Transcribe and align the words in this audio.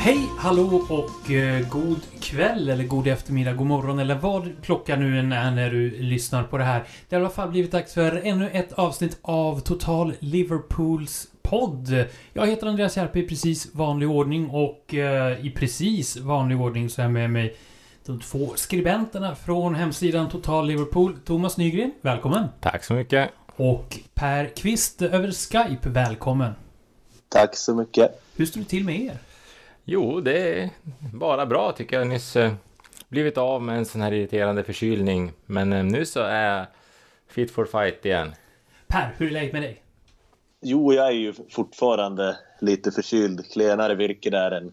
Hej, 0.00 0.28
hallå 0.38 0.86
och 0.88 1.30
eh, 1.30 1.68
god 1.68 2.00
kväll 2.20 2.68
eller 2.68 2.84
god 2.84 3.06
eftermiddag, 3.06 3.52
god 3.52 3.66
morgon 3.66 3.98
eller 3.98 4.14
vad 4.14 4.52
klockan 4.62 5.00
nu 5.00 5.18
än 5.18 5.32
är 5.32 5.50
när 5.50 5.70
du 5.70 5.90
lyssnar 5.90 6.42
på 6.42 6.58
det 6.58 6.64
här. 6.64 6.84
Det 7.08 7.16
har 7.16 7.22
i 7.22 7.24
alla 7.24 7.34
fall 7.34 7.50
blivit 7.50 7.72
dags 7.72 7.94
för 7.94 8.20
ännu 8.24 8.50
ett 8.50 8.72
avsnitt 8.72 9.18
av 9.22 9.60
Total 9.60 10.12
Liverpools 10.20 11.28
podd. 11.42 12.04
Jag 12.32 12.46
heter 12.46 12.66
Andreas 12.66 12.96
Järpe 12.96 13.18
i 13.18 13.28
precis 13.28 13.74
vanlig 13.74 14.10
ordning 14.10 14.50
och 14.50 14.94
eh, 14.94 15.46
i 15.46 15.50
precis 15.50 16.16
vanlig 16.16 16.60
ordning 16.60 16.90
så 16.90 17.00
är 17.00 17.04
jag 17.04 17.12
med 17.12 17.30
mig 17.30 17.56
de 18.06 18.20
två 18.20 18.52
skribenterna 18.56 19.34
från 19.34 19.74
hemsidan 19.74 20.28
Total 20.28 20.66
Liverpool. 20.66 21.16
Thomas 21.24 21.56
Nygren, 21.56 21.92
välkommen! 22.00 22.48
Tack 22.60 22.84
så 22.84 22.94
mycket! 22.94 23.30
Och 23.56 23.98
Per 24.14 24.46
Kvist 24.56 25.02
över 25.02 25.30
Skype, 25.30 25.88
välkommen! 25.88 26.52
Tack 27.28 27.56
så 27.56 27.74
mycket! 27.74 28.22
Hur 28.36 28.46
står 28.46 28.60
det 28.60 28.66
till 28.66 28.84
med 28.84 29.00
er? 29.00 29.18
Jo, 29.84 30.20
det 30.20 30.60
är 30.60 30.70
bara 31.14 31.46
bra 31.46 31.72
tycker 31.72 31.98
jag. 31.98 32.06
Nyss 32.06 32.36
eh, 32.36 32.52
blivit 33.08 33.38
av 33.38 33.62
med 33.62 33.78
en 33.78 33.84
sån 33.84 34.00
här 34.00 34.12
irriterande 34.12 34.64
förkylning. 34.64 35.32
Men 35.46 35.72
eh, 35.72 35.84
nu 35.84 36.06
så 36.06 36.20
är 36.20 36.56
jag 36.56 36.66
fit 37.28 37.50
for 37.50 37.64
fight 37.64 38.04
igen. 38.04 38.34
Per, 38.86 39.14
hur 39.16 39.26
är 39.26 39.30
läget 39.30 39.52
med 39.52 39.62
dig? 39.62 39.82
Jo, 40.60 40.92
jag 40.92 41.06
är 41.06 41.12
ju 41.12 41.32
fortfarande 41.50 42.38
lite 42.60 42.90
förkyld. 42.90 43.52
Klenare 43.52 43.94
virke 43.94 44.30
där 44.30 44.50
än 44.50 44.72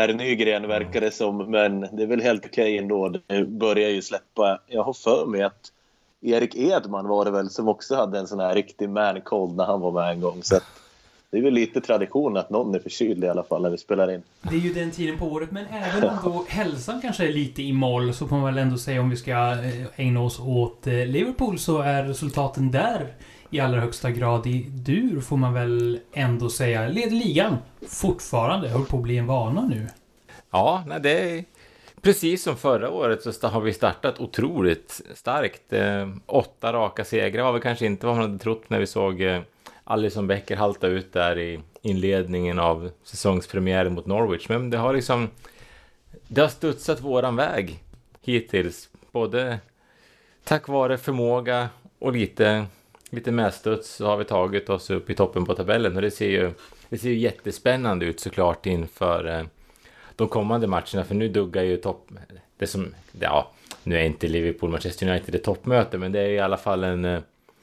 herr 0.00 0.14
Nygren 0.14 0.68
verkar 0.68 1.00
det 1.00 1.10
som. 1.10 1.50
Men 1.50 1.80
det 1.80 2.02
är 2.02 2.06
väl 2.06 2.20
helt 2.20 2.46
okej 2.46 2.78
ändå. 2.78 3.08
Det 3.08 3.44
börjar 3.44 3.90
ju 3.90 4.02
släppa. 4.02 4.60
Jag 4.66 4.82
har 4.82 4.92
för 4.92 5.26
mig 5.26 5.42
att 5.42 5.72
Erik 6.20 6.56
Edman 6.56 7.08
var 7.08 7.24
det 7.24 7.30
väl 7.30 7.50
som 7.50 7.68
också 7.68 7.94
hade 7.94 8.18
en 8.18 8.26
sån 8.26 8.40
här 8.40 8.54
riktig 8.54 8.88
man 8.88 9.20
cold 9.20 9.56
när 9.56 9.64
han 9.64 9.80
var 9.80 9.92
med 9.92 10.10
en 10.10 10.20
gång. 10.20 10.42
Så 10.42 10.56
att 10.56 10.64
det 11.30 11.38
är 11.38 11.42
väl 11.42 11.54
lite 11.54 11.80
tradition 11.80 12.36
att 12.36 12.50
någon 12.50 12.74
är 12.74 12.78
förkyld 12.78 13.24
i 13.24 13.28
alla 13.28 13.42
fall 13.42 13.62
när 13.62 13.70
vi 13.70 13.78
spelar 13.78 14.10
in. 14.14 14.22
Det 14.42 14.54
är 14.54 14.60
ju 14.60 14.72
den 14.72 14.90
tiden 14.90 15.18
på 15.18 15.26
året, 15.26 15.50
men 15.50 15.66
även 15.66 16.10
om 16.10 16.16
då 16.24 16.44
hälsan 16.48 17.00
kanske 17.00 17.28
är 17.28 17.32
lite 17.32 17.62
i 17.62 17.72
moll 17.72 18.14
så 18.14 18.26
får 18.26 18.36
man 18.36 18.54
väl 18.54 18.58
ändå 18.58 18.78
säga 18.78 19.00
om 19.00 19.10
vi 19.10 19.16
ska 19.16 19.32
eh, 19.32 20.00
ägna 20.00 20.22
oss 20.22 20.40
åt 20.40 20.86
eh, 20.86 20.92
Liverpool 20.92 21.58
så 21.58 21.78
är 21.80 22.04
resultaten 22.04 22.70
där 22.70 23.06
i 23.50 23.60
allra 23.60 23.80
högsta 23.80 24.10
grad 24.10 24.46
i 24.46 24.62
dur 24.62 25.20
får 25.20 25.36
man 25.36 25.54
väl 25.54 26.00
ändå 26.12 26.50
säga. 26.50 26.88
Leder 26.88 27.10
ligan 27.10 27.56
fortfarande. 27.88 28.70
Håller 28.70 28.84
på 28.84 28.96
att 28.96 29.02
bli 29.02 29.18
en 29.18 29.26
vana 29.26 29.66
nu. 29.66 29.86
Ja, 30.50 30.84
nej, 30.86 31.00
det 31.00 31.10
är 31.10 31.44
precis 32.02 32.42
som 32.42 32.56
förra 32.56 32.90
året 32.90 33.34
så 33.34 33.48
har 33.48 33.60
vi 33.60 33.72
startat 33.72 34.20
otroligt 34.20 35.00
starkt. 35.14 35.72
Eh, 35.72 36.08
åtta 36.26 36.72
raka 36.72 37.04
segrar 37.04 37.44
var 37.44 37.52
väl 37.52 37.62
kanske 37.62 37.86
inte 37.86 38.06
vad 38.06 38.16
man 38.16 38.24
hade 38.24 38.38
trott 38.38 38.70
när 38.70 38.78
vi 38.78 38.86
såg 38.86 39.22
eh, 39.22 39.40
Alison 39.84 40.26
Becker 40.26 40.56
halta 40.56 40.86
ut 40.86 41.12
där 41.12 41.38
i 41.38 41.60
inledningen 41.82 42.58
av 42.58 42.90
säsongspremiären 43.04 43.94
mot 43.94 44.06
Norwich. 44.06 44.48
Men 44.48 44.70
det 44.70 44.78
har 44.78 44.94
liksom... 44.94 45.28
Det 46.28 46.40
har 46.40 46.48
studsat 46.48 47.00
våran 47.00 47.36
väg 47.36 47.82
hittills. 48.22 48.88
Både 49.12 49.58
tack 50.44 50.68
vare 50.68 50.98
förmåga 50.98 51.68
och 51.98 52.12
lite, 52.12 52.66
lite 53.10 53.32
medstuds 53.32 53.90
så 53.94 54.06
har 54.06 54.16
vi 54.16 54.24
tagit 54.24 54.70
oss 54.70 54.90
upp 54.90 55.10
i 55.10 55.14
toppen 55.14 55.44
på 55.44 55.54
tabellen. 55.54 55.96
Och 55.96 56.02
det 56.02 56.10
ser 56.10 56.30
ju, 56.30 56.52
det 56.88 56.98
ser 56.98 57.08
ju 57.08 57.18
jättespännande 57.18 58.06
ut 58.06 58.20
såklart 58.20 58.66
inför 58.66 59.38
eh, 59.38 59.44
de 60.16 60.28
kommande 60.28 60.66
matcherna. 60.66 61.04
För 61.04 61.14
nu 61.14 61.28
duggar 61.28 61.62
ju 61.62 61.76
topp... 61.76 62.08
Det 62.58 62.66
som... 62.66 62.94
Ja, 63.20 63.52
nu 63.82 63.98
är 63.98 64.02
inte 64.02 64.28
Liverpool-Manchester 64.28 65.10
United 65.10 65.34
ett 65.34 65.44
toppmöte, 65.44 65.98
men 65.98 66.12
det 66.12 66.20
är 66.20 66.28
i 66.28 66.38
alla 66.40 66.56
fall 66.56 66.84
en 66.84 67.04
eh, 67.04 67.20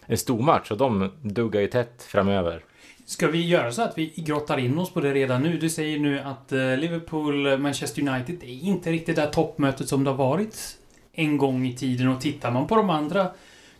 en 0.08 0.18
stor 0.18 0.42
match 0.42 0.72
och 0.72 0.78
de 0.78 1.12
duggar 1.22 1.62
ju 1.62 1.68
tätt 1.68 2.04
framöver. 2.04 2.64
Ska 3.06 3.28
vi 3.28 3.48
göra 3.48 3.72
så 3.72 3.82
att 3.82 3.98
vi 3.98 4.14
grottar 4.16 4.58
in 4.58 4.78
oss 4.78 4.94
på 4.94 5.02
det 5.02 5.14
redan 5.14 5.44
nu? 5.44 5.58
Du 5.58 5.70
säger 5.70 6.00
nu 6.00 6.20
att 6.20 6.52
eh, 6.52 6.58
Liverpool-Manchester 6.58 8.10
United 8.10 8.44
är 8.44 8.64
inte 8.64 8.92
riktigt 8.92 9.16
det 9.16 9.22
där 9.22 9.30
toppmötet 9.30 9.88
som 9.88 10.04
det 10.04 10.10
har 10.10 10.18
varit 10.18 10.78
en 11.14 11.38
gång 11.38 11.66
i 11.66 11.76
tiden. 11.76 12.08
Och 12.08 12.22
tittar 12.22 12.52
man 12.52 12.68
på 12.68 12.76
de 12.76 12.90
andra 12.90 13.28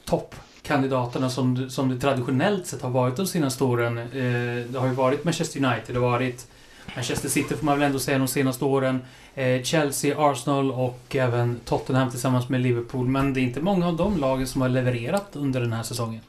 topp 0.06 0.36
kandidaterna 0.68 1.30
som, 1.30 1.70
som 1.70 1.90
det 1.90 2.00
traditionellt 2.00 2.68
sett 2.68 2.82
har 2.82 2.90
varit 2.90 3.16
de 3.16 3.28
senaste 3.28 3.64
åren. 3.64 3.98
Eh, 3.98 4.66
det 4.70 4.80
har 4.80 4.88
ju 4.88 4.94
varit 4.94 5.24
Manchester 5.24 5.66
United, 5.66 5.96
det 5.96 6.00
har 6.00 6.10
varit 6.10 6.48
Manchester 6.96 7.30
City 7.30 7.56
får 7.56 7.66
man 7.66 7.80
väl 7.80 7.86
ändå 7.86 8.00
säga 8.00 8.18
de 8.18 8.28
senaste 8.28 8.66
åren. 8.66 9.02
Eh, 9.36 9.64
Chelsea, 9.64 10.16
Arsenal 10.18 10.72
och 10.72 11.16
även 11.16 11.60
Tottenham 11.66 12.10
tillsammans 12.10 12.50
med 12.50 12.62
Liverpool. 12.62 13.08
Men 13.08 13.34
det 13.34 13.40
är 13.40 13.42
inte 13.42 13.62
många 13.62 13.88
av 13.88 13.96
de 13.96 14.18
lagen 14.18 14.48
som 14.48 14.62
har 14.62 14.70
levererat 14.70 15.30
under 15.34 15.62
den 15.62 15.74
här 15.74 15.84
säsongen. 15.84 16.22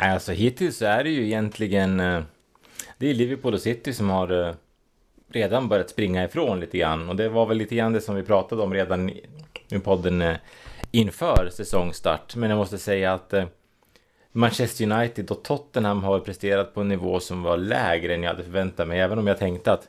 Nej, 0.00 0.10
alltså 0.10 0.32
hittills 0.32 0.76
så 0.76 0.84
är 0.84 1.04
det 1.04 1.10
ju 1.10 1.26
egentligen... 1.26 2.00
Eh, 2.00 2.22
det 2.98 3.10
är 3.10 3.14
Liverpool 3.14 3.54
och 3.54 3.60
City 3.60 3.92
som 3.92 4.10
har 4.10 4.48
eh, 4.48 4.54
redan 5.32 5.68
börjat 5.68 5.90
springa 5.90 6.24
ifrån 6.24 6.60
lite 6.60 6.78
grann. 6.78 7.08
Och 7.08 7.16
det 7.16 7.28
var 7.28 7.46
väl 7.46 7.56
lite 7.56 7.74
grann 7.74 7.92
det 7.92 8.00
som 8.00 8.14
vi 8.14 8.22
pratade 8.22 8.62
om 8.62 8.74
redan 8.74 9.10
i 9.68 9.78
podden 9.84 10.22
eh, 10.22 10.36
inför 10.96 11.50
säsongstart. 11.52 12.36
Men 12.36 12.50
jag 12.50 12.56
måste 12.56 12.78
säga 12.78 13.14
att 13.14 13.32
eh, 13.32 13.44
Manchester 14.32 14.92
United 14.92 15.30
och 15.30 15.42
Tottenham 15.42 16.02
har 16.02 16.20
presterat 16.20 16.74
på 16.74 16.80
en 16.80 16.88
nivå 16.88 17.20
som 17.20 17.42
var 17.42 17.56
lägre 17.56 18.14
än 18.14 18.22
jag 18.22 18.30
hade 18.30 18.44
förväntat 18.44 18.88
mig. 18.88 19.00
Även 19.00 19.18
om 19.18 19.26
jag 19.26 19.38
tänkte 19.38 19.72
att 19.72 19.88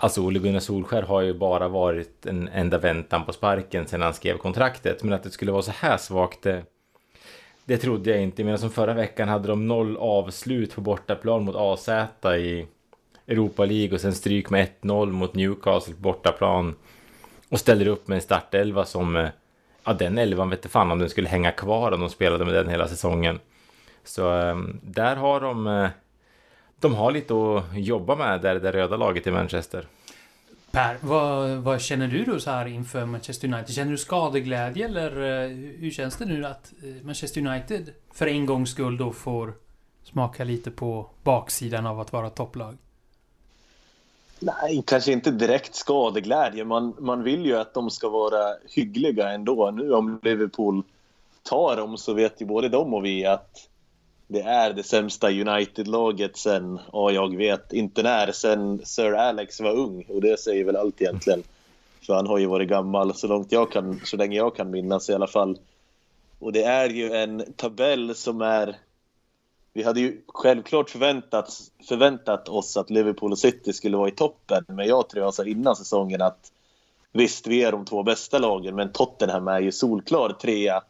Alltså 0.00 0.20
Ole 0.20 0.38
Gunnar 0.38 0.60
Solskär 0.60 1.02
har 1.02 1.20
ju 1.20 1.34
bara 1.34 1.68
varit 1.68 2.26
en 2.26 2.48
enda 2.48 2.78
väntan 2.78 3.24
på 3.24 3.32
sparken 3.32 3.86
sedan 3.86 4.02
han 4.02 4.14
skrev 4.14 4.36
kontraktet. 4.36 5.02
Men 5.02 5.12
att 5.12 5.22
det 5.22 5.30
skulle 5.30 5.52
vara 5.52 5.62
så 5.62 5.70
här 5.70 5.96
svagt, 5.96 6.42
det, 6.42 6.62
det 7.64 7.76
trodde 7.78 8.10
jag 8.10 8.22
inte. 8.22 8.44
Medan 8.44 8.58
som 8.58 8.70
förra 8.70 8.94
veckan 8.94 9.28
hade 9.28 9.48
de 9.48 9.68
noll 9.68 9.96
avslut 9.96 10.74
på 10.74 10.80
bortaplan 10.80 11.44
mot 11.44 11.56
AZ 11.56 11.88
i 12.38 12.66
Europa 13.26 13.64
League 13.64 13.94
och 13.94 14.00
sen 14.00 14.14
stryk 14.14 14.50
med 14.50 14.68
1-0 14.82 15.10
mot 15.10 15.34
Newcastle 15.34 15.94
på 15.94 16.00
bortaplan. 16.00 16.74
Och 17.48 17.60
ställer 17.60 17.86
upp 17.86 18.08
med 18.08 18.16
en 18.16 18.22
startelva 18.22 18.84
som 18.84 19.16
eh, 19.16 19.28
ja, 19.88 19.94
den 19.94 20.18
elvan 20.18 20.50
vet 20.50 20.70
fan 20.70 20.90
om 20.90 20.98
den 20.98 21.10
skulle 21.10 21.28
hänga 21.28 21.52
kvar 21.52 21.92
om 21.92 22.00
de 22.00 22.10
spelade 22.10 22.44
med 22.44 22.54
den 22.54 22.68
hela 22.68 22.88
säsongen. 22.88 23.38
Så 24.04 24.30
ehm, 24.30 24.80
där 24.82 25.16
har 25.16 25.40
de, 25.40 25.66
eh, 25.66 25.88
de 26.80 26.94
har 26.94 27.12
lite 27.12 27.34
att 27.34 27.64
jobba 27.74 28.16
med, 28.16 28.40
där 28.40 28.60
det 28.60 28.72
röda 28.72 28.96
laget 28.96 29.26
i 29.26 29.30
Manchester. 29.30 29.86
Per, 30.70 30.96
vad, 31.00 31.50
vad, 31.50 31.80
känner 31.80 32.08
du 32.08 32.24
då 32.24 32.40
så 32.40 32.50
här 32.50 32.66
inför 32.66 33.06
Manchester 33.06 33.48
United? 33.48 33.74
Känner 33.74 33.90
du 33.90 33.98
skadeglädje 33.98 34.84
eller 34.84 35.10
eh, 35.10 35.48
hur 35.56 35.90
känns 35.90 36.16
det 36.16 36.24
nu 36.24 36.46
att 36.46 36.72
eh, 36.82 37.04
Manchester 37.06 37.46
United 37.46 37.90
för 38.14 38.26
en 38.26 38.46
gångs 38.46 38.70
skull 38.70 38.96
då 38.96 39.12
får 39.12 39.54
smaka 40.02 40.44
lite 40.44 40.70
på 40.70 41.10
baksidan 41.22 41.86
av 41.86 42.00
att 42.00 42.12
vara 42.12 42.30
topplag? 42.30 42.76
Nej, 44.40 44.82
kanske 44.86 45.12
inte 45.12 45.30
direkt 45.30 45.74
skadeglädje. 45.74 46.64
Man, 46.64 46.94
man 46.98 47.22
vill 47.22 47.46
ju 47.46 47.56
att 47.56 47.74
de 47.74 47.90
ska 47.90 48.08
vara 48.08 48.54
hyggliga 48.68 49.30
ändå. 49.30 49.70
Nu 49.70 49.92
om 49.92 50.20
Liverpool 50.22 50.82
tar 51.42 51.76
dem 51.76 51.98
så 51.98 52.12
vet 52.12 52.40
ju 52.40 52.46
både 52.46 52.68
de 52.68 52.94
och 52.94 53.04
vi 53.04 53.26
att 53.26 53.68
det 54.26 54.40
är 54.40 54.72
det 54.72 54.82
sämsta 54.82 55.30
United-laget 55.30 56.36
sen, 56.36 56.80
ja 56.92 57.10
jag 57.10 57.36
vet 57.36 57.72
inte 57.72 58.02
när, 58.02 58.32
sen 58.32 58.80
Sir 58.84 59.12
Alex 59.12 59.60
var 59.60 59.76
ung. 59.76 60.04
Och 60.08 60.20
det 60.20 60.40
säger 60.40 60.64
väl 60.64 60.76
allt 60.76 61.00
egentligen. 61.00 61.42
För 62.06 62.14
han 62.14 62.26
har 62.26 62.38
ju 62.38 62.46
varit 62.46 62.68
gammal 62.68 63.14
så 63.14 63.26
långt 63.26 63.52
jag 63.52 63.72
kan, 63.72 64.00
så 64.04 64.16
länge 64.16 64.36
jag 64.36 64.56
kan 64.56 64.70
minnas 64.70 65.10
i 65.10 65.14
alla 65.14 65.26
fall. 65.26 65.58
Och 66.38 66.52
det 66.52 66.62
är 66.62 66.88
ju 66.88 67.12
en 67.12 67.52
tabell 67.56 68.14
som 68.14 68.40
är 68.40 68.76
vi 69.78 69.84
hade 69.84 70.00
ju 70.00 70.20
självklart 70.26 70.90
förväntat, 70.90 71.58
förväntat 71.88 72.48
oss 72.48 72.76
att 72.76 72.90
Liverpool 72.90 73.32
och 73.32 73.38
City 73.38 73.72
skulle 73.72 73.96
vara 73.96 74.08
i 74.08 74.12
toppen. 74.12 74.64
Men 74.68 74.86
jag 74.86 75.08
tror 75.08 75.24
jag 75.24 75.34
sa 75.34 75.44
innan 75.44 75.76
säsongen 75.76 76.22
att 76.22 76.52
visst, 77.12 77.46
vi 77.46 77.64
är 77.64 77.72
de 77.72 77.84
två 77.84 78.02
bästa 78.02 78.38
lagen, 78.38 78.76
men 78.76 78.92
Tottenham 78.92 79.48
är 79.48 79.60
ju 79.60 79.72
solklar 79.72 80.32
trea. 80.32 80.82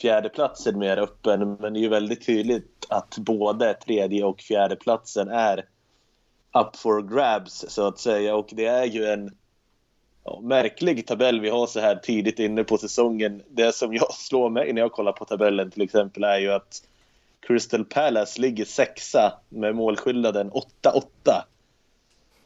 Fjärdeplatsen 0.00 0.78
mer 0.78 0.96
öppen, 0.96 1.56
men 1.60 1.72
det 1.72 1.78
är 1.78 1.82
ju 1.82 1.88
väldigt 1.88 2.26
tydligt 2.26 2.86
att 2.88 3.18
både 3.18 3.74
tredje 3.74 4.24
och 4.24 4.40
fjärdeplatsen 4.40 5.28
är 5.28 5.58
up 6.58 6.76
for 6.76 7.02
grabs, 7.02 7.64
så 7.68 7.86
att 7.86 7.98
säga. 7.98 8.36
Och 8.36 8.48
det 8.52 8.66
är 8.66 8.84
ju 8.84 9.06
en 9.06 9.36
ja, 10.24 10.40
märklig 10.42 11.06
tabell 11.06 11.40
vi 11.40 11.48
har 11.48 11.66
så 11.66 11.80
här 11.80 11.96
tidigt 11.96 12.38
inne 12.38 12.64
på 12.64 12.78
säsongen. 12.78 13.42
Det 13.48 13.74
som 13.74 13.94
jag 13.94 14.12
slår 14.14 14.50
mig 14.50 14.72
när 14.72 14.80
jag 14.80 14.92
kollar 14.92 15.12
på 15.12 15.24
tabellen 15.24 15.70
till 15.70 15.82
exempel 15.82 16.24
är 16.24 16.38
ju 16.38 16.52
att 16.52 16.82
Crystal 17.40 17.84
Palace 17.84 18.40
ligger 18.40 18.64
sexa 18.64 19.32
med 19.48 19.74
målskillnaden 19.74 20.50
8-8 20.50 21.02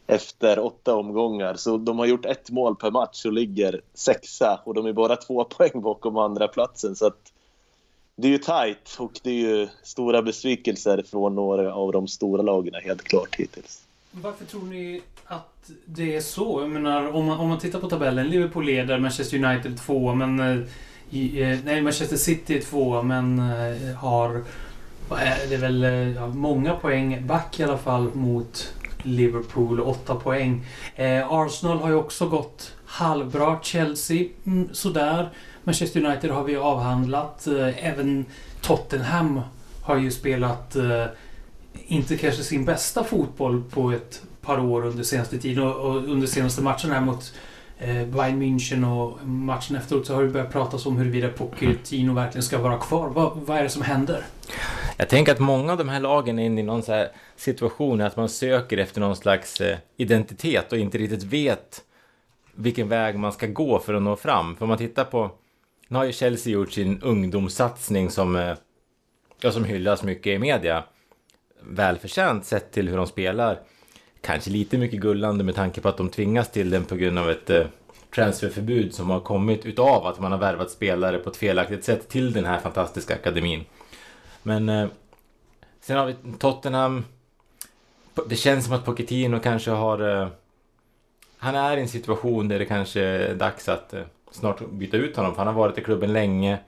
efter 0.06 0.58
åtta 0.58 0.94
omgångar. 0.94 1.54
Så 1.54 1.76
de 1.76 1.98
har 1.98 2.06
gjort 2.06 2.26
ett 2.26 2.50
mål 2.50 2.76
per 2.76 2.90
match 2.90 3.24
och 3.24 3.32
ligger 3.32 3.80
sexa 3.94 4.60
och 4.64 4.74
de 4.74 4.86
är 4.86 4.92
bara 4.92 5.16
två 5.16 5.44
poäng 5.56 5.80
bakom 5.80 6.16
andra 6.16 6.48
platsen. 6.48 6.96
Så 6.96 7.06
att 7.06 7.32
det 8.16 8.28
är 8.28 8.32
ju 8.32 8.38
tajt 8.38 8.96
och 8.98 9.20
det 9.22 9.30
är 9.30 9.34
ju 9.58 9.68
stora 9.82 10.22
besvikelser 10.22 11.04
från 11.10 11.34
några 11.34 11.74
av 11.74 11.92
de 11.92 12.08
stora 12.08 12.42
lagen 12.42 12.74
helt 12.74 13.02
klart 13.02 13.34
hittills. 13.34 13.82
Varför 14.10 14.44
tror 14.44 14.62
ni 14.62 15.02
att 15.24 15.70
det 15.84 16.16
är 16.16 16.20
så? 16.20 16.60
Jag 16.60 16.70
menar, 16.70 17.12
om 17.12 17.24
man, 17.24 17.40
om 17.40 17.48
man 17.48 17.58
tittar 17.58 17.80
på 17.80 17.88
tabellen. 17.88 18.28
Liverpool 18.28 18.64
leder, 18.66 18.98
Manchester 18.98 19.44
United 19.44 19.78
två, 19.78 20.14
men 20.14 20.40
eh, 20.40 20.58
eh 21.40 21.58
nej, 21.64 21.82
Manchester 21.82 22.16
City 22.16 22.56
är 22.56 22.60
tvåa 22.60 23.02
men 23.02 23.38
eh, 23.38 23.94
har... 23.94 24.44
Det 25.08 25.54
är 25.54 25.58
väl 25.58 25.84
eh, 25.84 25.90
ja, 25.90 26.26
många 26.26 26.74
poäng 26.74 27.26
back 27.26 27.60
i 27.60 27.64
alla 27.64 27.78
fall 27.78 28.10
mot 28.14 28.74
Liverpool. 29.02 29.80
Åtta 29.80 30.14
poäng. 30.14 30.66
Eh, 30.96 31.32
Arsenal 31.32 31.78
har 31.78 31.88
ju 31.88 31.94
också 31.94 32.28
gått 32.28 32.74
halvbra. 32.86 33.58
Chelsea 33.62 34.28
mm, 34.46 34.68
sådär. 34.72 35.30
Manchester 35.64 36.04
United 36.04 36.30
har 36.30 36.44
vi 36.44 36.56
avhandlat. 36.56 37.46
Eh, 37.46 37.86
även 37.86 38.24
Tottenham 38.60 39.40
har 39.82 39.96
ju 39.96 40.10
spelat 40.10 40.76
eh, 40.76 41.04
inte 41.86 42.16
kanske 42.16 42.42
sin 42.42 42.64
bästa 42.64 43.04
fotboll 43.04 43.62
på 43.70 43.92
ett 43.92 44.22
par 44.40 44.60
år 44.60 44.86
under 44.86 45.04
senaste 45.04 45.38
tiden 45.38 45.64
och, 45.64 45.74
och 45.74 45.96
under 45.96 46.26
senaste 46.26 46.62
matchen 46.62 46.90
här 46.90 47.00
mot 47.00 47.32
Eh, 47.84 48.06
Bayern 48.06 48.42
München 48.42 48.84
och 48.84 49.26
matchen 49.26 49.76
efteråt 49.76 50.06
så 50.06 50.14
har 50.14 50.22
det 50.22 50.28
börjat 50.28 50.52
pratas 50.52 50.86
om 50.86 50.96
huruvida 50.96 51.28
Pochettino 51.28 52.14
verkligen 52.14 52.42
ska 52.42 52.58
vara 52.58 52.78
kvar. 52.78 53.08
Vad, 53.08 53.36
vad 53.36 53.58
är 53.58 53.62
det 53.62 53.68
som 53.68 53.82
händer? 53.82 54.24
Jag 54.96 55.08
tänker 55.08 55.32
att 55.32 55.38
många 55.38 55.72
av 55.72 55.78
de 55.78 55.88
här 55.88 56.00
lagen 56.00 56.38
är 56.38 56.46
inne 56.46 56.60
i 56.60 56.64
någon 56.64 56.82
så 56.82 56.92
här 56.92 57.08
situation 57.36 58.00
att 58.00 58.16
man 58.16 58.28
söker 58.28 58.78
efter 58.78 59.00
någon 59.00 59.16
slags 59.16 59.60
eh, 59.60 59.78
identitet 59.96 60.72
och 60.72 60.78
inte 60.78 60.98
riktigt 60.98 61.22
vet 61.22 61.82
vilken 62.54 62.88
väg 62.88 63.18
man 63.18 63.32
ska 63.32 63.46
gå 63.46 63.78
för 63.78 63.94
att 63.94 64.02
nå 64.02 64.16
fram. 64.16 64.56
För 64.56 64.62
om 64.62 64.68
man 64.68 64.78
tittar 64.78 65.04
på, 65.04 65.30
nu 65.88 65.98
har 65.98 66.04
ju 66.04 66.12
Chelsea 66.12 66.52
gjort 66.52 66.72
sin 66.72 67.02
ungdomssatsning 67.02 68.10
som, 68.10 68.36
eh, 68.36 68.54
ja, 69.40 69.52
som 69.52 69.64
hyllas 69.64 70.02
mycket 70.02 70.26
i 70.26 70.38
media. 70.38 70.84
Välförtjänt 71.62 72.44
sett 72.44 72.72
till 72.72 72.88
hur 72.88 72.96
de 72.96 73.06
spelar. 73.06 73.60
Kanske 74.24 74.50
lite 74.50 74.78
mycket 74.78 75.00
gullande 75.00 75.44
med 75.44 75.54
tanke 75.54 75.80
på 75.80 75.88
att 75.88 75.96
de 75.96 76.08
tvingas 76.08 76.50
till 76.50 76.70
den 76.70 76.84
på 76.84 76.96
grund 76.96 77.18
av 77.18 77.30
ett 77.30 77.50
eh, 77.50 77.66
transferförbud 78.14 78.94
som 78.94 79.10
har 79.10 79.20
kommit 79.20 79.66
utav 79.66 80.06
att 80.06 80.20
man 80.20 80.32
har 80.32 80.38
värvat 80.38 80.70
spelare 80.70 81.18
på 81.18 81.30
ett 81.30 81.36
felaktigt 81.36 81.84
sätt 81.84 82.08
till 82.08 82.32
den 82.32 82.44
här 82.44 82.58
fantastiska 82.60 83.14
akademin. 83.14 83.64
Men 84.42 84.68
eh, 84.68 84.88
sen 85.80 85.96
har 85.96 86.06
vi 86.06 86.14
Tottenham. 86.38 87.04
Det 88.26 88.36
känns 88.36 88.64
som 88.64 88.74
att 88.74 88.84
Pochettino 88.84 89.40
kanske 89.40 89.70
har... 89.70 90.22
Eh, 90.22 90.28
han 91.38 91.54
är 91.54 91.76
i 91.76 91.80
en 91.80 91.88
situation 91.88 92.48
där 92.48 92.58
det 92.58 92.64
kanske 92.64 93.00
är 93.00 93.34
dags 93.34 93.68
att 93.68 93.94
eh, 93.94 94.02
snart 94.30 94.70
byta 94.70 94.96
ut 94.96 95.16
honom. 95.16 95.32
För 95.32 95.38
han 95.38 95.46
har 95.46 95.54
varit 95.54 95.78
i 95.78 95.84
klubben 95.84 96.12
länge. 96.12 96.58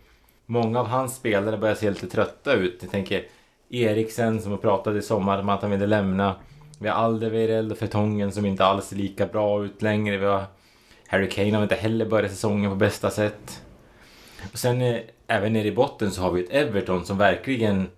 Många 0.47 0.81
av 0.81 0.87
hans 0.87 1.17
spelare 1.17 1.56
börjar 1.56 1.75
se 1.75 1.91
lite 1.91 2.06
trötta 2.06 2.52
ut. 2.52 2.79
Jag 2.81 2.91
tänker 2.91 3.25
Eriksen 3.70 4.43
som 4.43 4.50
har 4.50 4.59
pratat 4.59 4.97
i 4.97 5.02
sommar 5.02 5.38
om 5.38 5.49
att 5.49 5.62
han 5.62 5.70
ville 5.70 5.87
lämna. 5.87 6.35
Vi 6.78 6.88
har 6.88 6.96
Alderweireld 6.96 7.73
och 7.73 7.78
Fertongen 7.78 8.32
som 8.32 8.46
inte 8.46 8.64
alls 8.64 8.87
ser 8.87 8.96
lika 8.96 9.26
bra 9.26 9.64
ut 9.64 9.82
längre. 9.82 10.17
Vi 10.17 10.26
har 10.26 10.44
Harry 11.08 11.28
Kane 11.28 11.56
har 11.56 11.62
inte 11.62 11.75
heller 11.75 12.06
börjat 12.06 12.31
säsongen 12.31 12.70
på 12.70 12.76
bästa 12.76 13.11
sätt. 13.11 13.62
Och 14.52 14.58
sen 14.58 14.82
eh, 14.82 15.00
även 15.26 15.52
nere 15.52 15.69
i 15.69 15.73
botten 15.73 16.11
så 16.11 16.23
har 16.23 16.31
vi 16.31 16.44
ett 16.44 16.50
Everton 16.50 17.05
som 17.05 17.19
verkligen 17.19 17.88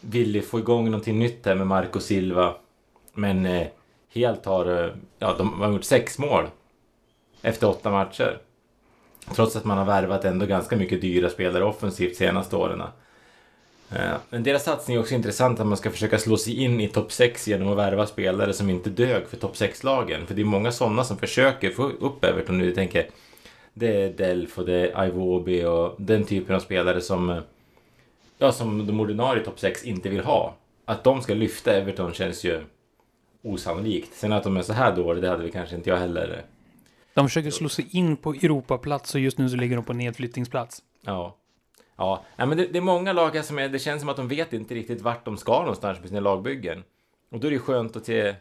ville 0.00 0.42
få 0.42 0.58
igång 0.58 0.84
någonting 0.84 1.18
nytt 1.18 1.46
här 1.46 1.54
med 1.54 1.66
Marco 1.66 2.00
Silva. 2.00 2.54
Men 3.14 3.46
eh, 3.46 3.66
helt 4.14 4.44
har... 4.46 4.84
Eh, 4.84 4.90
ja, 5.18 5.34
de 5.38 5.60
har 5.60 5.72
gjort 5.72 5.84
sex 5.84 6.18
mål. 6.18 6.46
Efter 7.42 7.68
åtta 7.68 7.90
matcher. 7.90 8.38
Trots 9.34 9.56
att 9.56 9.64
man 9.64 9.78
har 9.78 9.84
värvat 9.84 10.24
ändå 10.24 10.46
ganska 10.46 10.76
mycket 10.76 11.00
dyra 11.00 11.30
spelare 11.30 11.64
offensivt 11.64 12.16
senaste 12.16 12.56
åren. 12.56 12.82
Eh, 13.90 14.14
men 14.30 14.42
deras 14.42 14.64
satsning 14.64 14.96
är 14.96 15.00
också 15.00 15.14
intressant 15.14 15.60
att 15.60 15.66
man 15.66 15.76
ska 15.76 15.90
försöka 15.90 16.18
slå 16.18 16.36
sig 16.36 16.64
in 16.64 16.80
i 16.80 16.88
topp 16.88 17.12
6 17.12 17.48
genom 17.48 17.68
att 17.68 17.78
värva 17.78 18.06
spelare 18.06 18.52
som 18.52 18.70
inte 18.70 18.90
dög 18.90 19.28
för 19.28 19.36
topp 19.36 19.54
6-lagen. 19.54 20.26
För 20.26 20.34
det 20.34 20.42
är 20.42 20.44
många 20.44 20.72
sådana 20.72 21.04
som 21.04 21.18
försöker 21.18 21.70
få 21.70 21.82
upp 21.82 22.24
Everton 22.24 22.58
nu. 22.58 22.66
Jag 22.66 22.74
tänker, 22.74 23.06
det 23.74 24.02
är 24.02 24.10
Delf 24.10 24.58
och 24.58 24.66
det 24.66 24.90
är 24.90 25.06
Iwobi 25.06 25.64
och 25.64 25.94
den 25.98 26.24
typen 26.24 26.56
av 26.56 26.60
spelare 26.60 27.00
som, 27.00 27.30
eh, 27.30 27.38
ja, 28.38 28.52
som 28.52 28.86
de 28.86 29.00
ordinarie 29.00 29.44
topp 29.44 29.60
6 29.60 29.84
inte 29.84 30.08
vill 30.08 30.24
ha. 30.24 30.54
Att 30.84 31.04
de 31.04 31.22
ska 31.22 31.34
lyfta 31.34 31.72
Everton 31.72 32.12
känns 32.12 32.44
ju 32.44 32.60
osannolikt. 33.42 34.14
Sen 34.14 34.32
att 34.32 34.44
de 34.44 34.56
är 34.56 34.62
så 34.62 34.72
här 34.72 34.96
dåliga, 34.96 35.22
det 35.22 35.28
hade 35.28 35.42
vi 35.42 35.50
kanske 35.50 35.76
inte 35.76 35.90
jag 35.90 35.96
heller. 35.96 36.28
Eh, 36.28 36.44
de 37.14 37.28
försöker 37.28 37.50
slå 37.50 37.68
sig 37.68 37.86
in 37.90 38.16
på 38.16 38.32
Europaplats 38.32 39.14
och 39.14 39.20
just 39.20 39.38
nu 39.38 39.48
så 39.48 39.56
ligger 39.56 39.76
de 39.76 39.84
på 39.84 39.92
nedflyttningsplats. 39.92 40.82
Ja. 41.04 41.36
Ja, 41.98 42.24
men 42.36 42.56
det, 42.56 42.66
det, 42.66 42.78
är 42.78 42.82
många 42.82 43.12
lag 43.12 43.44
som 43.44 43.58
är, 43.58 43.68
det 43.68 43.78
känns 43.78 44.00
som 44.00 44.08
att 44.08 44.16
de 44.16 44.28
vet 44.28 44.52
inte 44.52 44.74
riktigt 44.74 45.00
vart 45.00 45.24
de 45.24 45.36
ska 45.36 45.60
någonstans 45.60 46.00
med 46.00 46.08
sina 46.08 46.20
lagbyggen. 46.20 46.82
Och 47.30 47.40
då 47.40 47.46
är 47.46 47.50
det 47.50 47.58
skönt 47.58 47.96
att 47.96 48.06
se 48.06 48.34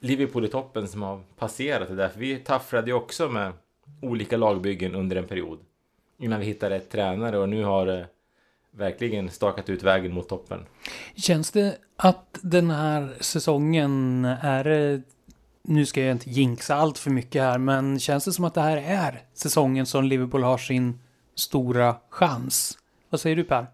Liverpool 0.00 0.44
i 0.44 0.48
toppen 0.48 0.88
som 0.88 1.02
har 1.02 1.20
passerat 1.38 1.88
det 1.88 1.94
där. 1.94 2.08
För 2.08 2.20
vi 2.20 2.38
taffrade 2.38 2.86
ju 2.86 2.92
också 2.92 3.28
med 3.28 3.52
olika 4.02 4.36
lagbyggen 4.36 4.94
under 4.94 5.16
en 5.16 5.26
period. 5.26 5.58
Innan 6.18 6.40
vi 6.40 6.46
hittade 6.46 6.74
rätt 6.74 6.90
tränare 6.90 7.38
och 7.38 7.48
nu 7.48 7.64
har 7.64 7.86
det 7.86 8.06
verkligen 8.70 9.30
stakat 9.30 9.68
ut 9.68 9.82
vägen 9.82 10.14
mot 10.14 10.28
toppen. 10.28 10.66
Känns 11.16 11.50
det 11.50 11.76
att 11.96 12.38
den 12.42 12.70
här 12.70 13.16
säsongen 13.20 14.24
är 14.24 15.02
nu 15.64 15.86
ska 15.86 16.02
jag 16.02 16.12
inte 16.12 16.30
jinxa 16.30 16.74
allt 16.74 16.98
för 16.98 17.10
mycket 17.10 17.42
här, 17.42 17.58
men 17.58 18.00
känns 18.00 18.24
det 18.24 18.32
som 18.32 18.44
att 18.44 18.54
det 18.54 18.60
här 18.60 18.76
är 18.76 19.22
säsongen 19.34 19.86
som 19.86 20.04
Liverpool 20.04 20.42
har 20.42 20.58
sin 20.58 21.00
stora 21.34 21.96
chans? 22.10 22.78
Vad 23.12 23.20
säger 23.20 23.36
du 23.36 23.44
Per? 23.44 23.66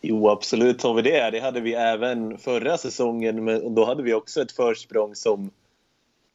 Jo, 0.00 0.28
absolut 0.28 0.82
har 0.82 0.94
vi 0.94 1.02
det. 1.02 1.30
Det 1.30 1.40
hade 1.40 1.60
vi 1.60 1.74
även 1.74 2.38
förra 2.38 2.78
säsongen, 2.78 3.44
men 3.44 3.74
då 3.74 3.84
hade 3.84 4.02
vi 4.02 4.14
också 4.14 4.42
ett 4.42 4.52
försprång 4.52 5.14
som 5.14 5.50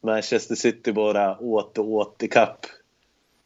Manchester 0.00 0.54
City 0.54 0.92
bara 0.92 1.38
åt 1.38 1.78
och 1.78 1.88
åt 1.88 2.22
i 2.22 2.28
kapp 2.28 2.66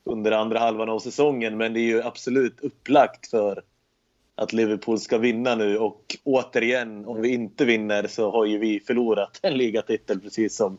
under 0.05 0.33
andra 0.33 0.59
halvan 0.59 0.89
av 0.89 0.99
säsongen. 0.99 1.57
Men 1.57 1.73
det 1.73 1.81
är 1.81 1.87
ju 1.87 2.03
absolut 2.03 2.61
upplagt 2.61 3.27
för 3.27 3.63
att 4.35 4.53
Liverpool 4.53 4.99
ska 4.99 5.19
vinna 5.19 5.55
nu 5.55 5.79
och 5.79 6.17
återigen, 6.25 7.07
om 7.07 7.23
vi 7.23 7.29
inte 7.29 7.65
vinner 7.65 8.07
så 8.07 8.31
har 8.31 8.45
ju 8.45 8.59
vi 8.59 8.81
förlorat 8.81 9.39
en 9.43 9.57
ligatitel 9.57 10.21
precis 10.21 10.57
som 10.57 10.79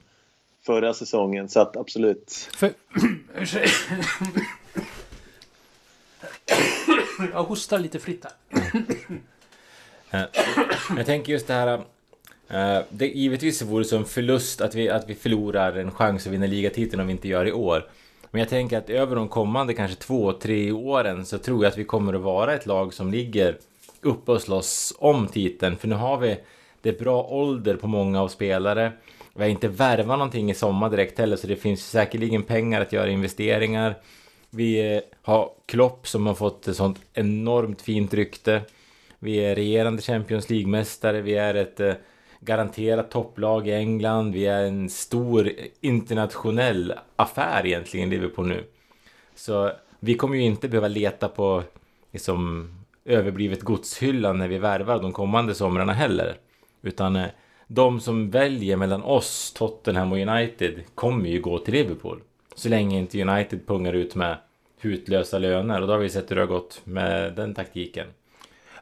förra 0.66 0.94
säsongen. 0.94 1.50
Så 1.50 1.60
att 1.60 1.78
absolut. 1.78 2.50
För, 2.54 2.72
Jag 7.34 7.44
hostar 7.44 7.80
lite 7.80 8.00
fritt 8.00 8.26
här. 8.26 8.84
Eh, 10.12 10.26
jag 10.98 11.06
tänker 11.06 11.34
just 11.34 11.48
det 11.48 11.54
här. 11.54 11.82
Eh, 12.48 12.84
det, 12.90 13.08
givetvis 13.08 13.62
vore 13.62 13.84
det 13.84 13.88
som 13.88 14.06
förlust 14.06 14.62
att 14.62 14.76
vi, 14.76 14.90
att 14.90 15.10
vi 15.10 15.16
förlorar 15.16 15.78
en 15.78 15.92
chans 15.92 16.28
att 16.28 16.34
vinna 16.34 16.46
ligatiteln 16.46 17.02
om 17.02 17.08
vi 17.08 17.14
inte 17.14 17.28
gör 17.28 17.44
det 17.44 17.50
i 17.50 17.54
år. 17.54 17.90
Men 18.32 18.40
jag 18.40 18.50
tänker 18.50 18.78
att 18.78 18.90
över 18.90 19.16
de 19.16 19.28
kommande 19.28 19.74
kanske 19.74 19.98
två, 19.98 20.34
tre 20.34 20.72
åren 20.72 21.26
så 21.26 21.38
tror 21.38 21.64
jag 21.64 21.72
att 21.72 21.78
vi 21.78 21.84
kommer 21.84 22.14
att 22.14 22.22
vara 22.22 22.54
ett 22.54 22.66
lag 22.66 22.94
som 22.94 23.12
ligger 23.12 23.58
uppe 24.02 24.32
och 24.32 24.42
slåss 24.42 24.94
om 25.00 25.28
titeln. 25.28 25.78
För 25.78 25.88
nu 25.88 25.96
har 25.96 26.18
vi 26.18 26.38
det 26.82 26.90
är 26.90 27.00
bra 27.00 27.24
ålder 27.24 27.76
på 27.76 27.88
många 27.88 28.22
av 28.22 28.28
spelare. 28.28 28.92
Vi 29.34 29.44
har 29.44 29.50
inte 29.50 29.68
värvat 29.68 30.18
någonting 30.18 30.52
i 30.52 30.54
sommar 30.54 30.90
direkt 30.90 31.20
heller 31.20 31.36
så 31.36 31.48
det 31.48 31.56
finns 31.56 31.90
säkerligen 31.90 32.44
pengar 32.44 32.82
att 32.82 32.94
göra 32.94 33.10
investeringar. 33.10 33.96
Vi 34.56 34.96
eh, 34.96 35.02
har 35.22 35.52
Klopp 35.66 36.08
som 36.08 36.28
har 36.28 36.34
fått 36.34 36.68
ett 36.68 36.76
sånt 36.76 37.02
enormt 37.14 37.82
fint 37.82 38.14
rykte. 38.14 38.62
Vi 39.20 39.38
är 39.38 39.56
regerande 39.56 40.02
Champions 40.02 40.50
League-mästare. 40.50 41.22
Vi 41.22 41.36
är 41.36 41.56
ett 41.56 41.80
eh, 41.80 41.94
garanterat 42.40 43.12
topplag 43.12 43.68
i 43.68 43.72
England. 43.72 44.32
Vi 44.34 44.46
är 44.46 44.64
en 44.64 44.90
stor 44.90 45.52
internationell 45.82 46.94
affär 47.16 47.66
egentligen, 47.66 48.10
Liverpool 48.10 48.48
nu. 48.48 48.64
Så 49.36 49.72
vi 50.00 50.16
kommer 50.16 50.36
ju 50.36 50.42
inte 50.42 50.70
behöva 50.70 50.88
leta 50.88 51.28
på 51.28 51.64
liksom, 52.12 52.70
överblivet 53.06 53.62
godshyllan 53.62 54.38
när 54.38 54.48
vi 54.48 54.58
värvar 54.58 55.02
de 55.02 55.12
kommande 55.12 55.56
somrarna 55.56 55.94
heller. 55.94 56.36
Utan 56.82 57.16
eh, 57.16 57.28
de 57.68 58.00
som 58.00 58.30
väljer 58.30 58.78
mellan 58.78 59.04
oss, 59.04 59.54
Tottenham 59.54 60.12
och 60.12 60.18
United 60.18 60.84
kommer 60.96 61.30
ju 61.30 61.42
gå 61.42 61.60
till 61.60 61.74
Liverpool. 61.74 62.22
Så 62.56 62.70
länge 62.70 62.98
inte 62.98 63.22
United 63.22 63.68
pungar 63.68 63.94
ut 63.94 64.16
med 64.16 64.38
hutlösa 64.82 65.38
löner 65.38 65.82
och 65.82 65.88
då 65.88 65.94
har 65.94 66.00
vi 66.00 66.10
sett 66.10 66.32
hur 66.32 66.36
det 66.36 66.42
har 66.42 66.48
gått 66.48 66.82
med 66.84 67.34
den 67.36 67.54
taktiken. 67.54 68.08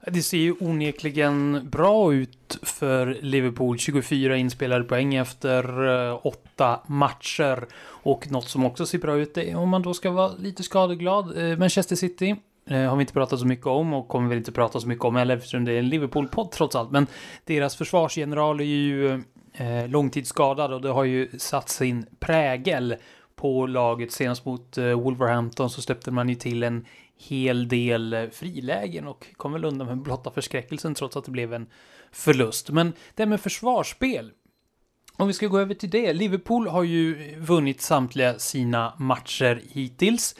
Det 0.08 0.22
ser 0.22 0.38
ju 0.38 0.56
onekligen 0.60 1.70
bra 1.70 2.13
ut 2.13 2.60
för 2.62 3.18
Liverpool. 3.22 3.78
24 3.78 4.38
inspelade 4.38 4.84
poäng 4.84 5.16
efter 5.16 5.88
eh, 6.10 6.20
åtta 6.24 6.80
matcher. 6.88 7.68
Och 7.84 8.32
något 8.32 8.50
som 8.50 8.66
också 8.66 8.86
ser 8.86 8.98
bra 8.98 9.16
ut 9.16 9.38
är 9.38 9.56
om 9.56 9.70
man 9.70 9.82
då 9.82 9.94
ska 9.94 10.12
vara 10.12 10.32
lite 10.40 10.63
skadeglad. 10.63 11.38
Eh, 11.38 11.58
Manchester 11.58 11.96
City 11.96 12.36
eh, 12.70 12.82
har 12.82 12.96
vi 12.96 13.01
inte 13.01 13.13
pratat 13.13 13.40
så 13.40 13.46
mycket 13.46 13.66
om 13.68 13.94
och 13.94 14.08
kommer 14.08 14.30
väl 14.30 14.38
inte 14.38 14.51
prata 14.51 14.80
så 14.80 14.88
mycket 14.88 15.06
om 15.06 15.16
heller 15.16 15.38
eftersom 15.38 15.66
det 15.66 15.74
är 15.74 15.80
en 15.80 15.90
Liverpool-podd 15.90 16.51
trots 16.51 16.75
allt. 16.75 16.92
Men 16.92 17.08
deras 17.46 17.75
försvarsgeneral 17.75 18.60
är 18.60 18.63
ju 18.63 19.24
långtidsskadad 19.88 20.74
och 20.74 20.82
det 20.82 20.90
har 20.90 21.04
ju 21.04 21.30
satt 21.38 21.70
sin 21.70 22.06
prägel 22.20 22.96
på 23.41 23.67
laget. 23.67 24.12
Senast 24.12 24.45
mot 24.45 24.77
eh, 24.77 24.86
Wolverhampton 24.86 25.69
så 25.69 25.81
släppte 25.81 26.12
man 26.12 26.29
ju 26.29 26.36
till 26.36 26.63
en 26.63 26.86
hel 27.17 27.67
del 27.67 28.13
eh, 28.13 28.29
frilägen 28.29 29.07
och 29.07 29.27
kom 29.38 29.53
väl 29.53 29.65
undan 29.65 29.88
med 29.88 29.98
blotta 29.98 30.31
förskräckelsen 30.31 30.95
trots 30.95 31.17
att 31.17 31.25
det 31.25 31.31
blev 31.31 31.53
en 31.53 31.67
förlust. 32.12 32.69
Men 32.69 32.93
det 33.15 33.24
här 33.24 33.27
med 33.27 33.41
försvarsspel. 33.41 34.31
Om 35.17 35.27
vi 35.27 35.33
ska 35.33 35.48
gå 35.48 35.60
över 35.60 35.74
till 35.74 35.89
det. 35.89 36.13
Liverpool 36.13 36.67
har 36.67 36.83
ju 36.83 37.36
vunnit 37.39 37.81
samtliga 37.81 38.39
sina 38.39 38.93
matcher 38.98 39.62
hittills. 39.69 40.36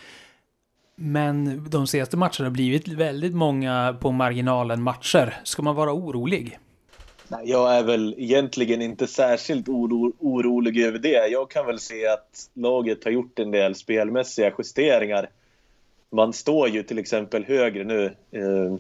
Men 0.96 1.70
de 1.70 1.88
senaste 1.88 2.18
matcherna 2.18 2.46
har 2.46 2.50
blivit 2.50 2.88
väldigt 2.88 3.34
många 3.34 3.98
på 4.02 4.12
marginalen 4.12 4.84
matcher. 4.84 5.42
Ska 5.44 5.62
man 5.62 5.76
vara 5.76 5.94
orolig? 5.94 6.60
Nej, 7.32 7.50
jag 7.50 7.76
är 7.76 7.84
väl 7.84 8.16
egentligen 8.18 8.82
inte 8.82 9.08
särskilt 9.08 9.70
oro, 9.70 10.14
orolig 10.20 10.80
över 10.80 11.00
det. 11.00 11.28
Jag 11.28 11.50
kan 11.50 11.66
väl 11.66 11.80
se 11.80 12.08
att 12.08 12.50
laget 12.54 13.04
har 13.04 13.12
gjort 13.12 13.40
en 13.40 13.52
del 13.52 13.76
spelmässiga 13.76 14.54
justeringar. 14.58 15.30
Man 16.10 16.34
står 16.34 16.70
ju 16.70 16.84
till 16.84 17.00
exempel 17.00 17.44
högre 17.44 17.84
nu 17.84 18.06
eh, 18.32 18.76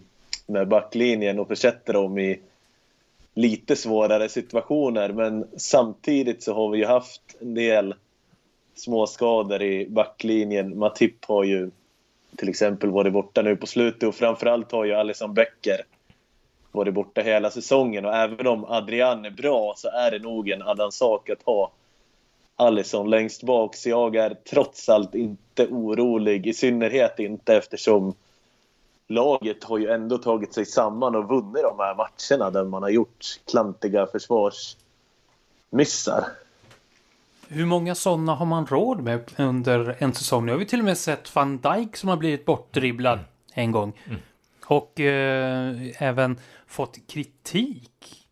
med 0.45 0.67
backlinjen 0.67 1.39
och 1.39 1.47
försätter 1.47 1.93
dem 1.93 2.17
i 2.17 2.39
lite 3.33 3.75
svårare 3.75 4.29
situationer. 4.29 5.09
Men 5.09 5.47
samtidigt 5.57 6.43
så 6.43 6.53
har 6.53 6.69
vi 6.69 6.77
ju 6.77 6.85
haft 6.85 7.21
en 7.39 7.53
del 7.53 7.95
småskador 8.75 9.61
i 9.61 9.87
backlinjen. 9.89 10.79
Matip 10.79 11.25
har 11.25 11.43
ju 11.43 11.71
till 12.35 12.49
exempel 12.49 12.89
varit 12.89 13.13
borta 13.13 13.41
nu 13.41 13.55
på 13.55 13.67
slutet 13.67 14.03
och 14.03 14.15
framförallt 14.15 14.71
har 14.71 14.85
ju 14.85 14.93
Alisson 14.93 15.33
Becker 15.33 15.81
varit 16.71 16.93
borta 16.93 17.21
hela 17.21 17.51
säsongen 17.51 18.05
och 18.05 18.15
även 18.15 18.47
om 18.47 18.65
Adrian 18.65 19.25
är 19.25 19.31
bra 19.31 19.73
så 19.77 19.87
är 19.87 20.11
det 20.11 20.19
nog 20.19 20.49
en 20.49 20.61
annan 20.61 20.91
sak 20.91 21.29
att 21.29 21.43
ha 21.43 21.71
Alisson 22.55 23.09
längst 23.09 23.43
bak. 23.43 23.75
Så 23.75 23.89
jag 23.89 24.15
är 24.15 24.37
trots 24.49 24.89
allt 24.89 25.15
inte 25.15 25.67
orolig, 25.67 26.47
i 26.47 26.53
synnerhet 26.53 27.19
inte 27.19 27.55
eftersom 27.55 28.13
laget 29.07 29.63
har 29.63 29.77
ju 29.77 29.89
ändå 29.89 30.17
tagit 30.17 30.53
sig 30.53 30.65
samman 30.65 31.15
och 31.15 31.29
vunnit 31.29 31.63
de 31.63 31.79
här 31.79 31.95
matcherna 31.95 32.51
där 32.51 32.63
man 32.63 32.83
har 32.83 32.89
gjort 32.89 33.25
klantiga 33.51 34.07
försvarsmissar. 34.07 36.25
Hur 37.47 37.65
många 37.65 37.95
sådana 37.95 38.35
har 38.35 38.45
man 38.45 38.65
råd 38.65 39.01
med 39.01 39.31
under 39.37 39.95
en 39.99 40.13
säsong? 40.13 40.45
Nu 40.45 40.51
har 40.51 40.59
vi 40.59 40.65
till 40.65 40.79
och 40.79 40.85
med 40.85 40.97
sett 40.97 41.35
van 41.35 41.57
Dijk 41.57 41.95
som 41.95 42.09
har 42.09 42.17
blivit 42.17 42.45
bortdribblad 42.45 43.19
en 43.53 43.71
gång. 43.71 43.93
Mm. 44.05 44.19
Och 44.65 44.99
eh, 44.99 45.75
även 45.99 46.39
fått 46.71 47.07
kritik. 47.07 48.27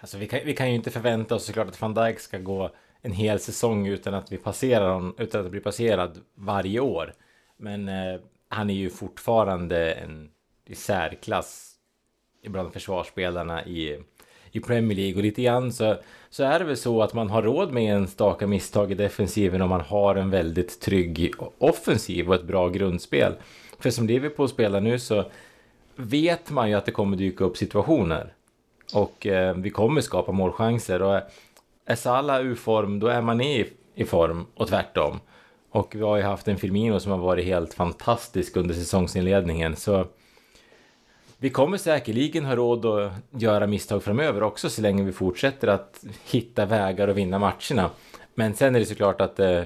Alltså, 0.00 0.18
vi, 0.18 0.28
kan, 0.28 0.40
vi 0.44 0.54
kan 0.54 0.68
ju 0.68 0.74
inte 0.74 0.90
förvänta 0.90 1.34
oss 1.34 1.44
såklart 1.44 1.68
att 1.68 1.80
van 1.80 1.94
Dijk 1.94 2.20
ska 2.20 2.38
gå 2.38 2.70
en 3.02 3.12
hel 3.12 3.40
säsong 3.40 3.86
utan 3.86 4.14
att 4.14 4.32
vi 4.32 4.36
passerar 4.36 4.92
honom, 4.92 5.14
utan 5.18 5.44
att 5.44 5.50
bli 5.50 5.60
passerad 5.60 6.18
varje 6.34 6.80
år. 6.80 7.14
Men 7.56 7.88
eh, 7.88 8.20
han 8.48 8.70
är 8.70 8.74
ju 8.74 8.90
fortfarande 8.90 9.92
en 9.92 10.30
i 10.66 10.74
särklass 10.74 11.74
bland 12.46 12.72
försvarsspelarna 12.72 13.66
i, 13.66 13.98
i 14.50 14.60
Premier 14.60 14.96
League. 14.96 15.16
Och 15.16 15.22
lite 15.22 15.42
grann 15.42 15.72
så, 15.72 15.96
så 16.30 16.44
är 16.44 16.58
det 16.58 16.64
väl 16.64 16.76
så 16.76 17.02
att 17.02 17.14
man 17.14 17.30
har 17.30 17.42
råd 17.42 17.72
med 17.72 17.96
enstaka 17.96 18.46
misstag 18.46 18.92
i 18.92 18.94
defensiven 18.94 19.62
om 19.62 19.68
man 19.68 19.80
har 19.80 20.14
en 20.16 20.30
väldigt 20.30 20.80
trygg 20.80 21.32
offensiv 21.58 22.28
och 22.28 22.34
ett 22.34 22.44
bra 22.44 22.68
grundspel. 22.68 23.34
För 23.78 23.90
som 23.90 24.06
Liverpool 24.06 24.48
spelar 24.48 24.80
nu 24.80 24.98
så 24.98 25.30
vet 26.00 26.50
man 26.50 26.68
ju 26.68 26.74
att 26.74 26.86
det 26.86 26.92
kommer 26.92 27.16
dyka 27.16 27.44
upp 27.44 27.56
situationer. 27.56 28.32
Och 28.94 29.26
eh, 29.26 29.54
vi 29.56 29.70
kommer 29.70 30.00
skapa 30.00 30.32
målchanser. 30.32 31.02
Och 31.02 31.16
eh, 31.16 31.22
är 31.84 31.94
Salah 31.94 32.46
ur 32.46 32.54
form, 32.54 32.98
då 33.00 33.06
är 33.06 33.22
man 33.22 33.40
i, 33.40 33.66
i 33.94 34.04
form 34.04 34.46
och 34.54 34.68
tvärtom. 34.68 35.20
Och 35.70 35.94
vi 35.94 36.00
har 36.00 36.16
ju 36.16 36.22
haft 36.22 36.48
en 36.48 36.56
Firmino 36.56 37.00
som 37.00 37.12
har 37.12 37.18
varit 37.18 37.44
helt 37.44 37.74
fantastisk 37.74 38.56
under 38.56 38.74
säsongsinledningen. 38.74 39.76
Så 39.76 40.06
vi 41.38 41.50
kommer 41.50 41.76
säkerligen 41.76 42.44
ha 42.44 42.56
råd 42.56 42.86
att 42.86 43.12
göra 43.30 43.66
misstag 43.66 44.02
framöver 44.02 44.42
också 44.42 44.70
så 44.70 44.82
länge 44.82 45.02
vi 45.02 45.12
fortsätter 45.12 45.68
att 45.68 46.04
hitta 46.24 46.66
vägar 46.66 47.08
och 47.08 47.18
vinna 47.18 47.38
matcherna. 47.38 47.90
Men 48.34 48.54
sen 48.54 48.74
är 48.74 48.80
det 48.80 48.86
såklart 48.86 49.20
att 49.20 49.40
eh, 49.40 49.62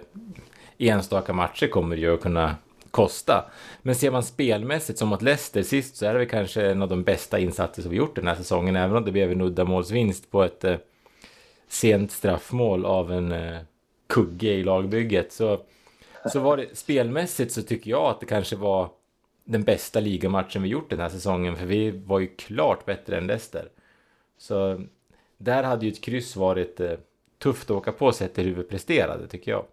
enstaka 0.78 1.32
matcher 1.32 1.66
kommer 1.66 1.96
ju 1.96 2.14
att 2.14 2.20
kunna 2.20 2.56
kosta. 2.94 3.50
Men 3.82 3.94
ser 3.94 4.10
man 4.10 4.22
spelmässigt 4.22 4.98
som 4.98 5.08
mot 5.08 5.22
Leicester 5.22 5.62
sist 5.62 5.96
så 5.96 6.06
är 6.06 6.12
det 6.12 6.18
väl 6.18 6.28
kanske 6.28 6.70
en 6.70 6.82
av 6.82 6.88
de 6.88 7.02
bästa 7.02 7.38
insatser 7.38 7.82
som 7.82 7.90
vi 7.90 7.96
gjort 7.96 8.16
den 8.16 8.26
här 8.26 8.34
säsongen. 8.34 8.76
Även 8.76 8.96
om 8.96 9.04
det 9.04 9.12
blev 9.12 9.32
en 9.32 9.40
uddamålsvinst 9.40 10.30
på 10.30 10.42
ett 10.42 10.64
eh, 10.64 10.76
sent 11.68 12.12
straffmål 12.12 12.84
av 12.84 13.12
en 13.12 13.32
eh, 13.32 13.58
kugge 14.06 14.48
i 14.48 14.64
lagbygget. 14.64 15.32
Så, 15.32 15.60
så 16.32 16.40
var 16.40 16.56
det 16.56 16.76
spelmässigt 16.76 17.52
så 17.52 17.62
tycker 17.62 17.90
jag 17.90 18.04
att 18.04 18.20
det 18.20 18.26
kanske 18.26 18.56
var 18.56 18.90
den 19.44 19.62
bästa 19.62 20.00
ligamatchen 20.00 20.62
vi 20.62 20.68
gjort 20.68 20.90
den 20.90 21.00
här 21.00 21.08
säsongen. 21.08 21.56
För 21.56 21.66
vi 21.66 21.90
var 21.90 22.20
ju 22.20 22.26
klart 22.26 22.84
bättre 22.84 23.18
än 23.18 23.26
Leicester. 23.26 23.68
Så 24.38 24.80
där 25.38 25.62
hade 25.62 25.86
ju 25.86 25.92
ett 25.92 26.00
kryss 26.00 26.36
varit 26.36 26.80
eh, 26.80 26.92
tufft 27.38 27.70
att 27.70 27.76
åka 27.76 27.92
på 27.92 28.12
sett 28.12 28.34
till 28.34 28.44
hur 28.44 28.54
vi 28.54 28.62
presterade 28.62 29.28
tycker 29.28 29.50
jag. 29.50 29.64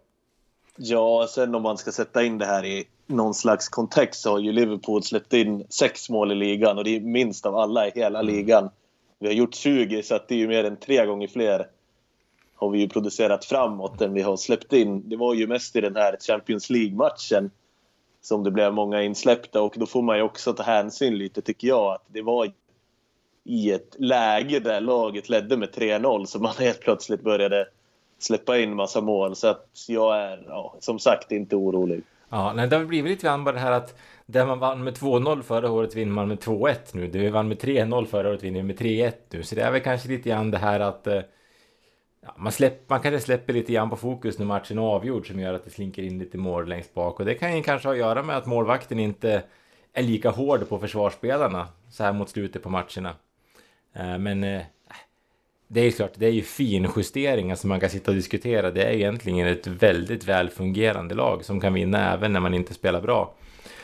Ja, 0.76 1.26
sen 1.30 1.54
om 1.54 1.62
man 1.62 1.78
ska 1.78 1.92
sätta 1.92 2.22
in 2.22 2.38
det 2.38 2.46
här 2.46 2.64
i 2.64 2.84
någon 3.06 3.34
slags 3.34 3.68
kontext 3.68 4.20
så 4.20 4.30
har 4.30 4.38
ju 4.38 4.52
Liverpool 4.52 5.02
släppt 5.02 5.32
in 5.32 5.66
sex 5.68 6.10
mål 6.10 6.32
i 6.32 6.34
ligan 6.34 6.78
och 6.78 6.84
det 6.84 6.96
är 6.96 7.00
minst 7.00 7.46
av 7.46 7.56
alla 7.56 7.88
i 7.88 7.92
hela 7.94 8.20
mm. 8.20 8.34
ligan. 8.34 8.70
Vi 9.18 9.26
har 9.26 9.34
gjort 9.34 9.54
20 9.54 10.02
så 10.02 10.14
att 10.14 10.28
det 10.28 10.34
är 10.34 10.38
ju 10.38 10.48
mer 10.48 10.64
än 10.64 10.76
tre 10.76 11.06
gånger 11.06 11.28
fler 11.28 11.66
har 12.54 12.70
vi 12.70 12.78
ju 12.78 12.88
producerat 12.88 13.44
framåt 13.44 14.00
än 14.00 14.14
vi 14.14 14.22
har 14.22 14.36
släppt 14.36 14.72
in. 14.72 15.08
Det 15.08 15.16
var 15.16 15.34
ju 15.34 15.46
mest 15.46 15.76
i 15.76 15.80
den 15.80 15.96
här 15.96 16.16
Champions 16.20 16.70
League-matchen 16.70 17.50
som 18.20 18.44
det 18.44 18.50
blev 18.50 18.72
många 18.72 19.02
insläppta 19.02 19.62
och 19.62 19.74
då 19.76 19.86
får 19.86 20.02
man 20.02 20.16
ju 20.16 20.22
också 20.22 20.52
ta 20.52 20.62
hänsyn 20.62 21.18
lite 21.18 21.42
tycker 21.42 21.68
jag 21.68 21.92
att 21.92 22.04
det 22.06 22.22
var 22.22 22.52
i 23.44 23.70
ett 23.70 23.96
läge 23.98 24.60
där 24.60 24.80
laget 24.80 25.28
ledde 25.28 25.56
med 25.56 25.68
3-0 25.68 26.24
så 26.24 26.38
man 26.38 26.54
helt 26.58 26.80
plötsligt 26.80 27.22
började 27.22 27.68
släppa 28.24 28.58
in 28.58 28.76
massa 28.76 29.00
mål. 29.00 29.36
Så 29.36 29.46
att 29.46 29.84
jag 29.88 30.16
är 30.16 30.44
ja, 30.48 30.76
som 30.80 30.98
sagt 30.98 31.32
inte 31.32 31.56
orolig. 31.56 32.02
Ja, 32.28 32.52
nej, 32.52 32.68
det 32.68 32.76
har 32.76 32.84
blivit 32.84 33.10
lite 33.10 33.26
grann 33.26 33.44
bara 33.44 33.52
det 33.52 33.60
här 33.60 33.72
att 33.72 33.94
där 34.26 34.46
man 34.46 34.58
vann 34.58 34.84
med 34.84 34.94
2-0 34.94 35.42
förra 35.42 35.70
året 35.70 35.96
vinner 35.96 36.12
man 36.12 36.28
med 36.28 36.38
2-1 36.38 36.76
nu. 36.92 37.06
Det 37.06 37.18
vi 37.18 37.30
vann 37.30 37.48
med 37.48 37.58
3-0 37.58 38.04
förra 38.06 38.28
året 38.28 38.42
vinner 38.42 38.56
vi 38.58 38.62
med 38.62 38.78
3-1 38.78 39.12
nu. 39.30 39.42
Så 39.42 39.54
det 39.54 39.62
är 39.62 39.70
väl 39.70 39.80
kanske 39.80 40.08
lite 40.08 40.28
grann 40.28 40.50
det 40.50 40.58
här 40.58 40.80
att 40.80 41.06
eh, 41.06 41.20
ja, 42.22 42.34
man, 42.36 42.52
släpp, 42.52 42.90
man 42.90 43.00
kanske 43.00 43.20
släpper 43.20 43.52
lite 43.52 43.72
grann 43.72 43.90
på 43.90 43.96
fokus 43.96 44.38
när 44.38 44.46
matchen 44.46 44.78
är 44.78 44.82
avgjord 44.82 45.28
som 45.28 45.40
gör 45.40 45.54
att 45.54 45.64
det 45.64 45.70
slinker 45.70 46.02
in 46.02 46.18
lite 46.18 46.38
mål 46.38 46.68
längst 46.68 46.94
bak. 46.94 47.20
Och 47.20 47.26
det 47.26 47.34
kan 47.34 47.56
ju 47.56 47.62
kanske 47.62 47.88
ha 47.88 47.92
att 47.92 47.98
göra 47.98 48.22
med 48.22 48.36
att 48.36 48.46
målvakten 48.46 48.98
inte 48.98 49.42
är 49.92 50.02
lika 50.02 50.30
hård 50.30 50.68
på 50.68 50.78
försvarsspelarna 50.78 51.68
så 51.90 52.04
här 52.04 52.12
mot 52.12 52.28
slutet 52.28 52.62
på 52.62 52.70
matcherna. 52.70 53.14
Eh, 53.92 54.18
men 54.18 54.44
eh, 54.44 54.62
det 55.72 55.80
är 55.80 55.84
ju 55.84 55.92
klart, 55.92 56.12
det 56.14 56.26
är 56.26 56.30
ju 56.30 56.42
finjusteringar 56.42 57.54
som 57.54 57.68
man 57.68 57.80
kan 57.80 57.90
sitta 57.90 58.10
och 58.10 58.14
diskutera. 58.14 58.70
Det 58.70 58.82
är 58.82 58.90
egentligen 58.90 59.46
ett 59.46 59.66
väldigt 59.66 60.24
välfungerande 60.24 61.14
lag 61.14 61.44
som 61.44 61.60
kan 61.60 61.74
vinna 61.74 62.12
även 62.12 62.32
när 62.32 62.40
man 62.40 62.54
inte 62.54 62.74
spelar 62.74 63.00
bra. 63.00 63.34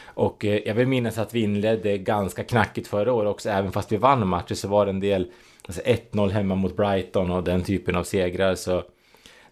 Och 0.04 0.44
eh, 0.44 0.60
jag 0.66 0.74
vill 0.74 0.86
minnas 0.86 1.18
att 1.18 1.34
vi 1.34 1.40
inledde 1.40 1.98
ganska 1.98 2.44
knackigt 2.44 2.88
förra 2.88 3.12
året 3.12 3.30
också, 3.30 3.50
även 3.50 3.72
fast 3.72 3.92
vi 3.92 3.96
vann 3.96 4.28
matcher 4.28 4.54
så 4.54 4.68
var 4.68 4.86
det 4.86 4.90
en 4.90 5.00
del 5.00 5.30
alltså 5.66 5.82
1-0 5.82 6.30
hemma 6.30 6.54
mot 6.54 6.76
Brighton 6.76 7.30
och 7.30 7.44
den 7.44 7.62
typen 7.62 7.96
av 7.96 8.04
segrar. 8.04 8.54
Så 8.54 8.82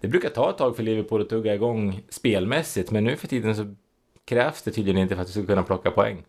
det 0.01 0.09
brukar 0.09 0.29
ta 0.29 0.51
ett 0.51 0.59
tag 0.59 0.77
för 0.77 0.83
Liverpool 0.83 1.23
att 1.23 1.29
tugga 1.29 1.55
igång 1.55 2.01
spelmässigt, 2.09 2.91
men 2.91 3.05
nu 3.05 3.17
för 3.17 3.27
tiden 3.27 3.57
så 3.57 3.75
krävs 4.25 4.63
det 4.63 4.71
tydligen 4.71 5.03
inte 5.03 5.15
för 5.15 5.23
att 5.23 5.29
vi 5.29 5.33
ska 5.33 5.47
kunna 5.47 5.63
plocka 5.63 5.91
poäng. 5.91 6.25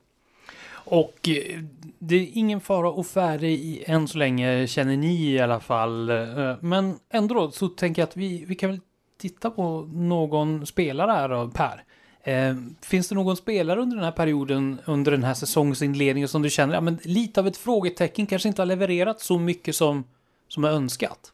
Och 0.89 1.29
eh, 1.29 1.59
det 1.99 2.15
är 2.15 2.27
ingen 2.33 2.61
fara 2.61 2.89
och 2.89 3.07
färre 3.07 3.47
i 3.47 3.83
än 3.87 4.07
så 4.07 4.17
länge, 4.17 4.67
känner 4.67 4.97
ni 4.97 5.31
i 5.31 5.39
alla 5.39 5.59
fall. 5.59 6.09
Eh, 6.09 6.55
men 6.61 6.99
ändå 7.09 7.35
då, 7.35 7.51
så 7.51 7.67
tänker 7.67 8.01
jag 8.01 8.07
att 8.07 8.17
vi, 8.17 8.45
vi 8.45 8.55
kan 8.55 8.69
väl 8.69 8.79
titta 9.17 9.49
på 9.49 9.89
någon 9.93 10.65
spelare 10.65 11.11
här 11.11 11.29
då, 11.29 11.51
Per. 11.53 11.83
Eh, 12.23 12.55
finns 12.81 13.09
det 13.09 13.15
någon 13.15 13.37
spelare 13.37 13.81
under 13.81 13.95
den 13.95 14.05
här 14.05 14.11
perioden, 14.11 14.79
under 14.85 15.11
den 15.11 15.23
här 15.23 15.33
säsongsinledningen 15.33 16.27
som 16.27 16.41
du 16.41 16.49
känner, 16.49 16.73
ja 16.73 16.81
men 16.81 16.99
lite 17.03 17.39
av 17.39 17.47
ett 17.47 17.57
frågetecken, 17.57 18.27
kanske 18.27 18.47
inte 18.47 18.61
har 18.61 18.67
levererat 18.67 19.21
så 19.21 19.39
mycket 19.39 19.75
som, 19.75 20.03
som 20.47 20.63
är 20.63 20.69
önskat? 20.69 21.33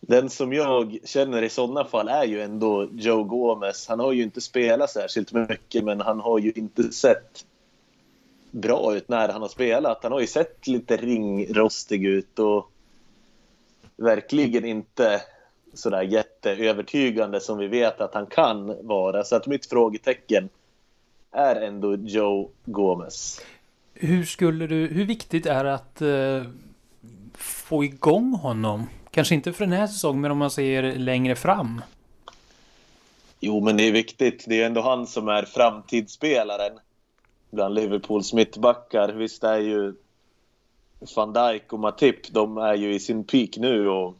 Den 0.00 0.30
som 0.30 0.52
jag 0.52 0.98
känner 1.04 1.42
i 1.42 1.48
sådana 1.48 1.84
fall 1.84 2.08
är 2.08 2.24
ju 2.24 2.42
ändå 2.42 2.88
Joe 2.92 3.24
Gomez. 3.24 3.88
Han 3.88 4.00
har 4.00 4.12
ju 4.12 4.22
inte 4.22 4.40
spelat 4.40 4.90
särskilt 4.90 5.32
mycket, 5.32 5.84
men 5.84 6.00
han 6.00 6.20
har 6.20 6.38
ju 6.38 6.52
inte 6.52 6.82
sett 6.82 7.44
bra 8.56 8.96
ut 8.96 9.08
när 9.08 9.28
han 9.28 9.42
har 9.42 9.48
spelat. 9.48 10.02
Han 10.02 10.12
har 10.12 10.20
ju 10.20 10.26
sett 10.26 10.66
lite 10.66 10.96
ringrostig 10.96 12.04
ut 12.04 12.38
och 12.38 12.70
verkligen 13.96 14.64
inte 14.64 15.22
sådär 15.74 16.02
jätteövertygande 16.02 17.40
som 17.40 17.58
vi 17.58 17.66
vet 17.66 18.00
att 18.00 18.14
han 18.14 18.26
kan 18.26 18.86
vara. 18.86 19.24
Så 19.24 19.36
att 19.36 19.46
mitt 19.46 19.66
frågetecken 19.66 20.48
är 21.32 21.56
ändå 21.56 21.96
Joe 21.96 22.50
Gomez. 22.64 23.40
Hur 23.94 24.24
skulle 24.24 24.66
du, 24.66 24.86
hur 24.86 25.04
viktigt 25.04 25.46
är 25.46 25.64
det 25.64 25.74
att 25.74 26.02
uh, 26.02 26.42
få 27.34 27.84
igång 27.84 28.32
honom? 28.32 28.86
Kanske 29.10 29.34
inte 29.34 29.52
för 29.52 29.64
den 29.64 29.72
här 29.72 29.86
säsongen, 29.86 30.20
men 30.20 30.30
om 30.30 30.38
man 30.38 30.50
ser 30.50 30.82
längre 30.82 31.36
fram. 31.36 31.82
Jo, 33.40 33.60
men 33.60 33.76
det 33.76 33.82
är 33.82 33.92
viktigt. 33.92 34.44
Det 34.48 34.62
är 34.62 34.66
ändå 34.66 34.80
han 34.80 35.06
som 35.06 35.28
är 35.28 35.42
framtidsspelaren 35.42 36.78
bland 37.50 37.74
Liverpools 37.74 38.32
mittbackar. 38.32 39.08
Visst 39.12 39.44
är 39.44 39.58
ju 39.58 39.94
van 41.16 41.32
Dijk 41.32 41.72
och 41.72 41.78
Matip, 41.78 42.32
de 42.32 42.58
är 42.58 42.74
ju 42.74 42.94
i 42.94 43.00
sin 43.00 43.24
peak 43.24 43.56
nu 43.56 43.88
och 43.88 44.16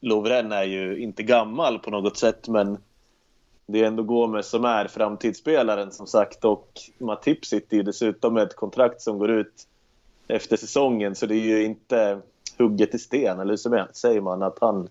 Lovren 0.00 0.52
är 0.52 0.64
ju 0.64 0.98
inte 0.98 1.22
gammal 1.22 1.78
på 1.78 1.90
något 1.90 2.16
sätt 2.16 2.48
men 2.48 2.78
det 3.66 3.80
är 3.80 3.86
ändå 3.86 4.02
Gomes 4.02 4.48
som 4.48 4.64
är 4.64 4.88
framtidsspelaren 4.88 5.92
som 5.92 6.06
sagt 6.06 6.44
och 6.44 6.80
Matip 6.98 7.44
sitter 7.44 7.76
ju 7.76 7.82
dessutom 7.82 8.34
med 8.34 8.42
ett 8.42 8.56
kontrakt 8.56 9.00
som 9.00 9.18
går 9.18 9.30
ut 9.30 9.66
efter 10.28 10.56
säsongen 10.56 11.14
så 11.14 11.26
det 11.26 11.34
är 11.34 11.46
ju 11.46 11.64
inte 11.64 12.20
hugget 12.58 12.94
i 12.94 12.98
sten 12.98 13.40
eller 13.40 13.56
så 13.56 13.86
säger 13.92 14.20
man 14.20 14.42
att 14.42 14.58
han 14.60 14.88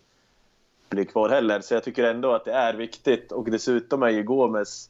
blir 0.90 1.06
kvar 1.06 1.30
heller. 1.30 1.62
Så 1.62 1.74
jag 1.74 1.84
tycker 1.84 2.04
ändå 2.04 2.32
att 2.32 2.46
det 2.46 2.54
är 2.54 2.74
viktigt 2.74 3.32
och 3.32 3.52
dessutom 3.52 4.04
är 4.04 4.10
ju 4.10 4.24
Gomes 4.24 4.90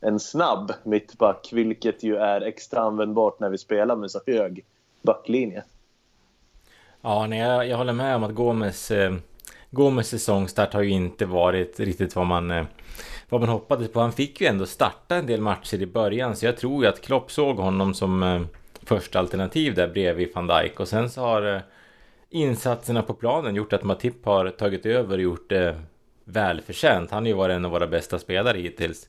en 0.00 0.20
snabb 0.20 0.72
mittback 0.84 1.48
vilket 1.52 2.02
ju 2.02 2.16
är 2.16 2.40
extra 2.40 2.80
användbart 2.80 3.40
när 3.40 3.50
vi 3.50 3.58
spelar 3.58 3.96
med 3.96 4.10
så 4.10 4.20
hög 4.26 4.64
backlinje. 5.02 5.64
Ja, 7.00 7.26
nej, 7.26 7.38
jag, 7.38 7.68
jag 7.68 7.76
håller 7.76 7.92
med 7.92 8.16
om 8.16 8.24
att 8.24 8.34
Gomes, 8.34 8.90
eh, 8.90 9.14
Gomes 9.70 10.08
säsongstart 10.08 10.74
har 10.74 10.82
ju 10.82 10.90
inte 10.90 11.26
varit 11.26 11.80
riktigt 11.80 12.16
vad 12.16 12.26
man, 12.26 12.50
eh, 12.50 12.64
vad 13.28 13.40
man 13.40 13.50
hoppades 13.50 13.92
på. 13.92 14.00
Han 14.00 14.12
fick 14.12 14.40
ju 14.40 14.46
ändå 14.46 14.66
starta 14.66 15.16
en 15.16 15.26
del 15.26 15.40
matcher 15.40 15.82
i 15.82 15.86
början 15.86 16.36
så 16.36 16.46
jag 16.46 16.56
tror 16.56 16.84
ju 16.84 16.88
att 16.88 17.00
Klopp 17.00 17.30
såg 17.30 17.56
honom 17.56 17.94
som 17.94 18.22
eh, 18.22 18.40
första 18.82 19.18
alternativ 19.18 19.74
där 19.74 19.88
bredvid 19.88 20.28
van 20.34 20.46
Dijk 20.46 20.80
och 20.80 20.88
sen 20.88 21.10
så 21.10 21.20
har 21.20 21.54
eh, 21.54 21.60
insatserna 22.30 23.02
på 23.02 23.14
planen 23.14 23.54
gjort 23.54 23.72
att 23.72 23.82
Matip 23.82 24.24
har 24.24 24.50
tagit 24.50 24.86
över 24.86 25.16
och 25.16 25.22
gjort 25.22 25.50
det 25.50 25.82
välförtjänt. 26.24 27.10
Han 27.10 27.22
har 27.22 27.28
ju 27.28 27.34
varit 27.34 27.54
en 27.54 27.64
av 27.64 27.70
våra 27.70 27.86
bästa 27.86 28.18
spelare 28.18 28.58
hittills. 28.58 29.08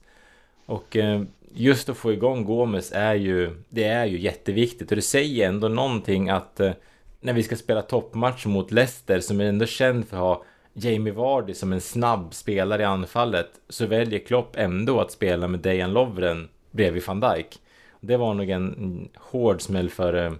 Och 0.69 0.97
eh, 0.97 1.21
just 1.53 1.89
att 1.89 1.97
få 1.97 2.13
igång 2.13 2.45
Gomes 2.45 2.91
är 2.91 3.15
ju, 3.15 3.63
det 3.69 3.83
är 3.83 4.05
ju 4.05 4.19
jätteviktigt 4.19 4.91
och 4.91 4.95
det 4.95 5.01
säger 5.01 5.47
ändå 5.47 5.67
någonting 5.67 6.29
att 6.29 6.59
eh, 6.59 6.71
när 7.19 7.33
vi 7.33 7.43
ska 7.43 7.55
spela 7.55 7.81
toppmatch 7.81 8.45
mot 8.45 8.71
Leicester 8.71 9.19
som 9.19 9.41
är 9.41 9.45
ändå 9.45 9.65
känd 9.65 10.07
för 10.07 10.17
att 10.17 10.23
ha 10.23 10.43
Jamie 10.73 11.13
Vardy 11.13 11.53
som 11.53 11.73
en 11.73 11.81
snabb 11.81 12.33
spelare 12.33 12.81
i 12.81 12.85
anfallet 12.85 13.49
så 13.69 13.85
väljer 13.85 14.19
Klopp 14.19 14.55
ändå 14.55 15.01
att 15.01 15.11
spela 15.11 15.47
med 15.47 15.59
Dejan 15.59 15.93
Lovren 15.93 16.49
bredvid 16.71 17.03
van 17.05 17.19
Dijk. 17.19 17.59
Det 17.99 18.17
var 18.17 18.33
nog 18.33 18.49
en 18.49 19.09
hård 19.15 19.61
smäll 19.61 19.89
för 19.89 20.25
eh, 20.25 20.33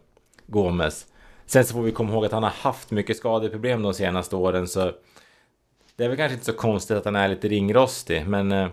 Gomes. 0.47 1.05
Sen 1.45 1.65
så 1.65 1.73
får 1.73 1.81
vi 1.81 1.91
komma 1.91 2.13
ihåg 2.13 2.25
att 2.25 2.31
han 2.31 2.43
har 2.43 2.49
haft 2.49 2.91
mycket 2.91 3.17
skadeproblem 3.17 3.81
de 3.81 3.93
senaste 3.93 4.35
åren 4.35 4.67
så 4.67 4.91
det 5.95 6.03
är 6.03 6.07
väl 6.07 6.17
kanske 6.17 6.33
inte 6.33 6.45
så 6.45 6.53
konstigt 6.53 6.97
att 6.97 7.05
han 7.05 7.15
är 7.15 7.27
lite 7.27 7.47
ringrostig 7.47 8.27
men 8.27 8.69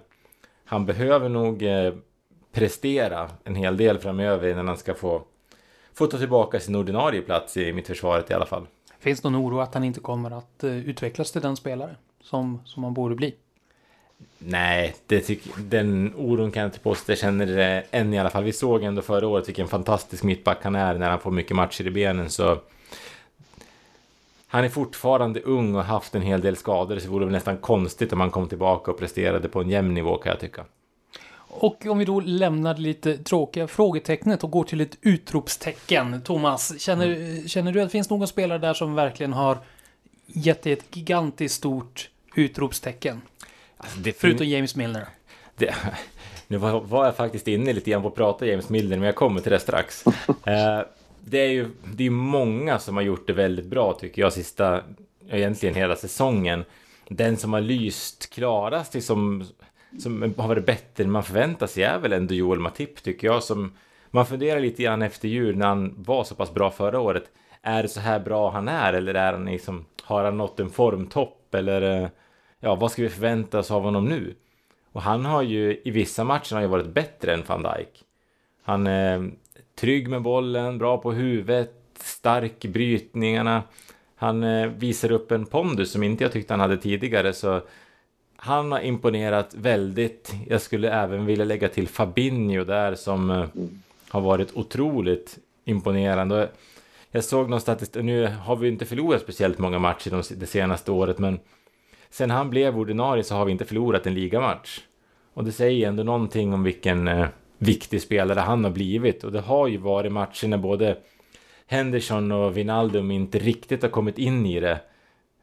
han 0.67 0.87
behöver 0.87 1.29
nog 1.29 1.63
eh, 1.63 1.95
prestera 2.53 3.31
en 3.45 3.55
hel 3.55 3.77
del 3.77 3.99
framöver 3.99 4.49
innan 4.49 4.69
han 4.69 4.77
ska 4.77 4.95
få, 4.95 5.23
få 5.95 6.07
ta 6.07 6.19
tillbaka 6.19 6.61
sin 6.61 6.75
ordinarie 6.75 7.23
plats 7.23 7.57
i 7.57 7.73
mittförsvaret 7.73 8.31
i 8.31 8.35
alla 8.35 8.47
fall. 8.47 8.67
Finns 8.99 9.21
det 9.21 9.31
någon 9.31 9.47
oro 9.47 9.61
att 9.61 9.75
han 9.75 9.85
inte 9.85 10.01
kommer 10.01 10.31
att 10.31 10.65
uh, 10.65 10.89
utvecklas 10.89 11.33
till 11.33 11.43
den 11.43 11.57
spelare 11.57 11.97
som, 12.21 12.61
som 12.65 12.85
han 12.85 12.95
borde 12.95 13.15
bli? 13.15 13.35
Nej, 14.39 14.97
det 15.07 15.21
tyck, 15.21 15.43
den 15.59 16.15
oron 16.17 16.51
kan 16.51 16.61
jag 16.61 16.69
inte 16.69 16.79
påstå. 16.79 17.13
Jag 17.13 17.19
känner 17.19 17.47
det 17.47 17.83
än 17.91 18.15
i 18.15 18.19
alla 18.19 18.31
fall. 18.31 18.45
Vi 18.45 18.53
såg 18.53 18.83
ändå 18.83 19.03
förra 19.03 19.29
året 19.29 19.49
vilken 19.49 19.69
fantastisk 19.69 20.23
mittback 20.23 20.59
han 20.63 20.75
är 20.75 20.95
när 20.95 21.11
han 21.11 21.21
får 21.21 21.31
mycket 21.31 21.57
matcher 21.57 21.87
i 21.87 21.91
benen. 21.91 22.31
Så 22.31 22.59
han 24.49 24.65
är 24.65 24.69
fortfarande 24.69 25.41
ung 25.41 25.75
och 25.75 25.85
har 25.85 25.95
haft 25.95 26.15
en 26.15 26.23
hel 26.23 26.41
del 26.41 26.57
skador. 26.57 26.99
Så 26.99 27.05
det 27.05 27.13
vore 27.13 27.25
väl 27.25 27.33
nästan 27.33 27.57
konstigt 27.57 28.13
om 28.13 28.21
han 28.21 28.31
kom 28.31 28.49
tillbaka 28.49 28.91
och 28.91 28.99
presterade 28.99 29.49
på 29.49 29.61
en 29.61 29.71
jämn 29.71 29.95
nivå 29.95 30.17
kan 30.17 30.31
jag 30.31 30.41
tycka. 30.41 30.65
Och 31.49 31.87
om 31.87 31.99
vi 31.99 32.05
då 32.05 32.21
lämnar 32.21 32.77
lite 32.77 33.19
tråkiga 33.19 33.69
frågetecknet 33.69 34.45
och 34.45 34.51
går 34.51 34.65
till 34.65 34.81
ett 34.81 34.99
utropstecken. 35.01 36.23
Thomas, 36.23 36.81
känner, 36.81 37.07
mm. 37.07 37.49
känner 37.49 37.73
du 37.73 37.81
att 37.81 37.87
det 37.87 37.93
finns 37.93 38.11
någon 38.11 38.29
spelare 38.29 38.59
där 38.59 38.75
som 38.75 38.95
verkligen 38.95 39.33
har 39.33 39.59
gett 40.27 40.63
dig 40.63 40.73
ett 40.73 40.97
gigantiskt 40.97 41.55
stort 41.55 42.11
utropstecken? 42.35 43.23
Alltså 43.77 43.99
Förutom 44.17 44.47
James 44.47 44.77
Milner. 44.77 45.07
Det, 45.57 45.75
nu 46.47 46.57
var, 46.57 46.81
var, 46.81 47.05
jag 47.05 47.17
faktiskt 47.17 47.49
inne 47.49 47.73
lite 47.73 47.91
grann 47.91 48.03
på 48.03 48.09
att 48.09 48.15
prata 48.15 48.47
James 48.47 48.69
Milner, 48.69 48.97
men 48.97 49.07
jag 49.07 49.15
kommer 49.15 49.41
till 49.41 49.53
det 49.53 49.61
strax. 49.61 50.05
eh, 50.45 50.81
det 51.29 51.39
är 51.39 51.49
ju 51.49 51.71
det 51.95 52.07
är 52.07 52.11
många 52.11 52.79
som 52.79 52.97
har 52.97 53.03
gjort 53.03 53.27
det 53.27 53.33
väldigt 53.33 53.67
bra 53.67 53.93
tycker 53.93 54.23
jag 54.23 54.33
sista, 54.33 54.83
egentligen 55.31 55.75
hela 55.75 55.97
säsongen. 55.97 56.65
Den 57.09 57.37
som 57.37 57.53
har 57.53 57.61
lyst 57.61 58.31
klarast, 58.35 58.95
liksom, 58.95 59.45
som 59.99 60.35
har 60.37 60.49
varit 60.49 60.67
bättre 60.67 61.05
än 61.05 61.11
man 61.11 61.23
förväntar 61.23 61.67
sig 61.67 61.83
är 61.83 61.99
väl 61.99 62.13
ändå 62.13 62.35
Joel 62.35 62.59
Matip 62.59 63.03
tycker 63.03 63.27
jag. 63.27 63.43
Som 63.43 63.73
man 64.11 64.27
funderar 64.27 64.61
lite 64.61 64.83
grann 64.83 65.03
efter 65.03 65.29
jul 65.29 65.57
när 65.57 65.67
han 65.67 65.95
var 65.97 66.25
så 66.25 66.35
pass 66.35 66.55
bra 66.55 66.71
förra 66.71 67.01
året. 67.01 67.25
Är 67.63 67.83
det 67.83 67.89
så 67.89 68.01
här 68.01 68.21
bra 68.21 68.51
han 68.51 68.69
är 68.69 68.93
eller 68.93 69.15
är 69.15 69.33
han 69.33 69.45
liksom, 69.45 69.85
har 70.03 70.25
han 70.25 70.37
nått 70.37 70.61
en 70.61 70.71
formtopp 70.71 71.55
eller 71.55 72.03
eh, 72.03 72.09
ja, 72.61 72.75
vad 72.75 72.93
ska 72.93 73.03
vi 73.03 73.09
förvänta 73.09 73.59
oss 73.59 73.71
av 73.71 73.83
honom 73.83 74.05
nu? 74.05 74.35
Och 74.93 75.03
han 75.03 75.25
har 75.25 75.43
ju 75.43 75.81
i 75.85 75.91
vissa 75.91 76.25
matcher 76.25 76.55
har 76.55 76.63
ju 76.63 76.69
varit 76.69 76.95
bättre 76.95 77.35
än 77.35 77.45
van 77.47 77.63
Dijk. 77.63 78.05
Han 78.63 78.87
är 78.87 79.31
trygg 79.77 80.09
med 80.09 80.23
bollen, 80.23 80.79
bra 80.79 80.99
på 80.99 81.13
huvudet, 81.13 81.73
stark 81.99 82.65
i 82.65 82.69
brytningarna. 82.69 83.63
Han 84.17 84.43
eh, 84.43 84.67
visar 84.67 85.13
upp 85.13 85.33
en 85.33 85.47
pondus 85.47 85.93
som 85.93 86.03
inte 86.03 86.25
jag 86.25 86.33
tyckte 86.33 86.53
han 86.53 86.61
hade 86.61 86.77
tidigare 86.77 87.33
så 87.33 87.61
han 88.37 88.73
har 88.73 88.81
imponerat 88.81 89.55
väldigt. 89.55 90.35
Jag 90.49 90.61
skulle 90.61 90.91
även 90.91 91.27
vilja 91.27 91.45
lägga 91.45 91.69
till 91.69 91.89
Fabinho 91.89 92.65
där 92.65 92.95
som 92.95 93.31
eh, 93.31 93.47
har 94.09 94.21
varit 94.21 94.57
otroligt 94.57 95.39
imponerande. 95.65 96.49
Jag 97.11 97.25
såg 97.25 97.51
någon 97.51 97.61
statistik, 97.61 98.05
nu 98.05 98.27
har 98.27 98.57
vi 98.57 98.69
inte 98.69 98.87
förlorat 98.87 99.23
speciellt 99.23 99.59
många 99.59 99.79
matcher 99.79 100.37
det 100.37 100.47
senaste 100.47 100.91
året 100.91 101.19
men 101.19 101.39
sen 102.11 102.31
han 102.31 102.51
blev 102.51 102.79
ordinarie 102.79 103.25
så 103.25 103.35
har 103.35 103.45
vi 103.45 103.53
inte 103.53 103.65
förlorat 103.65 104.07
en 104.07 104.15
ligamatch. 104.15 104.81
Och 105.35 105.45
det 105.45 105.53
säger 105.53 105.89
ändå 105.89 106.03
någonting 106.03 106.55
om 106.55 106.63
vilken 106.63 107.09
eh, 107.09 107.29
viktig 107.59 108.03
spelare 108.03 108.41
han 108.41 108.65
har 108.65 108.71
blivit. 108.71 109.25
Och 109.25 109.33
det 109.33 109.41
har 109.41 109.67
ju 109.67 109.77
varit 109.77 110.13
matcher 110.13 110.49
när 110.49 110.59
både 110.59 110.97
Henderson 111.67 112.33
och 112.33 112.57
Wijnaldum 112.57 113.11
inte 113.11 113.39
riktigt 113.39 113.83
har 113.83 113.89
kommit 113.89 114.19
in 114.19 114.47
i 114.47 114.61
det. 114.61 114.81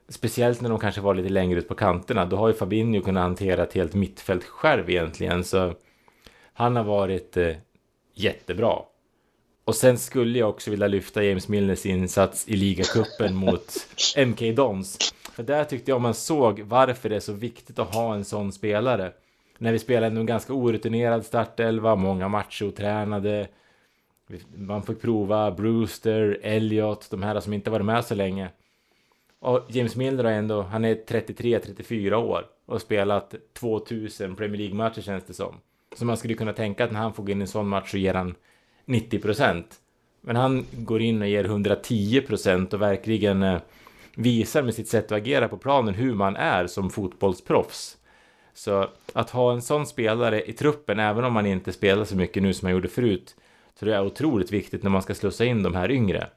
Speciellt 0.09 0.61
när 0.61 0.69
de 0.69 0.79
kanske 0.79 1.01
var 1.01 1.15
lite 1.15 1.29
längre 1.29 1.59
ut 1.59 1.67
på 1.67 1.75
kanterna. 1.75 2.25
Då 2.25 2.35
har 2.35 2.47
ju 2.47 2.53
Fabinho 2.53 3.01
kunnat 3.01 3.23
hantera 3.23 3.63
ett 3.63 3.73
helt 3.73 3.93
mittfält 3.93 4.43
själv 4.43 4.89
egentligen. 4.89 5.43
Så 5.43 5.73
han 6.53 6.75
har 6.75 6.83
varit 6.83 7.37
eh, 7.37 7.55
jättebra. 8.13 8.75
Och 9.65 9.75
sen 9.75 9.97
skulle 9.97 10.39
jag 10.39 10.49
också 10.49 10.71
vilja 10.71 10.87
lyfta 10.87 11.23
James 11.23 11.47
Milners 11.47 11.85
insats 11.85 12.47
i 12.47 12.55
ligacupen 12.55 13.35
mot 13.35 13.87
MK 14.27 14.55
Dons. 14.55 15.13
För 15.35 15.43
där 15.43 15.63
tyckte 15.63 15.91
jag 15.91 16.01
man 16.01 16.13
såg 16.13 16.59
varför 16.61 17.09
det 17.09 17.15
är 17.15 17.19
så 17.19 17.33
viktigt 17.33 17.79
att 17.79 17.93
ha 17.93 18.15
en 18.15 18.25
sån 18.25 18.51
spelare. 18.51 19.11
När 19.57 19.71
vi 19.71 19.79
spelade 19.79 20.19
en 20.19 20.25
ganska 20.25 20.53
orutinerad 20.53 21.25
startelva, 21.25 21.95
många 21.95 22.27
matcher 22.27 22.65
otränade. 22.65 23.47
Man 24.55 24.83
fick 24.83 25.01
prova 25.01 25.51
Brewster, 25.51 26.39
Elliot, 26.43 27.07
de 27.11 27.23
här 27.23 27.39
som 27.39 27.53
inte 27.53 27.69
varit 27.69 27.85
med 27.85 28.05
så 28.05 28.15
länge. 28.15 28.49
Och 29.39 29.65
James 29.69 29.95
Milner 29.95 30.23
har 30.23 30.31
ändå, 30.31 30.61
han 30.61 30.85
är 30.85 30.95
33-34 30.95 32.13
år 32.13 32.45
och 32.65 32.81
spelat 32.81 33.35
2000 33.53 34.35
Premier 34.35 34.57
League-matcher 34.57 35.01
känns 35.01 35.23
det 35.23 35.33
som. 35.33 35.55
Så 35.95 36.05
man 36.05 36.17
skulle 36.17 36.33
kunna 36.33 36.53
tänka 36.53 36.83
att 36.83 36.91
när 36.91 36.99
han 36.99 37.13
får 37.13 37.23
gå 37.23 37.31
in 37.31 37.37
i 37.37 37.41
en 37.41 37.47
sån 37.47 37.67
match 37.67 37.91
så 37.91 37.97
ger 37.97 38.13
han 38.13 38.35
90 38.85 39.19
procent. 39.19 39.79
Men 40.21 40.35
han 40.35 40.65
går 40.71 41.01
in 41.01 41.21
och 41.21 41.27
ger 41.27 41.43
110 41.43 42.21
procent 42.21 42.73
och 42.73 42.81
verkligen 42.81 43.43
eh, 43.43 43.59
visar 44.15 44.63
med 44.63 44.73
sitt 44.73 44.87
sätt 44.87 45.05
att 45.05 45.17
agera 45.17 45.47
på 45.47 45.57
planen 45.57 45.93
hur 45.93 46.13
man 46.13 46.35
är 46.35 46.67
som 46.67 46.89
fotbollsproffs. 46.89 47.97
Så 48.53 48.89
att 49.13 49.29
ha 49.29 49.53
en 49.53 49.61
sån 49.61 49.85
spelare 49.85 50.43
i 50.49 50.53
truppen, 50.53 50.99
även 50.99 51.23
om 51.23 51.33
man 51.33 51.45
inte 51.45 51.73
spelar 51.73 52.05
så 52.05 52.15
mycket 52.15 52.43
nu 52.43 52.53
som 52.53 52.65
man 52.65 52.71
gjorde 52.71 52.87
förut, 52.87 53.35
så 53.79 53.85
det 53.85 53.95
är 53.95 54.05
otroligt 54.05 54.51
viktigt 54.51 54.83
när 54.83 54.89
man 54.89 55.01
ska 55.01 55.15
slussa 55.15 55.45
in 55.45 55.63
de 55.63 55.75
här 55.75 55.91
yngre. 55.91 56.27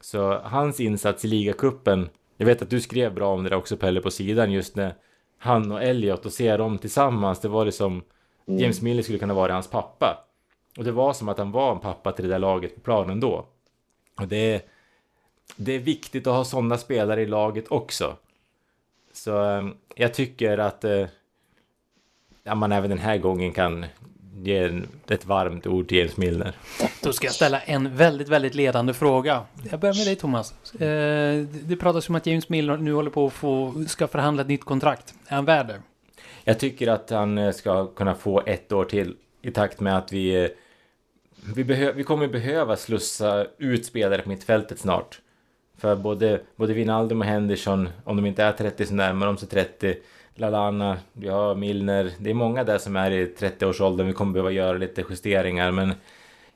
Så 0.00 0.38
hans 0.38 0.80
insats 0.80 1.24
i 1.24 1.28
ligacupen, 1.28 2.08
jag 2.36 2.46
vet 2.46 2.62
att 2.62 2.70
du 2.70 2.80
skrev 2.80 3.14
bra 3.14 3.34
om 3.34 3.42
det 3.42 3.50
där 3.50 3.56
också 3.56 3.76
Pelle 3.76 4.00
på 4.00 4.10
sidan, 4.10 4.52
just 4.52 4.76
när 4.76 4.94
han 5.38 5.72
och 5.72 5.82
Elliot 5.82 6.26
och 6.26 6.32
ser 6.32 6.58
dem 6.58 6.78
tillsammans, 6.78 7.40
det 7.40 7.48
var 7.48 7.64
liksom 7.64 8.02
mm. 8.46 8.60
James 8.60 8.82
Miller 8.82 9.02
skulle 9.02 9.18
kunna 9.18 9.34
vara 9.34 9.52
hans 9.52 9.70
pappa. 9.70 10.24
Och 10.78 10.84
det 10.84 10.92
var 10.92 11.12
som 11.12 11.28
att 11.28 11.38
han 11.38 11.52
var 11.52 11.72
en 11.72 11.80
pappa 11.80 12.12
till 12.12 12.24
det 12.24 12.30
där 12.30 12.38
laget 12.38 12.74
på 12.74 12.80
planen 12.80 13.20
då. 13.20 13.46
Och 14.20 14.28
det 14.28 14.54
är, 14.54 14.62
det 15.56 15.72
är 15.72 15.78
viktigt 15.78 16.26
att 16.26 16.34
ha 16.34 16.44
sådana 16.44 16.78
spelare 16.78 17.22
i 17.22 17.26
laget 17.26 17.64
också. 17.68 18.16
Så 19.12 19.44
eh, 19.44 19.68
jag 19.94 20.14
tycker 20.14 20.58
att 20.58 20.84
eh, 20.84 21.06
ja, 22.44 22.54
man 22.54 22.72
även 22.72 22.90
den 22.90 22.98
här 22.98 23.18
gången 23.18 23.52
kan 23.52 23.86
ge 24.42 24.82
ett 25.08 25.26
varmt 25.26 25.66
ord 25.66 25.88
till 25.88 25.98
James 25.98 26.16
Milner. 26.16 26.56
Då 27.02 27.12
ska 27.12 27.26
jag 27.26 27.34
ställa 27.34 27.60
en 27.60 27.96
väldigt, 27.96 28.28
väldigt 28.28 28.54
ledande 28.54 28.94
fråga. 28.94 29.42
Jag 29.70 29.80
börjar 29.80 29.94
med 29.94 30.06
dig 30.06 30.16
Thomas. 30.16 30.74
Eh, 30.74 31.44
det 31.44 31.76
pratas 31.80 32.08
om 32.08 32.14
att 32.14 32.26
James 32.26 32.48
Milner 32.48 32.76
nu 32.76 32.92
håller 32.92 33.10
på 33.10 33.26
att 33.26 33.32
få, 33.32 33.84
ska 33.88 34.06
förhandla 34.08 34.42
ett 34.42 34.48
nytt 34.48 34.64
kontrakt. 34.64 35.14
Är 35.26 35.34
han 35.34 35.44
värd 35.44 35.66
det? 35.66 35.82
Jag 36.44 36.58
tycker 36.58 36.88
att 36.88 37.10
han 37.10 37.38
eh, 37.38 37.52
ska 37.52 37.86
kunna 37.86 38.14
få 38.14 38.42
ett 38.46 38.72
år 38.72 38.84
till 38.84 39.16
i 39.42 39.50
takt 39.50 39.80
med 39.80 39.98
att 39.98 40.12
vi 40.12 40.44
eh, 40.44 40.50
vi, 41.54 41.64
behö, 41.64 41.92
vi 41.92 42.04
kommer 42.04 42.28
behöva 42.28 42.76
slussa 42.76 43.46
ut 43.58 43.86
spelare 43.86 44.22
på 44.22 44.28
mittfältet 44.28 44.78
snart. 44.78 45.20
För 45.78 45.96
både, 45.96 46.40
både 46.56 46.74
Wijnaldum 46.74 47.20
och 47.20 47.26
Henderson, 47.26 47.88
om 48.04 48.16
de 48.16 48.26
inte 48.26 48.44
är 48.44 48.52
30 48.52 48.86
så 48.86 48.94
närmar 48.94 49.26
de 49.26 49.36
sig 49.36 49.48
30. 49.48 49.96
Lalana, 50.34 50.98
vi 51.12 51.28
har 51.28 51.54
Milner. 51.54 52.12
Det 52.18 52.30
är 52.30 52.34
många 52.34 52.64
där 52.64 52.78
som 52.78 52.96
är 52.96 53.10
i 53.10 53.26
30-årsåldern. 53.26 54.06
Vi 54.06 54.12
kommer 54.12 54.32
behöva 54.32 54.50
göra 54.50 54.78
lite 54.78 55.04
justeringar, 55.10 55.70
men 55.70 55.94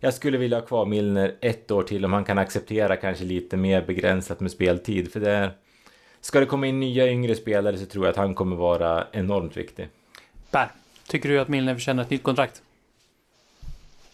jag 0.00 0.14
skulle 0.14 0.38
vilja 0.38 0.58
ha 0.58 0.66
kvar 0.66 0.86
Milner 0.86 1.34
ett 1.40 1.70
år 1.70 1.82
till 1.82 2.04
om 2.04 2.12
han 2.12 2.24
kan 2.24 2.38
acceptera 2.38 2.96
kanske 2.96 3.24
lite 3.24 3.56
mer 3.56 3.82
begränsat 3.82 4.40
med 4.40 4.50
speltid. 4.50 5.12
För 5.12 5.20
det 5.20 5.30
är, 5.30 5.50
ska 6.20 6.40
det 6.40 6.46
komma 6.46 6.66
in 6.66 6.80
nya 6.80 7.08
yngre 7.08 7.34
spelare 7.34 7.78
så 7.78 7.86
tror 7.86 8.04
jag 8.04 8.10
att 8.10 8.16
han 8.16 8.34
kommer 8.34 8.56
vara 8.56 9.06
enormt 9.12 9.56
viktig. 9.56 9.88
Per, 10.50 10.68
tycker 11.08 11.28
du 11.28 11.40
att 11.40 11.48
Milner 11.48 11.74
förtjänar 11.74 12.02
ett 12.02 12.10
nytt 12.10 12.22
kontrakt? 12.22 12.62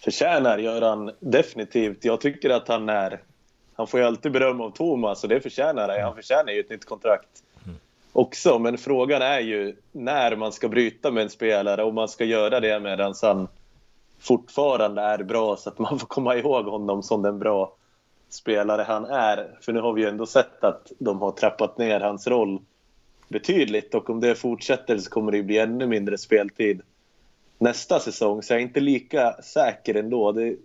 Förtjänar 0.05 0.59
gör 0.59 0.83
han 0.83 1.11
definitivt. 1.21 2.05
Jag 2.05 2.21
tycker 2.21 2.51
att 2.51 2.69
han 2.69 2.89
är... 2.89 3.21
Han 3.75 3.87
får 3.87 4.01
ju 4.01 4.07
alltid 4.07 4.33
beröm 4.33 4.61
av 4.61 4.71
Thomas 4.71 5.23
och 5.23 5.29
det 5.29 5.41
förtjänar 5.41 5.89
han. 5.89 6.03
Han 6.03 6.15
förtjänar 6.15 6.53
ju 6.53 6.61
ett 6.61 6.71
nytt 6.71 6.85
kontrakt 6.85 7.29
också. 8.13 8.59
Men 8.59 8.79
frågan 8.79 9.23
är 9.23 9.41
ju 9.41 9.77
när 9.93 10.37
man 10.37 10.53
ska 10.53 10.69
bryta 10.69 11.11
med 11.11 11.23
en 11.23 11.31
spelare 11.31 11.85
och 11.85 11.95
man 11.95 12.09
ska 12.09 12.25
göra 12.25 12.61
det 12.61 12.81
medan 12.81 13.15
han 13.23 13.49
fortfarande 14.19 15.03
är 15.03 15.23
bra 15.23 15.57
så 15.57 15.69
att 15.69 15.79
man 15.79 15.99
får 15.99 16.07
komma 16.07 16.37
ihåg 16.37 16.65
honom 16.65 17.03
som 17.03 17.23
den 17.23 17.39
bra 17.39 17.77
spelare 18.29 18.83
han 18.83 19.05
är. 19.05 19.59
För 19.61 19.73
nu 19.73 19.81
har 19.81 19.93
vi 19.93 20.03
ju 20.03 20.09
ändå 20.09 20.27
sett 20.27 20.65
att 20.65 20.93
de 20.99 21.21
har 21.21 21.33
trappat 21.33 21.79
ner 21.79 22.01
hans 22.01 22.27
roll 22.27 22.61
betydligt 23.29 23.95
och 23.95 24.11
om 24.11 24.21
det 24.21 24.35
fortsätter 24.35 24.99
så 24.99 25.11
kommer 25.11 25.33
det 25.33 25.43
bli 25.43 25.59
ännu 25.59 25.87
mindre 25.87 26.19
speltid 26.19 26.83
nästa 27.59 28.01
säsong. 28.01 28.43
Så 28.43 28.53
jag 28.53 28.61
är 28.61 28.63
inte 28.63 28.81
lika 28.81 29.33
säker 29.43 29.95
ändå. 29.95 30.33
Det, 30.33 30.57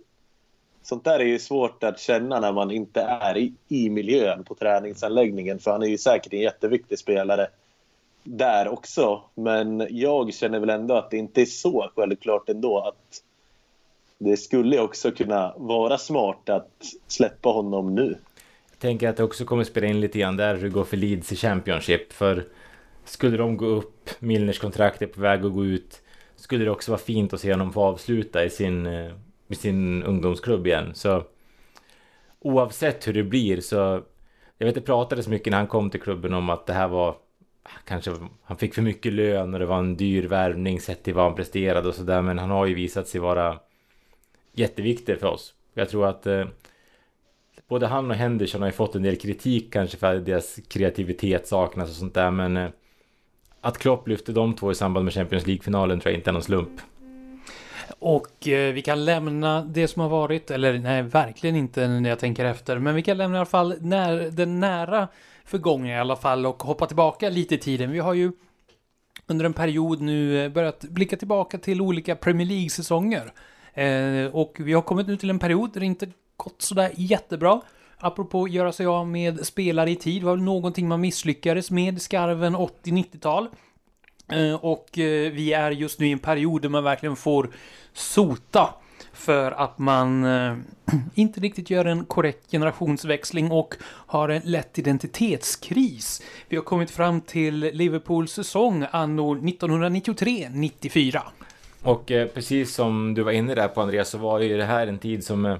sånt 0.88 1.04
där 1.04 1.18
är 1.18 1.24
ju 1.24 1.38
svårt 1.38 1.84
att 1.84 2.00
känna 2.00 2.40
när 2.40 2.52
man 2.52 2.70
inte 2.70 3.00
är 3.00 3.36
i, 3.36 3.52
i 3.68 3.90
miljön 3.90 4.44
på 4.44 4.54
träningsanläggningen 4.54 5.58
för 5.58 5.70
han 5.70 5.82
är 5.82 5.86
ju 5.86 5.98
säkert 5.98 6.32
en 6.32 6.40
jätteviktig 6.40 6.98
spelare 6.98 7.48
där 8.22 8.68
också. 8.68 9.22
Men 9.34 9.86
jag 9.90 10.34
känner 10.34 10.60
väl 10.60 10.70
ändå 10.70 10.94
att 10.94 11.10
det 11.10 11.16
inte 11.16 11.42
är 11.42 11.46
så 11.46 11.90
självklart 11.96 12.48
ändå 12.48 12.78
att 12.78 13.22
det 14.18 14.36
skulle 14.36 14.80
också 14.80 15.10
kunna 15.10 15.54
vara 15.56 15.98
smart 15.98 16.48
att 16.48 16.84
släppa 17.06 17.48
honom 17.48 17.94
nu. 17.94 18.18
Jag 18.70 18.78
tänker 18.78 19.08
att 19.08 19.16
det 19.16 19.24
också 19.24 19.44
kommer 19.44 19.64
spela 19.64 19.86
in 19.86 20.00
lite 20.00 20.18
grann 20.18 20.36
där 20.36 20.54
hur 20.54 20.62
det 20.62 20.68
går 20.68 20.84
för 20.84 20.96
Leeds 20.96 21.32
i 21.32 21.36
Championship. 21.36 22.12
För 22.12 22.44
skulle 23.04 23.36
de 23.36 23.56
gå 23.56 23.66
upp, 23.66 24.10
Milners 24.18 24.58
kontrakt 24.58 25.02
är 25.02 25.06
på 25.06 25.20
väg 25.20 25.44
att 25.44 25.52
gå 25.52 25.64
ut, 25.64 26.00
skulle 26.36 26.64
det 26.64 26.70
också 26.70 26.90
vara 26.90 27.00
fint 27.00 27.32
att 27.32 27.40
se 27.40 27.52
honom 27.52 27.72
få 27.72 27.82
avsluta 27.82 28.44
i 28.44 28.50
sin, 28.50 28.86
eh, 28.86 29.12
med 29.48 29.58
sin 29.58 30.02
ungdomsklubb 30.02 30.66
igen. 30.66 30.94
Så 30.94 31.24
oavsett 32.40 33.08
hur 33.08 33.12
det 33.12 33.22
blir 33.22 33.60
så 33.60 34.02
jag 34.58 34.66
vet 34.66 34.74
det 34.74 34.80
pratades 34.80 35.28
mycket 35.28 35.50
när 35.50 35.58
han 35.58 35.66
kom 35.66 35.90
till 35.90 36.00
klubben 36.00 36.34
om 36.34 36.50
att 36.50 36.66
det 36.66 36.72
här 36.72 36.88
var 36.88 37.16
kanske 37.84 38.14
han 38.42 38.56
fick 38.56 38.74
för 38.74 38.82
mycket 38.82 39.12
lön 39.12 39.54
och 39.54 39.60
det 39.60 39.66
var 39.66 39.78
en 39.78 39.96
dyr 39.96 40.24
värvning 40.24 40.80
sett 40.80 41.02
till 41.02 41.14
vad 41.14 41.24
han 41.24 41.34
presterade 41.34 41.88
och 41.88 41.94
sådär 41.94 42.22
men 42.22 42.38
han 42.38 42.50
har 42.50 42.66
ju 42.66 42.74
visat 42.74 43.08
sig 43.08 43.20
vara 43.20 43.58
jätteviktig 44.52 45.20
för 45.20 45.26
oss. 45.26 45.54
Jag 45.74 45.88
tror 45.88 46.06
att 46.06 46.26
eh, 46.26 46.46
både 47.68 47.86
han 47.86 48.10
och 48.10 48.16
Henderson 48.16 48.60
har 48.60 48.68
ju 48.68 48.72
fått 48.72 48.94
en 48.94 49.02
del 49.02 49.16
kritik 49.16 49.72
kanske 49.72 49.96
för 49.96 50.14
att 50.14 50.26
deras 50.26 50.58
kreativitet 50.68 51.46
saknas 51.46 51.90
och 51.90 51.96
sånt 51.96 52.14
där 52.14 52.30
men 52.30 52.56
eh, 52.56 52.70
att 53.60 53.78
Klopp 53.78 54.08
lyfte 54.08 54.32
de 54.32 54.54
två 54.54 54.72
i 54.72 54.74
samband 54.74 55.04
med 55.04 55.14
Champions 55.14 55.46
League-finalen 55.46 56.00
tror 56.00 56.12
jag 56.12 56.18
inte 56.18 56.30
är 56.30 56.32
någon 56.32 56.42
slump. 56.42 56.80
Och 57.98 58.48
eh, 58.48 58.72
vi 58.72 58.82
kan 58.82 59.04
lämna 59.04 59.62
det 59.62 59.88
som 59.88 60.02
har 60.02 60.08
varit, 60.08 60.50
eller 60.50 60.78
nej, 60.78 61.02
verkligen 61.02 61.56
inte 61.56 61.88
när 61.88 62.10
jag 62.10 62.18
tänker 62.18 62.44
efter, 62.44 62.78
men 62.78 62.94
vi 62.94 63.02
kan 63.02 63.16
lämna 63.16 63.36
i 63.36 63.38
alla 63.38 63.46
fall 63.46 63.74
när, 63.80 64.30
den 64.30 64.60
nära 64.60 65.08
förgångna 65.44 65.88
i 65.88 65.98
alla 65.98 66.16
fall 66.16 66.46
och 66.46 66.62
hoppa 66.62 66.86
tillbaka 66.86 67.28
lite 67.28 67.54
i 67.54 67.58
tiden. 67.58 67.90
Vi 67.90 67.98
har 67.98 68.14
ju 68.14 68.32
under 69.26 69.44
en 69.44 69.52
period 69.52 70.00
nu 70.00 70.44
eh, 70.44 70.50
börjat 70.50 70.80
blicka 70.80 71.16
tillbaka 71.16 71.58
till 71.58 71.80
olika 71.80 72.16
Premier 72.16 72.48
League-säsonger. 72.48 73.32
Eh, 73.74 74.26
och 74.32 74.56
vi 74.58 74.72
har 74.72 74.82
kommit 74.82 75.06
nu 75.06 75.16
till 75.16 75.30
en 75.30 75.38
period 75.38 75.72
där 75.72 75.80
det 75.80 75.86
inte 75.86 76.08
gått 76.36 76.62
sådär 76.62 76.92
jättebra. 76.96 77.60
Apropå 77.98 78.44
att 78.44 78.50
göra 78.50 78.72
sig 78.72 78.86
av 78.86 79.08
med 79.08 79.46
spelare 79.46 79.90
i 79.90 79.96
tid, 79.96 80.22
var 80.22 80.32
väl 80.32 80.44
någonting 80.44 80.88
man 80.88 81.00
misslyckades 81.00 81.70
med 81.70 82.02
skarven 82.02 82.56
80-90-tal. 82.56 83.48
Eh, 84.32 84.54
och 84.54 84.98
eh, 84.98 85.32
vi 85.32 85.52
är 85.52 85.70
just 85.70 86.00
nu 86.00 86.06
i 86.06 86.12
en 86.12 86.18
period 86.18 86.62
där 86.62 86.68
man 86.68 86.84
verkligen 86.84 87.16
får 87.16 87.50
sota 87.92 88.74
för 89.12 89.52
att 89.52 89.78
man 89.78 90.24
eh, 90.24 90.56
inte 91.14 91.40
riktigt 91.40 91.70
gör 91.70 91.84
en 91.84 92.04
korrekt 92.04 92.50
generationsväxling 92.50 93.50
och 93.50 93.74
har 93.82 94.28
en 94.28 94.42
lätt 94.44 94.78
identitetskris. 94.78 96.22
Vi 96.48 96.56
har 96.56 96.64
kommit 96.64 96.90
fram 96.90 97.20
till 97.20 97.58
Liverpools 97.60 98.32
säsong 98.32 98.86
anno 98.90 99.34
1993-94. 99.34 101.20
Och 101.82 102.10
eh, 102.10 102.28
precis 102.28 102.74
som 102.74 103.14
du 103.14 103.22
var 103.22 103.32
inne 103.32 103.54
där 103.54 103.68
på 103.68 103.80
Andreas 103.80 104.08
så 104.08 104.18
var 104.18 104.40
ju 104.40 104.56
det 104.56 104.64
här 104.64 104.86
en 104.86 104.98
tid 104.98 105.24
som... 105.24 105.46
Eh, 105.46 105.56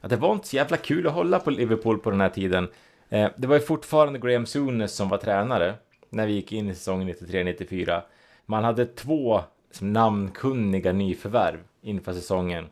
att 0.00 0.10
det 0.10 0.16
var 0.16 0.32
inte 0.32 0.48
så 0.48 0.56
jävla 0.56 0.76
kul 0.76 1.06
att 1.06 1.12
hålla 1.12 1.38
på 1.38 1.50
Liverpool 1.50 1.98
på 1.98 2.10
den 2.10 2.20
här 2.20 2.28
tiden. 2.28 2.68
Eh, 3.08 3.28
det 3.36 3.46
var 3.46 3.54
ju 3.54 3.60
fortfarande 3.62 4.18
Graham 4.18 4.46
Souness 4.46 4.94
som 4.94 5.08
var 5.08 5.18
tränare 5.18 5.74
när 6.12 6.26
vi 6.26 6.32
gick 6.32 6.52
in 6.52 6.68
i 6.68 6.74
säsongen 6.74 7.08
93-94. 7.08 8.02
Man 8.46 8.64
hade 8.64 8.86
två 8.86 9.40
som 9.70 9.92
namnkunniga 9.92 10.92
nyförvärv 10.92 11.58
inför 11.80 12.12
säsongen. 12.12 12.66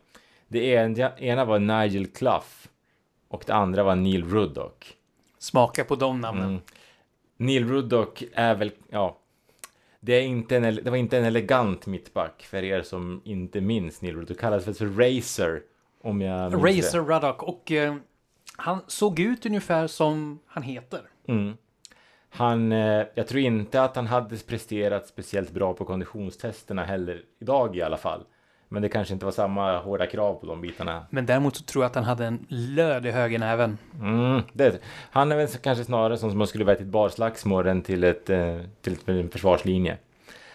Det 0.47 0.65
ena 1.17 1.45
var 1.45 1.59
Nigel 1.59 2.07
Clough 2.07 2.47
och 3.27 3.43
det 3.47 3.53
andra 3.53 3.83
var 3.83 3.95
Neil 3.95 4.25
Ruddock. 4.25 4.97
Smaka 5.37 5.83
på 5.83 5.95
de 5.95 6.21
namnen. 6.21 6.49
Mm. 6.49 6.61
Neil 7.37 7.67
Ruddock 7.67 8.23
är 8.33 8.55
väl, 8.55 8.71
ja, 8.89 9.17
det, 9.99 10.13
är 10.13 10.21
inte 10.21 10.57
en, 10.57 10.75
det 10.75 10.89
var 10.89 10.97
inte 10.97 11.17
en 11.17 11.25
elegant 11.25 11.87
mittback 11.87 12.43
för 12.43 12.63
er 12.63 12.81
som 12.81 13.21
inte 13.23 13.61
minns 13.61 14.01
Neil 14.01 14.15
Ruddock. 14.15 14.39
kallades 14.39 14.77
för 14.77 14.85
Racer. 14.85 15.61
Om 16.01 16.21
jag 16.21 16.63
minns 16.63 16.85
Racer 16.85 17.01
Ruddock. 17.01 17.43
Och 17.43 17.71
eh, 17.71 17.95
han 18.57 18.79
såg 18.87 19.19
ut 19.19 19.45
ungefär 19.45 19.87
som 19.87 20.39
han 20.45 20.63
heter. 20.63 21.01
Mm. 21.27 21.57
Han, 22.33 22.71
eh, 22.71 23.05
jag 23.15 23.27
tror 23.27 23.41
inte 23.41 23.83
att 23.83 23.95
han 23.95 24.07
hade 24.07 24.37
presterat 24.37 25.07
speciellt 25.07 25.51
bra 25.51 25.73
på 25.73 25.85
konditionstesterna 25.85 26.83
heller. 26.83 27.21
Idag 27.39 27.77
i 27.77 27.81
alla 27.81 27.97
fall. 27.97 28.23
Men 28.69 28.81
det 28.81 28.89
kanske 28.89 29.13
inte 29.13 29.25
var 29.25 29.31
samma 29.31 29.77
hårda 29.77 30.07
krav 30.07 30.33
på 30.33 30.45
de 30.45 30.61
bitarna. 30.61 31.05
Men 31.09 31.25
däremot 31.25 31.55
så 31.55 31.63
tror 31.63 31.83
jag 31.83 31.89
att 31.89 31.95
han 31.95 32.03
hade 32.03 32.25
en 32.25 32.45
löd 32.49 33.05
i 33.05 33.11
högernäven. 33.11 33.77
Mm, 34.01 34.41
det, 34.53 34.81
han 35.11 35.31
är 35.31 35.35
väl 35.35 35.47
kanske 35.47 35.83
snarare 35.83 36.17
som 36.17 36.37
man 36.37 36.47
skulle 36.47 36.65
vara 36.65 36.75
till 36.75 36.85
ett 36.85 36.91
barslagsmål 36.91 37.67
än 37.67 37.81
till, 37.81 38.03
ett, 38.03 38.29
eh, 38.29 38.57
till 38.81 38.97
en 39.05 39.29
försvarslinje. 39.29 39.97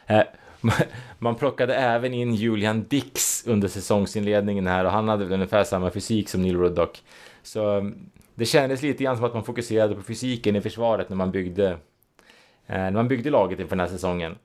Eh, 0.06 0.22
man 1.18 1.34
plockade 1.34 1.74
även 1.74 2.14
in 2.14 2.34
Julian 2.34 2.84
Dix 2.88 3.46
under 3.46 3.68
säsongsinledningen 3.68 4.66
här 4.66 4.84
och 4.84 4.90
han 4.90 5.08
hade 5.08 5.24
väl 5.24 5.34
ungefär 5.34 5.64
samma 5.64 5.90
fysik 5.90 6.28
som 6.28 6.42
Neil 6.42 6.58
Ruddock. 6.58 7.02
Så 7.42 7.70
mm, 7.70 8.10
det 8.36 8.46
kändes 8.46 8.82
lite 8.82 9.04
grann 9.04 9.16
som 9.16 9.24
att 9.24 9.34
man 9.34 9.44
fokuserade 9.44 9.94
på 9.94 10.02
fysiken 10.02 10.56
i 10.56 10.60
försvaret 10.60 11.08
när 11.08 11.16
man 11.16 11.30
byggde, 11.30 11.70
eh, 12.66 12.76
när 12.76 12.90
man 12.90 13.08
byggde 13.08 13.30
laget 13.30 13.60
inför 13.60 13.76
den 13.76 13.86
här 13.86 13.92
säsongen. 13.92 14.36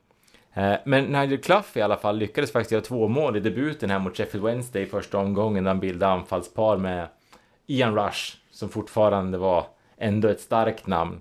Eh, 0.54 0.74
men 0.84 1.04
Nigel 1.04 1.38
Clough 1.38 1.68
i 1.74 1.80
alla 1.80 1.96
fall 1.96 2.18
lyckades 2.18 2.52
faktiskt 2.52 2.72
göra 2.72 2.82
två 2.82 3.08
mål 3.08 3.36
i 3.36 3.40
debuten 3.40 3.90
här 3.90 3.98
mot 3.98 4.16
Sheffield 4.16 4.46
Wednesday 4.46 4.82
i 4.82 4.86
första 4.86 5.18
omgången 5.18 5.64
när 5.64 5.70
han 5.70 5.80
bildade 5.80 6.12
anfallspar 6.12 6.76
med 6.76 7.08
Ian 7.66 7.94
Rush 7.94 8.36
som 8.50 8.68
fortfarande 8.68 9.38
var 9.38 9.66
ändå 9.96 10.28
ett 10.28 10.40
starkt 10.40 10.86
namn. 10.86 11.20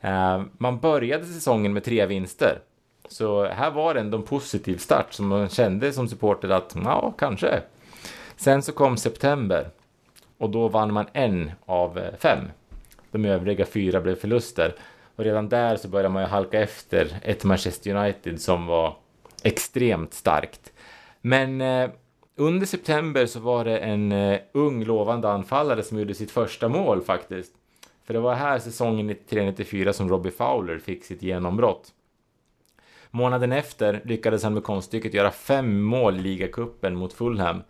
Eh, 0.00 0.42
man 0.58 0.78
började 0.78 1.24
säsongen 1.24 1.72
med 1.72 1.84
tre 1.84 2.06
vinster. 2.06 2.58
Så 3.08 3.44
här 3.44 3.70
var 3.70 3.94
det 3.94 4.00
ändå 4.00 4.18
en 4.18 4.24
positiv 4.24 4.76
start 4.76 5.12
som 5.12 5.28
man 5.28 5.48
kände 5.48 5.92
som 5.92 6.08
supporter 6.08 6.48
att 6.48 6.76
ja, 6.84 7.14
kanske. 7.18 7.62
Sen 8.36 8.62
så 8.62 8.72
kom 8.72 8.96
september 8.96 9.70
och 10.40 10.50
då 10.50 10.68
vann 10.68 10.92
man 10.92 11.06
en 11.12 11.50
av 11.66 11.98
eh, 11.98 12.14
fem. 12.18 12.38
De 13.10 13.24
övriga 13.24 13.66
fyra 13.66 14.00
blev 14.00 14.14
förluster. 14.14 14.74
Och 15.16 15.24
redan 15.24 15.48
där 15.48 15.76
så 15.76 15.88
började 15.88 16.08
man 16.08 16.22
ju 16.22 16.28
halka 16.28 16.60
efter 16.60 17.18
ett 17.22 17.44
Manchester 17.44 17.94
United 17.94 18.40
som 18.40 18.66
var 18.66 18.96
extremt 19.42 20.14
starkt. 20.14 20.72
Men 21.20 21.60
eh, 21.60 21.90
under 22.36 22.66
september 22.66 23.26
så 23.26 23.40
var 23.40 23.64
det 23.64 23.78
en 23.78 24.12
eh, 24.12 24.40
ung 24.52 24.84
lovande 24.84 25.30
anfallare 25.30 25.82
som 25.82 25.98
gjorde 25.98 26.14
sitt 26.14 26.30
första 26.30 26.68
mål 26.68 27.02
faktiskt. 27.02 27.52
För 28.04 28.14
det 28.14 28.20
var 28.20 28.34
här 28.34 28.58
säsongen 28.58 29.10
93-94 29.10 29.92
som 29.92 30.08
Robbie 30.08 30.30
Fowler 30.30 30.78
fick 30.78 31.04
sitt 31.04 31.22
genombrott. 31.22 31.88
Månaden 33.10 33.52
efter 33.52 34.00
lyckades 34.04 34.42
han 34.42 34.54
med 34.54 34.64
konststycket 34.64 35.14
göra 35.14 35.30
fem 35.30 35.82
mål 35.82 36.16
i 36.16 36.22
ligacupen 36.22 36.96
mot 36.96 37.12
Fulham. 37.12 37.62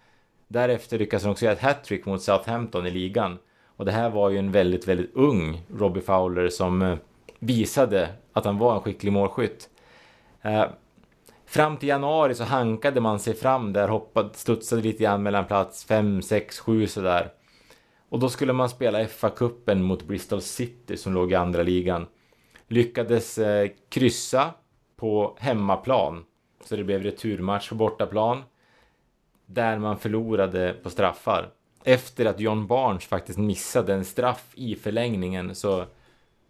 Därefter 0.53 0.99
lyckades 0.99 1.25
han 1.25 1.33
också 1.33 1.45
göra 1.45 1.55
ett 1.55 1.63
hattrick 1.63 2.07
mot 2.07 2.23
Southampton 2.23 2.87
i 2.87 2.91
ligan. 2.91 3.39
Och 3.77 3.85
det 3.85 3.93
här 3.93 4.11
var 4.11 4.31
ju 4.31 4.39
en 4.39 4.53
väldigt, 4.53 4.89
väldigt 4.89 5.15
ung 5.15 5.63
Robbie 5.75 6.01
Fowler 6.01 6.49
som 6.49 6.83
eh, 6.83 6.99
visade 7.39 8.09
att 8.33 8.45
han 8.45 8.59
var 8.59 8.75
en 8.75 8.81
skicklig 8.81 9.13
målskytt. 9.13 9.69
Eh, 10.43 10.65
fram 11.47 11.77
till 11.77 11.89
januari 11.89 12.35
så 12.35 12.45
hankade 12.45 13.01
man 13.01 13.19
sig 13.19 13.35
fram 13.35 13.73
där, 13.73 13.89
hoppade, 13.89 14.29
studsade 14.33 14.83
lite 14.83 15.03
grann 15.03 15.23
mellan 15.23 15.45
plats 15.45 15.85
5, 15.85 16.23
6, 16.23 16.59
7 16.59 16.87
sådär. 16.87 17.33
Och 18.09 18.19
då 18.19 18.29
skulle 18.29 18.53
man 18.53 18.69
spela 18.69 19.05
FA-cupen 19.05 19.83
mot 19.83 20.03
Bristol 20.03 20.41
City 20.41 20.97
som 20.97 21.15
låg 21.15 21.33
i 21.33 21.35
andra 21.35 21.63
ligan. 21.63 22.07
Lyckades 22.69 23.39
eh, 23.39 23.71
kryssa 23.89 24.51
på 24.97 25.37
hemmaplan. 25.41 26.25
Så 26.65 26.77
det 26.77 26.85
blev 26.85 27.03
returmatch 27.03 27.69
på 27.69 27.75
bortaplan. 27.75 28.43
Där 29.53 29.79
man 29.79 29.99
förlorade 29.99 30.75
på 30.83 30.91
straffar. 30.91 31.51
Efter 31.85 32.27
att 32.27 32.41
John 32.41 32.67
Barnes 32.67 33.05
faktiskt 33.05 33.39
missade 33.39 33.95
en 33.95 34.05
straff 34.05 34.53
i 34.55 34.75
förlängningen 34.77 35.55
så 35.55 35.85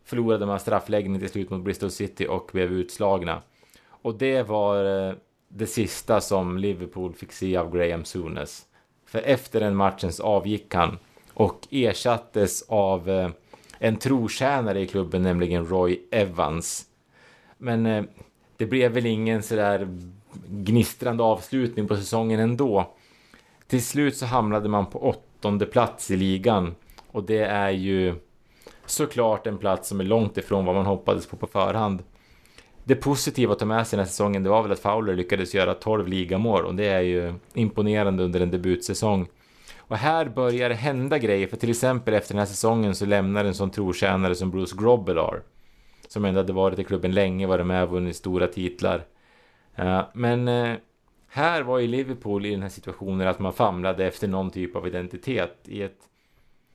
förlorade 0.04 0.46
man 0.46 0.60
straffläggningen 0.60 1.20
till 1.20 1.30
slut 1.30 1.50
mot 1.50 1.64
Bristol 1.64 1.90
City 1.90 2.26
och 2.26 2.50
blev 2.52 2.72
utslagna. 2.72 3.42
Och 3.86 4.14
det 4.14 4.42
var 4.42 5.08
eh, 5.08 5.14
det 5.48 5.66
sista 5.66 6.20
som 6.20 6.58
Liverpool 6.58 7.14
fick 7.14 7.32
se 7.32 7.56
av 7.56 7.76
Graham 7.76 8.04
Souness. 8.04 8.62
För 9.06 9.18
efter 9.18 9.60
den 9.60 9.76
matchen 9.76 10.12
så 10.12 10.22
avgick 10.22 10.74
han 10.74 10.98
och 11.34 11.68
ersattes 11.70 12.64
av 12.68 13.10
eh, 13.10 13.30
en 13.78 13.96
trotjänare 13.96 14.80
i 14.80 14.86
klubben, 14.86 15.22
nämligen 15.22 15.66
Roy 15.66 16.00
Evans. 16.10 16.86
Men 17.58 17.86
eh, 17.86 18.04
det 18.56 18.66
blev 18.66 18.92
väl 18.92 19.06
ingen 19.06 19.42
sådär 19.42 19.88
gnistrande 20.48 21.22
avslutning 21.22 21.88
på 21.88 21.96
säsongen 21.96 22.40
ändå. 22.40 22.94
Till 23.66 23.84
slut 23.84 24.16
så 24.16 24.26
hamnade 24.26 24.68
man 24.68 24.86
på 24.86 25.08
åttonde 25.08 25.66
plats 25.66 26.10
i 26.10 26.16
ligan 26.16 26.74
och 27.12 27.24
det 27.24 27.44
är 27.44 27.70
ju 27.70 28.14
såklart 28.86 29.46
en 29.46 29.58
plats 29.58 29.88
som 29.88 30.00
är 30.00 30.04
långt 30.04 30.38
ifrån 30.38 30.64
vad 30.64 30.74
man 30.74 30.86
hoppades 30.86 31.26
på 31.26 31.36
på 31.36 31.46
förhand. 31.46 32.02
Det 32.84 32.94
positiva 32.94 33.52
att 33.52 33.58
ta 33.58 33.64
med 33.64 33.86
sig 33.86 33.96
den 33.96 34.04
här 34.04 34.10
säsongen, 34.10 34.42
det 34.42 34.50
var 34.50 34.62
väl 34.62 34.72
att 34.72 34.80
Fowler 34.80 35.14
lyckades 35.14 35.54
göra 35.54 35.74
12 35.74 36.08
ligamål 36.08 36.64
och 36.64 36.74
det 36.74 36.86
är 36.86 37.00
ju 37.00 37.34
imponerande 37.54 38.22
under 38.22 38.40
en 38.40 38.50
debutsäsong. 38.50 39.28
Och 39.78 39.96
här 39.96 40.28
börjar 40.28 40.68
det 40.68 40.74
hända 40.74 41.18
grejer, 41.18 41.46
för 41.46 41.56
till 41.56 41.70
exempel 41.70 42.14
efter 42.14 42.34
den 42.34 42.38
här 42.38 42.46
säsongen 42.46 42.94
så 42.94 43.06
lämnar 43.06 43.44
en 43.44 43.54
sån 43.54 43.70
trotjänare 43.70 44.34
som 44.34 44.50
Bruce 44.50 44.76
Grobbelaar, 44.78 45.42
som 46.08 46.24
ändå 46.24 46.40
hade 46.40 46.52
varit 46.52 46.78
i 46.78 46.84
klubben 46.84 47.12
länge, 47.12 47.46
varit 47.46 47.66
med 47.66 47.82
och 47.82 47.90
vunnit 47.90 48.16
stora 48.16 48.46
titlar. 48.46 49.04
Eh, 49.80 50.04
men 50.12 50.48
eh, 50.48 50.76
här 51.26 51.62
var 51.62 51.78
ju 51.78 51.86
Liverpool 51.86 52.46
i 52.46 52.50
den 52.50 52.62
här 52.62 52.68
situationen 52.68 53.28
att 53.28 53.38
man 53.38 53.52
famlade 53.52 54.06
efter 54.06 54.28
någon 54.28 54.50
typ 54.50 54.76
av 54.76 54.86
identitet 54.86 55.56
i 55.64 55.82
ett 55.82 55.98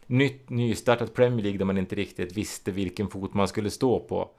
nytt 0.05 0.49
nystartat 0.49 1.13
Premier 1.13 1.43
League 1.43 1.57
där 1.57 1.65
man 1.65 1.77
inte 1.77 1.95
riktigt 1.95 2.37
visste 2.37 2.71
vilken 2.71 3.07
fot 3.07 3.33
man 3.33 3.47
skulle 3.47 3.69
stå 3.69 3.99
på. 3.99 4.29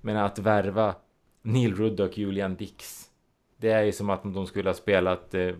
Men 0.00 0.16
att 0.16 0.38
värva 0.38 0.94
Neil 1.42 1.74
Ruddock 1.74 2.10
och 2.10 2.18
Julian 2.18 2.56
Dix. 2.56 3.08
Det 3.56 3.70
är 3.70 3.82
ju 3.82 3.92
som 3.92 4.10
att 4.10 4.22
de 4.22 4.46
skulle 4.46 4.68
ha 4.68 4.74
spelat 4.74 5.34
eh, 5.34 5.54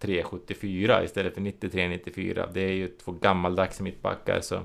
73-74 0.00 1.04
istället 1.04 1.34
för 1.34 1.40
93-94. 1.40 2.48
Det 2.54 2.60
är 2.60 2.72
ju 2.72 2.88
två 2.88 3.12
gammaldags 3.12 3.80
mittbackar 3.80 4.40
så. 4.40 4.60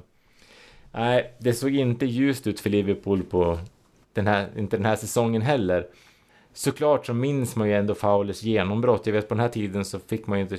Nej, 0.91 1.33
det 1.39 1.53
såg 1.53 1.75
inte 1.75 2.05
ljust 2.05 2.47
ut 2.47 2.59
för 2.59 2.69
Liverpool 2.69 3.23
på 3.23 3.59
den 4.13 4.27
här, 4.27 4.49
inte 4.57 4.77
den 4.77 4.85
här 4.85 4.95
säsongen 4.95 5.41
heller. 5.41 5.87
Såklart 6.53 7.05
så 7.05 7.13
minns 7.13 7.55
man 7.55 7.67
ju 7.67 7.73
ändå 7.73 7.95
Fowlers 7.95 8.43
genombrott. 8.43 9.05
Jag 9.05 9.13
vet 9.13 9.27
på 9.27 9.35
den 9.35 9.41
här 9.41 9.49
tiden 9.49 9.85
så 9.85 9.99
fick 9.99 10.27
man 10.27 10.37
ju 10.37 10.43
inte 10.43 10.57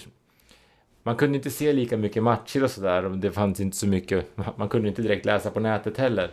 man 1.09 1.17
kunde 1.17 1.37
inte 1.37 1.51
se 1.51 1.73
lika 1.73 1.97
mycket 1.97 2.23
matcher 2.23 2.65
och 2.65 2.71
sådär 2.71 3.05
och 3.05 3.19
det 3.19 3.33
fanns 3.33 3.61
inte 3.61 3.77
så 3.77 3.87
mycket, 3.87 4.37
man 4.57 4.69
kunde 4.69 4.89
inte 4.89 5.03
direkt 5.03 5.25
läsa 5.25 5.51
på 5.51 5.61
nätet 5.61 5.99
heller. 5.99 6.31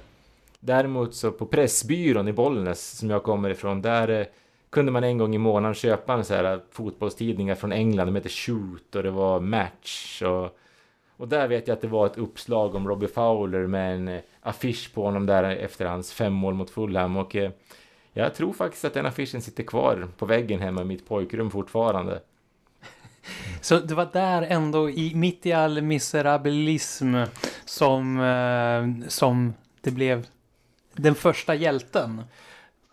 Däremot 0.60 1.15
så 1.15 1.32
på 1.32 1.46
Pressbyrån 1.46 2.28
i 2.28 2.34
Bollnäs 2.34 2.98
som 2.98 3.10
jag 3.10 3.24
kommer 3.24 3.50
ifrån, 3.50 3.82
där 3.82 4.08
eh, 4.08 4.26
kunde 4.70 4.91
man 4.91 5.04
en 5.04 5.18
gång 5.18 5.36
i 5.36 5.38
månaden 5.38 5.74
köpa 5.74 6.13
en 6.13 6.26
så 6.26 6.34
här 6.34 6.54
eh, 6.54 6.60
fotbollstidningar 6.72 7.56
från 7.56 7.72
England, 7.72 8.08
de 8.08 8.15
hette 8.15 8.30
Shoot 8.30 8.96
och 8.96 9.04
det 9.04 9.12
var 9.12 9.39
Match 9.39 10.22
och, 10.22 10.58
och 11.18 11.28
där 11.28 11.48
vet 11.48 11.68
jag 11.68 11.76
att 11.76 11.82
det 11.82 11.88
var 11.88 12.06
ett 12.06 12.18
uppslag 12.18 12.76
om 12.76 12.88
Robbie 12.88 13.08
Fowler 13.08 13.68
med 13.68 13.96
en 13.96 14.08
eh, 14.08 14.22
affisch 14.41 14.94
på 14.94 15.04
honom 15.04 15.26
där 15.26 15.44
efter 15.44 15.86
hans 15.86 16.13
fem 16.13 16.34
mål 16.34 16.54
mot 16.54 16.70
Fulham 16.70 17.18
och 17.18 17.36
eh, 17.36 17.52
jag 18.23 18.36
tror 18.36 18.54
faktiskt 18.54 18.86
att 18.86 18.93
den 18.93 19.06
affischen 19.06 19.41
sitter 19.41 19.63
kvar 19.63 20.08
på 20.17 20.25
väggen 20.25 20.62
hemma 20.62 20.82
i 20.82 20.86
mitt 20.86 21.08
pojkrum 21.08 21.51
fortfarande. 21.51 22.21
Så 23.62 23.80
det 23.80 23.93
var 23.95 24.10
där 24.13 24.41
ändå, 24.41 24.89
i, 24.89 25.15
mitt 25.15 25.45
i 25.45 25.54
all 25.54 25.82
miserabilism, 25.82 27.15
som, 27.65 28.19
eh, 28.19 29.08
som 29.08 29.54
det 29.82 29.91
blev 29.91 30.28
den 30.93 31.15
första 31.15 31.56
hjälten. 31.56 32.21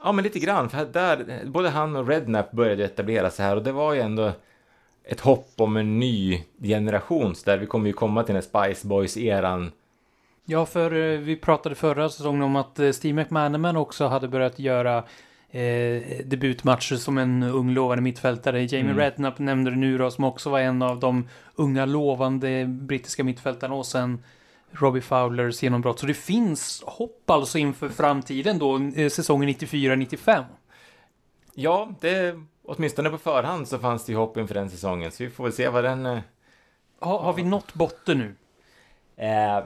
Ja, 0.04 0.12
men 0.12 0.24
lite 0.24 0.38
grann. 0.38 0.70
För 0.70 0.85
där, 0.85 1.42
både 1.44 1.68
han 1.68 1.96
och 1.96 2.08
Rednap 2.08 2.52
började 2.52 2.85
etablera 2.85 3.30
sig 3.30 3.46
här 3.46 3.56
och 3.56 3.62
det 3.62 3.72
var 3.72 3.94
ju 3.94 4.00
ändå 4.00 4.32
ett 5.04 5.20
hopp 5.20 5.52
om 5.56 5.76
en 5.76 5.98
ny 5.98 6.44
generation. 6.62 7.35
Så 7.35 7.50
där 7.50 7.58
vi 7.58 7.66
kommer 7.66 7.87
ju 7.87 7.92
komma 7.92 8.22
till 8.22 8.35
den 8.35 8.42
Spice 8.42 8.88
Boys-eran. 8.88 9.70
Ja, 10.44 10.66
för 10.66 10.92
eh, 10.92 11.18
vi 11.18 11.37
pratade 11.37 11.74
förra 11.74 12.09
säsongen 12.09 12.42
om 12.42 12.57
att 12.57 12.78
eh, 12.78 12.90
Steve 12.90 13.22
McManaman 13.22 13.76
också 13.76 14.07
hade 14.07 14.28
börjat 14.28 14.59
göra 14.59 15.05
eh, 15.50 16.02
debutmatcher 16.24 16.96
som 16.96 17.18
en 17.18 17.42
ung 17.42 17.70
lovande 17.70 18.02
mittfältare. 18.02 18.62
Jamie 18.62 18.90
mm. 18.90 18.98
Redknapp 18.98 19.38
nämnde 19.38 19.70
det 19.70 19.76
nu 19.76 19.98
då, 19.98 20.11
som 20.11 20.24
också 20.24 20.50
var 20.50 20.61
en 20.61 20.83
av 20.83 21.00
de 21.00 21.28
unga 21.55 21.87
lovande 21.87 22.64
brittiska 22.66 23.24
mittfältarna 23.24 23.74
och 23.74 23.87
sen 23.87 24.22
Robbie 24.70 25.00
Fowlers 25.00 25.62
genombrott. 25.62 25.98
Så 25.98 26.07
det 26.07 26.14
finns 26.14 26.83
hopp 26.87 27.31
alltså 27.31 27.59
inför 27.59 27.88
framtiden 27.88 28.59
då, 28.59 28.81
eh, 28.96 29.09
säsongen 29.09 29.48
94-95. 29.48 30.44
Ja, 31.55 31.88
det, 32.00 32.35
åtminstone 32.64 33.11
på 33.11 33.18
förhand 33.18 33.68
så 33.68 33.78
fanns 33.78 34.05
det 34.05 34.12
ju 34.12 34.18
hopp 34.18 34.37
inför 34.37 34.55
den 34.55 34.70
säsongen, 34.70 35.12
så 35.12 35.24
vi 35.24 35.31
får 35.31 35.44
väl 35.44 35.52
se 35.52 35.68
vad 35.68 35.85
den... 35.85 36.20
Ha, 37.00 37.22
har 37.22 37.33
vi 37.33 37.42
nått 37.42 37.74
botten 37.74 38.18
nu? 38.18 38.35
Eh, 39.26 39.64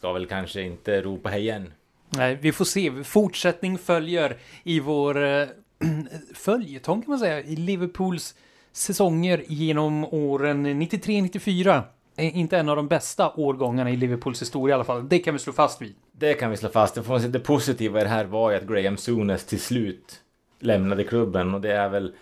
ska 0.00 0.12
väl 0.12 0.26
kanske 0.26 0.62
inte 0.62 1.02
ropa 1.02 1.28
hej 1.28 1.40
igen. 1.40 1.72
Nej, 2.10 2.38
vi 2.40 2.52
får 2.52 2.64
se. 2.64 3.04
Fortsättning 3.04 3.78
följer 3.78 4.36
i 4.62 4.80
vår 4.80 5.24
äh, 5.24 5.48
följetong 6.34 7.02
kan 7.02 7.10
man 7.10 7.18
säga. 7.18 7.40
I 7.42 7.56
Liverpools 7.56 8.34
säsonger 8.72 9.44
genom 9.46 10.04
åren 10.04 10.66
93-94. 10.66 11.82
Inte 12.16 12.58
en 12.58 12.68
av 12.68 12.76
de 12.76 12.88
bästa 12.88 13.32
årgångarna 13.36 13.90
i 13.90 13.96
Liverpools 13.96 14.42
historia 14.42 14.72
i 14.72 14.74
alla 14.74 14.84
fall. 14.84 15.08
Det 15.08 15.18
kan 15.18 15.34
vi 15.34 15.38
slå 15.40 15.52
fast 15.52 15.82
vid. 15.82 15.94
Det 16.12 16.34
kan 16.34 16.50
vi 16.50 16.56
slå 16.56 16.68
fast. 16.68 16.94
Det, 16.94 17.02
får 17.02 17.12
man 17.12 17.22
se. 17.22 17.28
det 17.28 17.40
positiva 17.40 18.00
i 18.00 18.02
det 18.02 18.10
här 18.10 18.24
var 18.24 18.50
ju 18.50 18.56
att 18.56 18.66
Graham 18.66 18.96
Souness 18.96 19.46
till 19.46 19.60
slut 19.60 20.20
lämnade 20.58 21.04
klubben 21.04 21.54
och 21.54 21.60
det 21.60 21.72
är 21.72 21.88
väl 21.88 22.12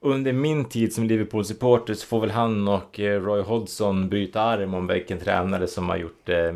under 0.00 0.32
min 0.32 0.64
tid 0.64 0.92
som 0.92 1.04
Liverpool-supporter 1.04 1.94
så 1.94 2.06
får 2.06 2.20
väl 2.20 2.30
han 2.30 2.68
och 2.68 3.00
eh, 3.00 3.20
Roy 3.20 3.42
Hodgson 3.42 4.08
bryta 4.08 4.40
arm 4.40 4.74
om 4.74 4.86
vilken 4.86 5.18
tränare 5.18 5.66
som 5.66 5.88
har 5.88 5.96
gjort 5.96 6.20
det 6.24 6.48
eh, 6.48 6.54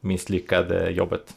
misslyckade 0.00 0.90
jobbet. 0.90 1.34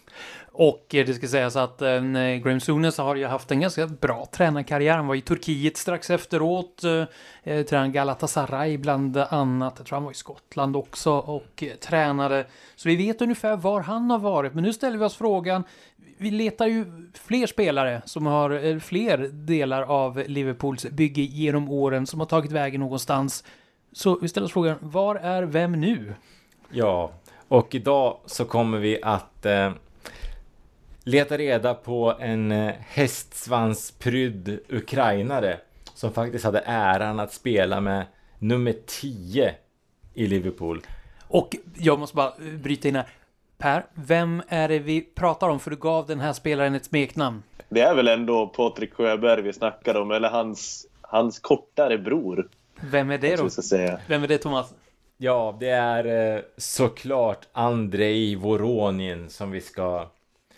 Och 0.56 0.86
det 0.90 1.14
ska 1.14 1.28
sägas 1.28 1.56
att 1.56 1.82
eh, 1.82 2.02
Graham 2.44 2.60
Souness 2.60 2.98
har 2.98 3.16
ju 3.16 3.26
haft 3.26 3.52
en 3.52 3.60
ganska 3.60 3.88
bra 3.88 4.28
tränarkarriär. 4.32 4.98
Han 4.98 5.08
var 5.08 5.16
i 5.16 5.22
Turkiet 5.22 5.78
strax 5.78 6.10
efteråt. 6.10 6.84
Eh, 6.84 7.04
eh 7.44 7.66
tränade 7.66 7.90
Galatasaray 7.90 8.78
bland 8.78 9.18
annat. 9.18 9.74
Jag 9.78 9.86
tror 9.86 9.96
han 9.96 10.04
var 10.04 10.12
i 10.12 10.16
Skottland 10.16 10.76
också 10.76 11.12
och 11.12 11.64
eh, 11.64 11.74
tränade. 11.74 12.46
Så 12.76 12.90
vi 12.90 12.96
vet 12.96 13.22
ungefär 13.22 13.58
var 13.58 13.82
han 13.82 14.12
har 14.12 14.20
varit. 14.20 14.54
Men 14.54 14.64
nu 14.64 14.74
ställer 14.74 14.98
vi 14.98 15.06
oss 15.06 15.16
frågan. 15.16 15.64
Vi 16.18 16.32
letar 16.32 16.68
ju 16.68 16.86
fler 17.14 17.48
spelare 17.48 18.02
som 18.06 18.26
har 18.26 18.66
eh, 18.66 18.80
fler 18.80 19.18
delar 19.32 19.82
av 19.82 20.24
Liverpools 20.28 20.86
bygge 20.86 21.22
genom 21.22 21.70
åren 21.70 22.08
som 22.08 22.20
har 22.20 22.28
tagit 22.28 22.52
vägen 22.52 22.82
någonstans. 22.82 23.44
Så 23.92 24.20
vi 24.20 24.28
ställer 24.28 24.46
oss 24.46 24.54
frågan, 24.54 24.78
var 24.80 25.16
är 25.16 25.44
vem 25.44 25.72
nu? 25.72 26.16
Ja, 26.72 27.12
och 27.48 27.76
idag 27.76 28.18
så 28.26 28.46
kommer 28.46 28.80
vi 28.80 29.00
att 29.02 29.46
eh 29.46 29.72
leta 31.04 31.38
reda 31.38 31.74
på 31.74 32.16
en 32.20 32.52
eh, 32.52 32.74
hästsvansprydd 32.80 34.60
ukrainare 34.70 35.60
som 35.94 36.14
faktiskt 36.14 36.46
hade 36.46 36.60
äran 36.66 37.20
att 37.20 37.34
spela 37.34 37.82
med 37.82 38.06
nummer 38.40 38.76
10 38.86 39.56
i 40.14 40.28
Liverpool. 40.28 40.82
Och 41.28 41.56
jag 41.78 42.00
måste 42.00 42.16
bara 42.16 42.28
eh, 42.28 42.54
bryta 42.54 42.88
in 42.88 42.96
här. 42.96 43.08
Per, 43.58 43.86
vem 43.94 44.42
är 44.48 44.68
det 44.68 44.80
vi 44.80 45.02
pratar 45.02 45.50
om? 45.50 45.60
För 45.60 45.72
du 45.72 45.78
gav 45.78 46.08
den 46.08 46.20
här 46.20 46.34
spelaren 46.34 46.76
ett 46.76 46.86
smeknamn. 46.86 47.44
Det 47.70 47.82
är 47.82 47.96
väl 47.96 48.08
ändå 48.08 48.48
Patrik 48.48 48.94
Sjöberg 48.94 49.42
vi 49.42 49.54
snackar 49.54 49.96
om, 49.96 50.12
eller 50.12 50.30
hans, 50.30 50.88
hans 51.02 51.40
kortare 51.40 51.98
bror. 51.98 52.50
Vem 52.82 53.12
är 53.12 53.18
det 53.18 53.36
då? 53.36 53.50
Vem 54.08 54.24
är 54.24 54.28
det, 54.28 54.38
Thomas? 54.38 54.74
Ja, 55.24 55.58
det 55.60 55.70
är 55.70 56.36
eh, 56.36 56.42
såklart 56.58 57.48
Andrei 57.52 58.36
Voronin 58.36 59.30
som 59.30 59.52
vi 59.52 59.62
ska 59.62 60.12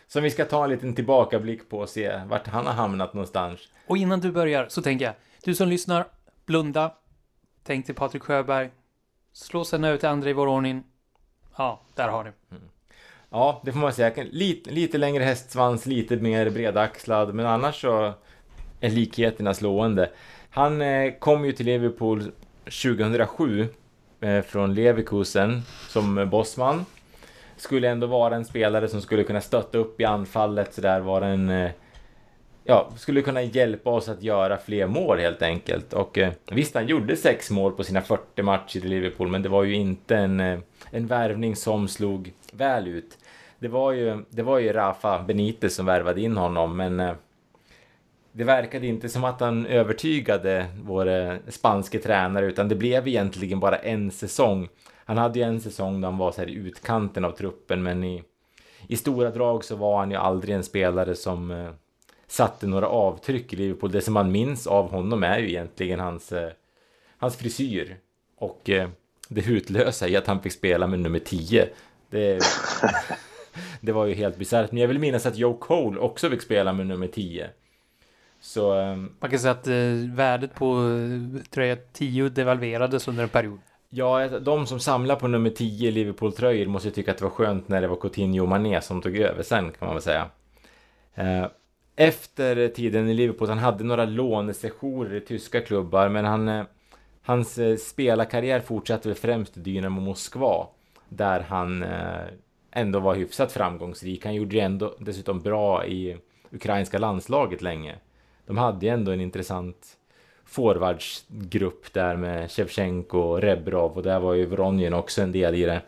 som 0.08 0.24
vi 0.24 0.30
ska 0.30 0.46
ta 0.46 0.64
en 0.64 0.70
liten 0.70 0.96
tillbakablick 0.96 1.70
på 1.70 1.80
och 1.80 1.90
se 1.90 2.22
vart 2.26 2.48
han 2.48 2.66
har 2.66 2.74
hamnat 2.74 3.14
någonstans. 3.14 3.60
Och 3.88 3.98
innan 3.98 4.20
du 4.20 4.32
börjar 4.32 4.66
så 4.70 4.82
tänker 4.82 5.06
jag, 5.06 5.14
du 5.44 5.56
som 5.56 5.68
lyssnar, 5.68 6.06
blunda. 6.46 6.92
Tänk 7.64 7.86
till 7.86 7.96
Patrik 7.96 8.24
Sjöberg. 8.24 8.70
Slå 9.34 9.66
sen 9.66 9.84
ut 9.84 10.00
till 10.00 10.10
Andrei 10.10 10.34
Voronin. 10.34 10.84
Ja, 11.58 11.82
där 11.96 12.08
har 12.08 12.24
du. 12.24 12.56
Mm. 12.56 12.70
Ja, 13.30 13.62
det 13.66 13.72
får 13.72 13.80
man 13.80 13.94
säga. 13.94 14.24
Lite, 14.32 14.72
lite 14.72 14.98
längre 14.98 15.24
hästsvans, 15.24 15.86
lite 15.86 16.16
mer 16.16 16.50
bredaxlad, 16.50 17.34
men 17.34 17.46
annars 17.46 17.82
så 17.82 18.14
är 18.80 18.90
likheterna 18.90 19.54
slående. 19.54 20.12
Han 20.50 20.82
eh, 20.82 21.14
kom 21.20 21.46
ju 21.46 21.52
till 21.52 21.66
Liverpool 21.66 22.32
2007 22.64 23.62
eh, 23.62 23.68
Eh, 24.26 24.42
från 24.42 24.74
Leverkusen 24.74 25.62
som 25.88 26.30
bossman 26.30 26.86
skulle 27.58 27.90
ändå 27.90 28.08
vara 28.08 28.36
en 28.36 28.46
spelare 28.46 28.88
som 28.88 29.02
skulle 29.02 29.24
kunna 29.24 29.42
stötta 29.42 29.78
upp 29.78 30.02
i 30.02 30.06
anfallet 30.06 30.74
sådär, 30.74 31.00
vara 31.00 31.28
en, 31.28 31.50
eh, 31.50 31.72
ja, 32.64 32.90
skulle 32.98 33.22
kunna 33.22 33.42
hjälpa 33.42 33.90
oss 33.90 34.10
att 34.10 34.24
göra 34.24 34.58
fler 34.58 34.88
mål 34.88 35.20
helt 35.20 35.42
enkelt. 35.42 35.94
Och 35.94 36.18
eh, 36.18 36.34
visst, 36.52 36.76
han 36.76 36.88
gjorde 36.88 37.16
sex 37.16 37.52
mål 37.52 37.72
på 37.72 37.84
sina 37.84 38.02
40 38.02 38.42
matcher 38.42 38.78
i 38.78 38.88
Liverpool, 38.88 39.28
men 39.28 39.42
det 39.42 39.50
var 39.50 39.64
ju 39.64 39.74
inte 39.74 40.18
en, 40.18 40.40
en 40.92 41.08
värvning 41.08 41.56
som 41.56 41.88
slog 41.88 42.34
väl 42.52 42.88
ut. 42.88 43.18
Det 43.60 43.68
var 43.68 43.92
ju, 43.92 44.24
det 44.30 44.44
var 44.44 44.60
ju 44.60 44.74
Rafa 44.74 45.24
Benitez 45.24 45.76
som 45.76 45.86
värvade 45.86 46.22
in 46.22 46.38
honom, 46.38 46.78
men 46.78 47.16
det 48.38 48.44
verkade 48.44 48.88
inte 48.88 49.10
som 49.10 49.24
att 49.24 49.40
han 49.40 49.66
övertygade 49.66 50.66
vår 50.84 51.52
spanske 51.52 52.00
tränare, 52.00 52.46
utan 52.46 52.70
det 52.70 52.76
blev 52.76 53.08
egentligen 53.08 53.60
bara 53.60 53.78
en 53.78 54.12
säsong. 54.12 54.68
Han 55.06 55.18
hade 55.18 55.40
ju 55.40 55.46
en 55.46 55.62
säsong 55.62 56.02
då 56.02 56.08
han 56.08 56.18
var 56.18 56.32
så 56.32 56.42
här 56.42 56.50
i 56.50 56.54
utkanten 56.54 57.26
av 57.26 57.32
truppen, 57.32 57.84
men 57.84 58.04
i, 58.04 58.24
i 58.88 58.98
stora 58.98 59.30
drag 59.30 59.64
så 59.64 59.76
var 59.76 60.00
han 60.00 60.12
ju 60.12 60.18
aldrig 60.18 60.56
en 60.56 60.64
spelare 60.64 61.16
som 61.16 61.52
eh, 61.52 61.70
satte 62.28 62.68
några 62.68 62.88
avtryck 62.88 63.54
i 63.54 63.56
Liverpool. 63.56 63.92
Det 63.92 64.02
som 64.02 64.14
man 64.14 64.32
minns 64.32 64.68
av 64.68 64.92
honom 64.92 65.24
är 65.24 65.40
ju 65.40 65.50
egentligen 65.50 66.00
hans, 66.00 66.32
eh, 66.32 66.52
hans 67.18 67.38
frisyr 67.38 67.98
och 68.38 68.70
eh, 68.70 68.90
det 69.30 69.42
hutlösa 69.42 70.08
i 70.08 70.16
att 70.16 70.28
han 70.28 70.42
fick 70.42 70.54
spela 70.54 70.88
med 70.88 71.00
nummer 71.00 71.20
10. 71.20 71.68
Det, 72.10 72.40
det 73.82 73.92
var 73.92 74.06
ju 74.06 74.14
helt 74.14 74.38
bisarrt. 74.38 74.72
Men 74.72 74.82
jag 74.82 74.88
vill 74.88 75.00
minnas 75.00 75.26
att 75.26 75.38
Joe 75.38 75.54
Cole 75.54 76.00
också 76.00 76.30
fick 76.30 76.42
spela 76.42 76.74
med 76.74 76.88
nummer 76.88 77.08
10. 77.08 77.50
Så... 78.46 78.80
eh, 78.80 78.96
Man 78.96 79.30
kan 79.30 79.40
säga 79.40 79.52
att 79.52 79.68
eh, 79.68 80.14
värdet 80.16 80.54
på 80.56 80.66
eh, 80.76 81.44
tröja 81.50 81.76
10 81.94 82.30
devalverades 82.30 83.08
under 83.08 83.24
en 83.24 83.30
period. 83.30 83.60
Ja, 83.90 84.28
de 84.40 84.68
som 84.68 84.80
samlar 84.80 85.16
på 85.16 85.28
nummer 85.28 85.50
10 85.50 85.92
Liverpool-tröjor 85.92 86.66
måste 86.66 86.88
ju 86.88 86.94
tycka 86.94 87.12
att 87.12 87.18
det 87.18 87.24
var 87.24 87.32
skönt 87.32 87.68
när 87.70 87.82
det 87.82 87.88
var 87.88 87.96
Coutinho 87.96 88.42
och 88.44 88.50
Mané 88.50 88.82
som 88.82 89.02
tog 89.02 89.18
över 89.18 89.44
sen, 89.44 89.72
kan 89.72 89.86
man 89.86 89.96
väl 89.96 90.02
säga. 90.02 90.30
Eh, 91.16 91.46
Efter 91.96 92.68
tiden 92.68 93.10
i 93.10 93.14
Liverpool, 93.14 93.50
han 93.50 93.58
hade 93.58 93.84
några 93.84 94.06
lånesessioner 94.06 95.14
i 95.14 95.22
tyska 95.22 95.62
klubbar, 95.62 96.10
men 96.10 96.26
han, 96.26 96.48
eh, 96.48 96.64
hans 97.22 97.60
spelarkarriär 97.88 98.60
fortsatte 98.60 99.08
väl 99.08 99.18
främst 99.18 99.58
i 99.58 99.60
Dynamo 99.60 100.02
Moskva, 100.02 100.68
där 101.10 101.40
han 101.40 101.86
ändå 102.72 103.00
var 103.00 103.16
hyfsat 103.16 103.52
framgångsrik. 103.52 104.26
Han 104.26 104.36
gjorde 104.36 104.56
ju 104.56 104.62
ändå 104.62 104.96
dessutom 105.00 105.40
bra 105.42 105.86
i 105.86 106.18
ukrainska 106.52 106.98
landslaget 106.98 107.62
länge. 107.62 107.96
De 108.46 108.58
hade 108.58 108.86
ju 108.86 108.92
ändå 108.92 109.12
en 109.12 109.22
intressant 109.22 109.98
forwardsgrupp 110.46 111.94
där 111.94 112.16
med 112.16 112.52
Shevchenko 112.52 113.20
och 113.20 113.42
Rebrov 113.42 113.92
och 113.92 114.04
där 114.04 114.20
var 114.20 114.34
ju 114.34 114.46
Vronjen 114.46 114.94
också 114.94 115.22
en 115.22 115.32
del 115.32 115.56
i 115.56 115.66
det. 115.66 115.82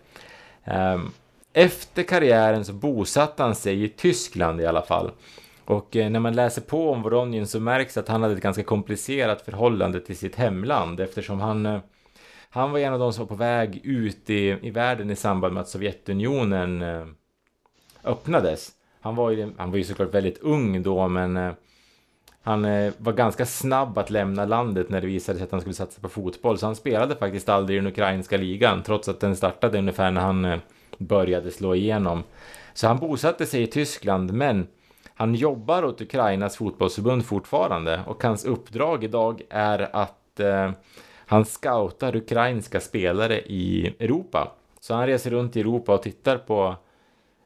Ehm, 0.64 1.12
efter 1.54 2.04
karriären 2.04 2.66
så 2.66 2.74
bosatte 2.74 3.44
han 3.44 3.56
sig 3.56 3.84
i 3.84 3.90
Tyskland 3.90 4.62
i 4.62 4.66
alla 4.66 4.82
fall. 4.82 5.12
Och 5.66 5.96
eh, 5.96 6.10
när 6.10 6.20
man 6.20 6.36
läser 6.36 6.62
på 6.62 6.92
om 6.92 7.04
Vronjen 7.04 7.48
så 7.48 7.60
märks 7.60 7.98
att 7.98 8.08
han 8.08 8.22
hade 8.22 8.34
ett 8.34 8.42
ganska 8.42 8.64
komplicerat 8.64 9.42
förhållande 9.42 10.00
till 10.00 10.18
sitt 10.18 10.36
hemland 10.36 11.00
eftersom 11.00 11.40
han 11.40 11.66
eh, 11.66 11.80
han 12.50 12.72
var 12.72 12.80
en 12.80 12.94
av 12.94 13.00
de 13.00 13.14
som 13.14 13.26
var 13.26 13.28
på 13.28 13.36
väg 13.36 13.82
ut 13.84 14.30
i, 14.30 14.58
i 14.62 14.70
världen 14.70 15.10
i 15.10 15.16
samband 15.16 15.54
med 15.54 15.62
att 15.62 15.70
Sovjetunionen 15.70 16.82
eh, 16.82 17.06
öppnades. 18.04 18.72
Han 19.02 19.16
var, 19.16 19.32
ju, 19.32 19.54
han 19.58 19.72
var 19.72 19.78
ju 19.78 19.84
såklart 19.84 20.14
väldigt 20.14 20.38
ung 20.38 20.84
då 20.84 21.08
men 21.08 21.38
eh, 21.38 21.54
han 22.48 22.66
eh, 22.66 22.94
var 22.98 23.14
ganska 23.14 23.46
snabb 23.46 23.98
att 23.98 24.10
lämna 24.10 24.46
landet 24.46 24.90
när 24.90 25.02
det 25.02 25.08
visade 25.08 25.38
sig 25.38 25.46
att 25.46 25.52
han 25.52 25.62
skulle 25.62 25.74
satsa 25.74 26.02
på 26.02 26.10
fotboll. 26.10 26.58
Så 26.58 26.66
han 26.66 26.76
spelade 26.76 27.16
faktiskt 27.16 27.50
aldrig 27.50 27.78
i 27.78 27.80
den 27.80 27.88
ukrainska 27.88 28.38
ligan 28.38 28.84
trots 28.84 29.10
att 29.10 29.20
den 29.20 29.36
startade 29.36 29.78
ungefär 29.78 30.12
när 30.12 30.22
han 30.22 30.46
eh, 30.46 30.60
började 30.98 31.52
slå 31.52 31.76
igenom. 31.76 32.24
Så 32.74 32.88
han 32.88 32.98
bosatte 32.98 33.46
sig 33.46 33.64
i 33.64 33.68
Tyskland 33.68 34.34
men 34.34 34.68
han 35.14 35.36
jobbar 35.36 35.84
åt 35.86 36.02
Ukrainas 36.02 36.58
fotbollsförbund 36.58 37.26
fortfarande 37.26 38.02
och 38.06 38.24
hans 38.24 38.46
uppdrag 38.46 39.04
idag 39.04 39.42
är 39.50 39.96
att 39.96 40.40
eh, 40.40 40.72
han 41.26 41.46
scoutar 41.46 42.16
ukrainska 42.16 42.80
spelare 42.80 43.40
i 43.40 43.96
Europa. 44.00 44.52
Så 44.80 44.94
han 44.94 45.08
reser 45.08 45.32
runt 45.32 45.56
i 45.56 45.60
Europa 45.60 45.94
och 45.94 46.04
tittar 46.04 46.38
på 46.38 46.76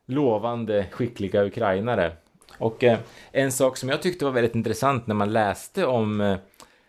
lovande, 0.06 0.86
skickliga 0.92 1.44
ukrainare. 1.44 2.12
Och 2.58 2.84
eh, 2.84 3.00
en 3.32 3.52
sak 3.52 3.78
som 3.78 3.90
jag 3.90 4.02
tyckte 4.02 4.26
var 4.26 4.32
väldigt 4.32 4.56
intressant 4.56 5.08
när 5.08 5.16
man 5.16 5.34
läste 5.34 5.86
om 5.86 6.22
eh, 6.22 6.38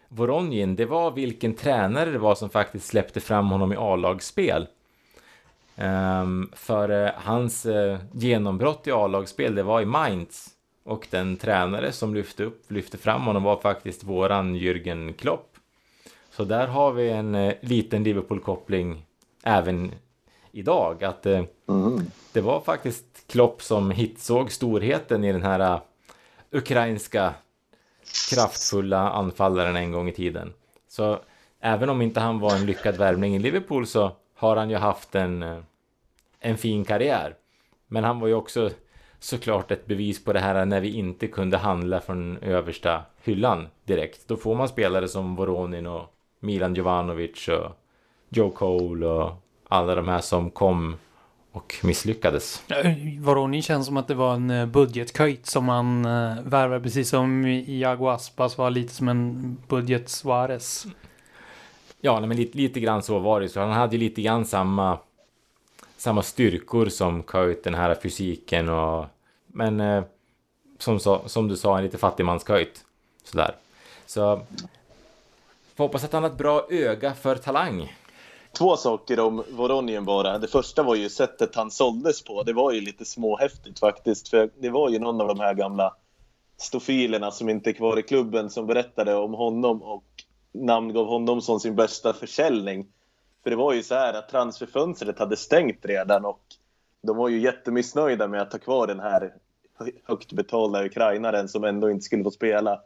Voronjin, 0.08 0.76
det 0.76 0.84
var 0.84 1.10
vilken 1.10 1.54
tränare 1.54 2.10
det 2.10 2.18
var 2.18 2.34
som 2.34 2.50
faktiskt 2.50 2.86
släppte 2.86 3.20
fram 3.20 3.50
honom 3.50 3.72
i 3.72 3.76
A-lagsspel. 3.78 4.66
Um, 5.76 6.50
för 6.52 7.04
eh, 7.06 7.12
hans 7.16 7.66
eh, 7.66 7.98
genombrott 8.12 8.86
i 8.86 8.92
A-lagsspel, 8.92 9.54
det 9.54 9.62
var 9.62 9.80
i 9.80 9.84
Mainz. 9.84 10.48
Och 10.84 11.06
den 11.10 11.36
tränare 11.36 11.92
som 11.92 12.14
lyfte, 12.14 12.44
upp, 12.44 12.70
lyfte 12.70 12.98
fram 12.98 13.22
honom 13.22 13.42
var 13.42 13.56
faktiskt 13.56 14.04
våran 14.04 14.56
Jürgen 14.56 15.12
Klopp. 15.12 15.56
Så 16.30 16.44
där 16.44 16.66
har 16.66 16.92
vi 16.92 17.10
en 17.10 17.34
eh, 17.34 17.54
liten 17.60 18.04
Liverpool-koppling 18.04 19.04
även 19.42 19.92
idag. 20.52 21.04
Att 21.04 21.26
eh, 21.26 21.42
Mm. 21.68 22.00
det 22.32 22.40
var 22.40 22.60
faktiskt 22.60 23.04
Klopp 23.26 23.62
som 23.62 23.90
hitsåg 23.90 24.52
storheten 24.52 25.24
i 25.24 25.32
den 25.32 25.42
här 25.42 25.60
eh, 25.60 25.80
ukrainska 26.50 27.34
kraftfulla 28.30 29.10
anfallaren 29.10 29.76
en 29.76 29.92
gång 29.92 30.08
i 30.08 30.12
tiden. 30.12 30.52
Så 30.88 31.18
även 31.60 31.88
om 31.88 32.02
inte 32.02 32.20
han 32.20 32.38
var 32.40 32.54
en 32.54 32.66
lyckad 32.66 32.96
värvning 32.96 33.36
i 33.36 33.38
Liverpool 33.38 33.86
så 33.86 34.10
har 34.36 34.56
han 34.56 34.70
ju 34.70 34.76
haft 34.76 35.14
en, 35.14 35.42
eh, 35.42 35.58
en 36.40 36.56
fin 36.58 36.84
karriär. 36.84 37.34
Men 37.86 38.04
han 38.04 38.20
var 38.20 38.28
ju 38.28 38.34
också 38.34 38.70
såklart 39.18 39.70
ett 39.70 39.86
bevis 39.86 40.24
på 40.24 40.32
det 40.32 40.40
här 40.40 40.64
när 40.64 40.80
vi 40.80 40.92
inte 40.96 41.26
kunde 41.26 41.56
handla 41.56 42.00
från 42.00 42.38
översta 42.38 43.02
hyllan 43.22 43.68
direkt. 43.84 44.28
Då 44.28 44.36
får 44.36 44.54
man 44.54 44.68
spelare 44.68 45.08
som 45.08 45.36
Voronin 45.36 45.86
och 45.86 46.14
Milan 46.40 46.74
Jovanovic 46.74 47.48
och 47.48 47.70
Joe 48.28 48.50
Cole 48.50 49.06
och 49.06 49.30
alla 49.72 49.94
de 49.94 50.08
här 50.08 50.20
som 50.20 50.50
kom 50.50 50.96
och 51.52 51.74
misslyckades. 51.82 52.62
Voronin 53.20 53.62
känns 53.62 53.86
som 53.86 53.96
att 53.96 54.08
det 54.08 54.14
var 54.14 54.34
en 54.34 54.50
eh, 54.50 54.66
budgetköjt 54.66 55.46
som 55.46 55.64
man 55.64 56.06
uh, 56.06 56.42
värvade. 56.42 56.80
Precis 56.80 57.08
som 57.08 57.46
Iago 57.46 58.08
Aspas 58.08 58.58
var 58.58 58.70
lite 58.70 58.94
som 58.94 59.08
en 59.08 59.56
budget 59.68 60.08
Suarez. 60.08 60.86
Ja, 62.00 62.20
men 62.20 62.36
lite, 62.36 62.58
lite 62.58 62.80
grann 62.80 63.02
så 63.02 63.18
var 63.18 63.40
det. 63.40 63.48
Så 63.48 63.60
han 63.60 63.72
hade 63.72 63.96
ju 63.96 64.00
lite 64.00 64.22
grann 64.22 64.44
samma, 64.44 64.98
samma 65.96 66.22
styrkor 66.22 66.86
som 66.86 67.22
Köjt, 67.32 67.64
den 67.64 67.74
här 67.74 67.94
fysiken 68.02 68.68
och... 68.68 69.06
Men 69.46 69.80
eh, 69.80 70.04
som, 70.78 71.00
som 71.26 71.48
du 71.48 71.56
sa, 71.56 71.78
en 71.78 71.84
lite 71.84 71.98
fattigmansköjt. 71.98 72.84
Sådär. 73.24 73.54
Så... 74.06 74.42
Får 75.74 75.84
hoppas 75.84 76.04
att 76.04 76.12
han 76.12 76.22
har 76.22 76.30
ett 76.30 76.38
bra 76.38 76.66
öga 76.70 77.14
för 77.14 77.36
talang. 77.36 77.92
Två 78.52 78.76
saker 78.76 79.20
om 79.20 79.44
Voronien 79.50 80.04
bara. 80.04 80.38
Det 80.38 80.48
första 80.48 80.82
var 80.82 80.94
ju 80.94 81.08
sättet 81.08 81.54
han 81.54 81.70
såldes 81.70 82.24
på. 82.24 82.42
Det 82.42 82.52
var 82.52 82.72
ju 82.72 82.80
lite 82.80 83.04
småhäftigt 83.04 83.78
faktiskt. 83.78 84.28
För 84.28 84.50
det 84.60 84.70
var 84.70 84.90
ju 84.90 84.98
någon 84.98 85.20
av 85.20 85.28
de 85.28 85.40
här 85.40 85.54
gamla 85.54 85.94
stofilerna 86.56 87.30
som 87.30 87.48
inte 87.48 87.70
är 87.70 87.72
kvar 87.72 87.98
i 87.98 88.02
klubben 88.02 88.50
som 88.50 88.66
berättade 88.66 89.14
om 89.14 89.34
honom 89.34 89.82
och 89.82 90.04
namngav 90.52 91.06
honom 91.06 91.40
som 91.40 91.60
sin 91.60 91.76
bästa 91.76 92.12
försäljning. 92.12 92.86
För 93.42 93.50
det 93.50 93.56
var 93.56 93.72
ju 93.72 93.82
så 93.82 93.94
här 93.94 94.14
att 94.14 94.28
transferfönstret 94.28 95.18
hade 95.18 95.36
stängt 95.36 95.84
redan 95.84 96.24
och 96.24 96.42
de 97.02 97.16
var 97.16 97.28
ju 97.28 97.40
jättemissnöjda 97.40 98.28
med 98.28 98.42
att 98.42 98.52
ha 98.52 98.58
kvar 98.58 98.86
den 98.86 99.00
här 99.00 99.34
högt 100.04 100.32
betalda 100.32 100.84
ukrainaren 100.84 101.48
som 101.48 101.64
ändå 101.64 101.90
inte 101.90 102.04
skulle 102.04 102.24
få 102.24 102.30
spela. 102.30 102.80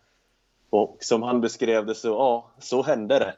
Och 0.71 0.97
som 1.01 1.23
han 1.23 1.41
beskrev 1.41 1.87
det 1.87 1.95
så, 1.95 2.09
ja, 2.09 2.51
så 2.59 2.83
hände 2.83 3.19
det. 3.19 3.35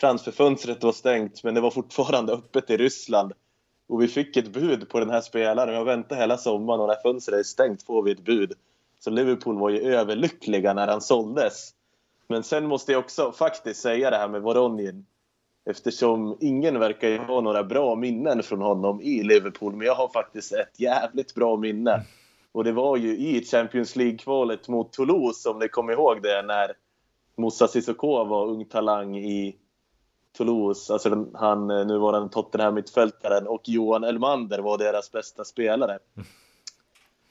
Transferfönstret 0.00 0.82
var 0.82 0.92
stängt, 0.92 1.44
men 1.44 1.54
det 1.54 1.60
var 1.60 1.70
fortfarande 1.70 2.32
öppet 2.32 2.70
i 2.70 2.76
Ryssland. 2.76 3.32
Och 3.88 4.02
vi 4.02 4.08
fick 4.08 4.36
ett 4.36 4.52
bud 4.52 4.88
på 4.88 5.00
den 5.00 5.10
här 5.10 5.20
spelaren. 5.20 5.74
Jag 5.74 5.84
väntat 5.84 6.18
hela 6.18 6.38
sommaren 6.38 6.80
och 6.80 6.88
när 6.88 7.02
fönstret 7.02 7.38
är 7.38 7.42
stängt 7.42 7.82
får 7.82 8.02
vi 8.02 8.12
ett 8.12 8.24
bud. 8.24 8.52
Så 9.00 9.10
Liverpool 9.10 9.58
var 9.58 9.70
ju 9.70 9.94
överlyckliga 9.94 10.74
när 10.74 10.88
han 10.88 11.00
såldes. 11.00 11.74
Men 12.28 12.42
sen 12.42 12.66
måste 12.66 12.92
jag 12.92 12.98
också 12.98 13.32
faktiskt 13.32 13.80
säga 13.82 14.10
det 14.10 14.16
här 14.16 14.28
med 14.28 14.42
Voronjin. 14.42 15.06
Eftersom 15.64 16.36
ingen 16.40 16.78
verkar 16.78 17.18
ha 17.18 17.40
några 17.40 17.64
bra 17.64 17.94
minnen 17.94 18.42
från 18.42 18.60
honom 18.60 19.00
i 19.00 19.22
Liverpool. 19.22 19.76
Men 19.76 19.86
jag 19.86 19.94
har 19.94 20.08
faktiskt 20.08 20.52
ett 20.52 20.80
jävligt 20.80 21.34
bra 21.34 21.56
minne. 21.56 22.04
Och 22.52 22.64
det 22.64 22.72
var 22.72 22.96
ju 22.96 23.18
i 23.18 23.44
Champions 23.44 23.96
League-kvalet 23.96 24.68
mot 24.68 24.92
Toulouse, 24.92 25.48
om 25.48 25.58
ni 25.58 25.68
kommer 25.68 25.92
ihåg 25.92 26.22
det, 26.22 26.42
när 26.42 26.72
Moussa 27.36 27.68
Sissoko 27.68 28.24
var 28.24 28.46
ung 28.46 28.64
talang 28.64 29.16
i 29.16 29.56
Toulouse. 30.32 30.92
Alltså 30.92 31.10
den, 31.10 31.30
han 31.34 31.70
eh, 31.70 31.86
nuvarande 31.86 32.28
Tottenham-mittfältaren 32.28 33.46
och 33.46 33.62
Johan 33.64 34.04
Elmander 34.04 34.58
var 34.58 34.78
deras 34.78 35.12
bästa 35.12 35.44
spelare. 35.44 35.98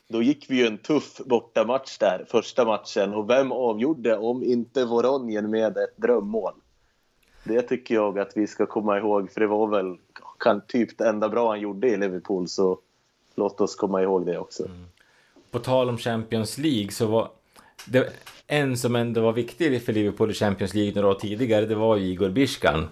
Då 0.08 0.22
gick 0.22 0.50
vi 0.50 0.58
ju 0.58 0.68
en 0.68 0.78
tuff 0.78 1.18
bortamatch 1.26 1.98
där, 1.98 2.26
första 2.30 2.66
matchen. 2.66 3.14
Och 3.14 3.30
vem 3.30 3.52
avgjorde 3.52 4.18
om 4.18 4.44
inte 4.44 4.86
Voronjen 4.86 5.50
med 5.50 5.78
ett 5.78 5.98
drömmål? 5.98 6.54
Det 7.44 7.62
tycker 7.62 7.96
jag 7.96 8.20
att 8.20 8.38
vi 8.38 8.48
ska 8.48 8.66
komma 8.66 8.98
ihåg, 8.98 9.32
för 9.32 9.42
det 9.42 9.48
var 9.48 9.68
väl 9.68 9.98
kan, 10.40 10.62
typ 10.68 10.98
det 10.98 11.10
enda 11.10 11.30
bra 11.30 11.50
han 11.50 11.60
gjorde 11.60 11.88
i 11.88 11.98
Liverpool. 11.98 12.48
Så 12.48 12.80
låt 13.36 13.62
oss 13.62 13.76
komma 13.76 14.02
ihåg 14.02 14.26
det 14.26 14.38
också. 14.38 14.64
På 15.52 15.60
tal 15.60 15.90
om 15.90 15.98
Champions 15.98 16.58
League 16.58 16.92
så 16.92 17.06
var 17.06 17.30
det, 17.86 18.14
en 18.48 18.78
som 18.78 18.96
ändå 18.96 19.22
var 19.22 19.34
viktig 19.34 19.84
för 19.84 19.94
Liverpool 19.94 20.32
i 20.32 20.34
Champions 20.34 20.74
League 20.74 20.94
några 20.96 21.08
år 21.08 21.20
tidigare, 21.20 21.66
det 21.66 21.76
var 21.76 21.98
ju 21.98 22.06
Igor 22.06 22.30
Biskan. 22.30 22.88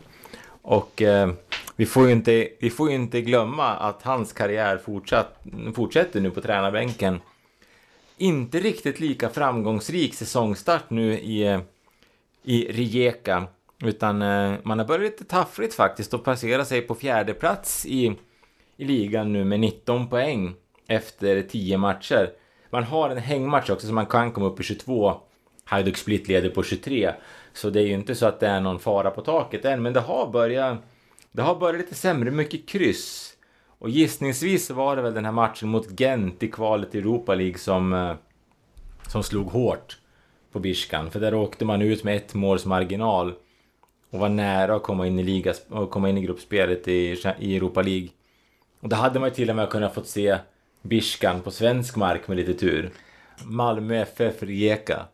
Och 0.61 1.01
eh, 1.01 1.31
vi, 1.75 1.85
får 1.85 2.05
ju 2.05 2.11
inte, 2.11 2.49
vi 2.59 2.69
får 2.69 2.89
ju 2.89 2.95
inte 2.95 3.21
glömma 3.21 3.67
att 3.67 4.03
hans 4.03 4.33
karriär 4.33 4.77
fortsatt, 4.77 5.43
fortsätter 5.75 6.21
nu 6.21 6.31
på 6.31 6.41
tränarbänken. 6.41 7.19
Inte 8.17 8.59
riktigt 8.59 8.99
lika 8.99 9.29
framgångsrik 9.29 10.13
säsongstart 10.13 10.89
nu 10.89 11.19
i, 11.19 11.47
eh, 11.47 11.59
i 12.43 12.71
Rijeka. 12.71 13.47
Utan 13.83 14.21
eh, 14.21 14.53
man 14.63 14.79
har 14.79 14.85
börjat 14.85 15.11
lite 15.11 15.23
taffligt 15.23 15.73
faktiskt 15.73 16.13
och 16.13 16.23
passera 16.23 16.65
sig 16.65 16.81
på 16.81 16.95
fjärde 16.95 17.33
plats 17.33 17.85
i, 17.85 18.15
i 18.77 18.85
ligan 18.85 19.33
nu 19.33 19.43
med 19.43 19.59
19 19.59 20.09
poäng 20.09 20.53
efter 20.87 21.41
10 21.41 21.77
matcher. 21.77 22.29
Man 22.69 22.83
har 22.83 23.09
en 23.09 23.17
hängmatch 23.17 23.69
också 23.69 23.87
så 23.87 23.93
man 23.93 24.05
kan 24.05 24.31
komma 24.31 24.45
upp 24.45 24.59
i 24.59 24.63
22. 24.63 25.15
Hajduk 25.63 25.97
Split 25.97 26.27
leder 26.27 26.49
på 26.49 26.63
23. 26.63 27.13
Så 27.53 27.69
det 27.69 27.81
är 27.81 27.85
ju 27.85 27.93
inte 27.93 28.15
så 28.15 28.25
att 28.25 28.39
det 28.39 28.47
är 28.47 28.61
någon 28.61 28.79
fara 28.79 29.11
på 29.11 29.21
taket 29.21 29.65
än, 29.65 29.81
men 29.81 29.93
det 29.93 29.99
har 29.99 30.27
börjat... 30.31 30.77
Det 31.31 31.41
har 31.41 31.55
börjat 31.55 31.81
lite 31.81 31.95
sämre, 31.95 32.31
mycket 32.31 32.69
kryss. 32.69 33.33
Och 33.79 33.89
gissningsvis 33.89 34.69
var 34.69 34.95
det 34.95 35.01
väl 35.01 35.13
den 35.13 35.25
här 35.25 35.31
matchen 35.31 35.69
mot 35.69 35.99
Gent 35.99 36.43
i 36.43 36.47
kvalet 36.47 36.95
i 36.95 36.97
Europa 36.97 37.35
League 37.35 37.57
som, 37.57 37.93
eh, 37.93 38.13
som 39.07 39.23
slog 39.23 39.47
hårt 39.47 39.97
på 40.51 40.59
Biskan. 40.59 41.11
För 41.11 41.19
där 41.19 41.33
åkte 41.33 41.65
man 41.65 41.81
ut 41.81 42.03
med 42.03 42.15
ett 42.15 42.33
måls 42.33 42.65
marginal 42.65 43.33
och 44.11 44.19
var 44.19 44.29
nära 44.29 44.75
att 44.75 44.83
komma 44.83 45.07
in 45.07 45.19
i, 45.19 45.23
liga, 45.23 45.53
komma 45.89 46.09
in 46.09 46.17
i 46.17 46.21
gruppspelet 46.21 46.87
i, 46.87 47.21
i 47.39 47.55
Europa 47.55 47.81
League. 47.81 48.09
Och 48.79 48.89
det 48.89 48.95
hade 48.95 49.19
man 49.19 49.29
ju 49.29 49.35
till 49.35 49.49
och 49.49 49.55
med 49.55 49.69
kunnat 49.69 49.93
fått 49.93 50.07
se 50.07 50.37
Biskan 50.87 51.41
på 51.41 51.51
svensk 51.51 51.95
mark 51.95 52.27
med 52.27 52.37
lite 52.37 52.53
tur. 52.53 52.91
Malmö 53.45 53.95
FF 53.95 54.43
Rijeka. 54.43 55.05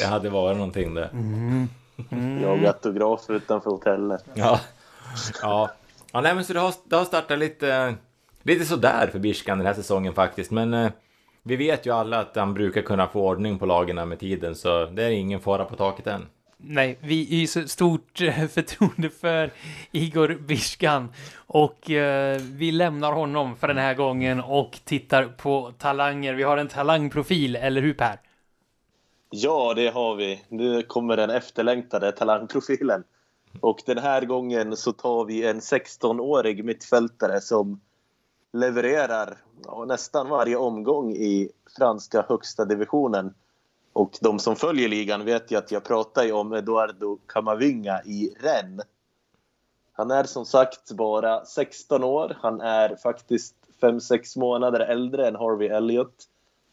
Det 0.00 0.06
hade 0.06 0.30
varit 0.30 0.56
någonting 0.56 0.94
det. 0.94 1.06
Mm. 1.06 1.68
Mm. 2.10 2.42
Jag 2.42 2.64
autografer 2.64 3.34
utanför 3.34 3.70
hotellet. 3.70 4.24
Ja. 4.34 4.60
Ja. 5.42 5.70
ja 6.12 6.20
nej, 6.20 6.34
men 6.34 6.44
så 6.44 6.52
det 6.52 6.60
har, 6.60 6.74
det 6.84 6.96
har 6.96 7.04
startat 7.04 7.38
lite, 7.38 7.94
lite 8.42 8.64
sådär 8.64 9.08
för 9.12 9.18
Biskan 9.18 9.58
den 9.58 9.66
här 9.66 9.74
säsongen 9.74 10.14
faktiskt. 10.14 10.50
Men 10.50 10.74
eh, 10.74 10.90
vi 11.42 11.56
vet 11.56 11.86
ju 11.86 11.94
alla 11.94 12.20
att 12.20 12.36
han 12.36 12.54
brukar 12.54 12.82
kunna 12.82 13.06
få 13.06 13.28
ordning 13.28 13.58
på 13.58 13.66
lagen 13.66 14.08
med 14.08 14.18
tiden. 14.18 14.54
Så 14.54 14.86
det 14.86 15.04
är 15.04 15.10
ingen 15.10 15.40
fara 15.40 15.64
på 15.64 15.76
taket 15.76 16.06
än. 16.06 16.26
Nej, 16.60 16.98
vi 17.00 17.24
hyser 17.24 17.66
stort 17.66 18.20
eh, 18.20 18.46
förtroende 18.48 19.10
för 19.10 19.50
Igor 19.92 20.38
Biskan 20.46 21.08
och 21.46 21.90
eh, 21.90 22.40
vi 22.40 22.72
lämnar 22.72 23.12
honom 23.12 23.56
för 23.56 23.68
den 23.68 23.78
här 23.78 23.94
gången 23.94 24.40
och 24.40 24.80
tittar 24.84 25.24
på 25.24 25.72
talanger. 25.78 26.34
Vi 26.34 26.42
har 26.42 26.56
en 26.56 26.68
talangprofil, 26.68 27.56
eller 27.56 27.82
hur 27.82 27.94
Per? 27.94 28.20
Ja, 29.30 29.74
det 29.74 29.88
har 29.88 30.14
vi. 30.14 30.44
Nu 30.48 30.82
kommer 30.82 31.16
den 31.16 31.30
efterlängtade 31.30 32.12
talangprofilen. 32.12 33.04
Och 33.60 33.82
den 33.86 33.98
här 33.98 34.24
gången 34.24 34.76
så 34.76 34.92
tar 34.92 35.24
vi 35.24 35.46
en 35.46 35.60
16-årig 35.60 36.64
mittfältare 36.64 37.40
som 37.40 37.80
levererar 38.52 39.36
ja, 39.64 39.84
nästan 39.84 40.28
varje 40.28 40.56
omgång 40.56 41.12
i 41.12 41.50
franska 41.78 42.24
högsta 42.28 42.64
divisionen. 42.64 43.34
Och 43.92 44.18
de 44.20 44.38
som 44.38 44.56
följer 44.56 44.88
ligan 44.88 45.24
vet 45.24 45.50
ju 45.50 45.56
att 45.56 45.72
jag 45.72 45.84
pratar 45.84 46.24
ju 46.24 46.32
om 46.32 46.52
Eduardo 46.52 47.18
Camavinga 47.26 48.02
i 48.04 48.34
Rennes. 48.40 48.86
Han 49.92 50.10
är 50.10 50.24
som 50.24 50.46
sagt 50.46 50.92
bara 50.92 51.44
16 51.44 52.04
år. 52.04 52.36
Han 52.40 52.60
är 52.60 52.96
faktiskt 52.96 53.54
5-6 53.80 54.38
månader 54.38 54.80
äldre 54.80 55.28
än 55.28 55.36
Harvey 55.36 55.68
Elliott. 55.68 56.24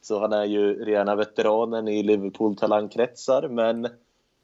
Så 0.02 0.20
han 0.20 0.34
är 0.34 0.46
ju 0.46 0.86
rena 0.86 1.16
veteranen 1.16 1.88
i 1.88 2.04
Liverpool 2.04 2.56
talangkretsar. 2.56 3.48
Men 3.48 3.88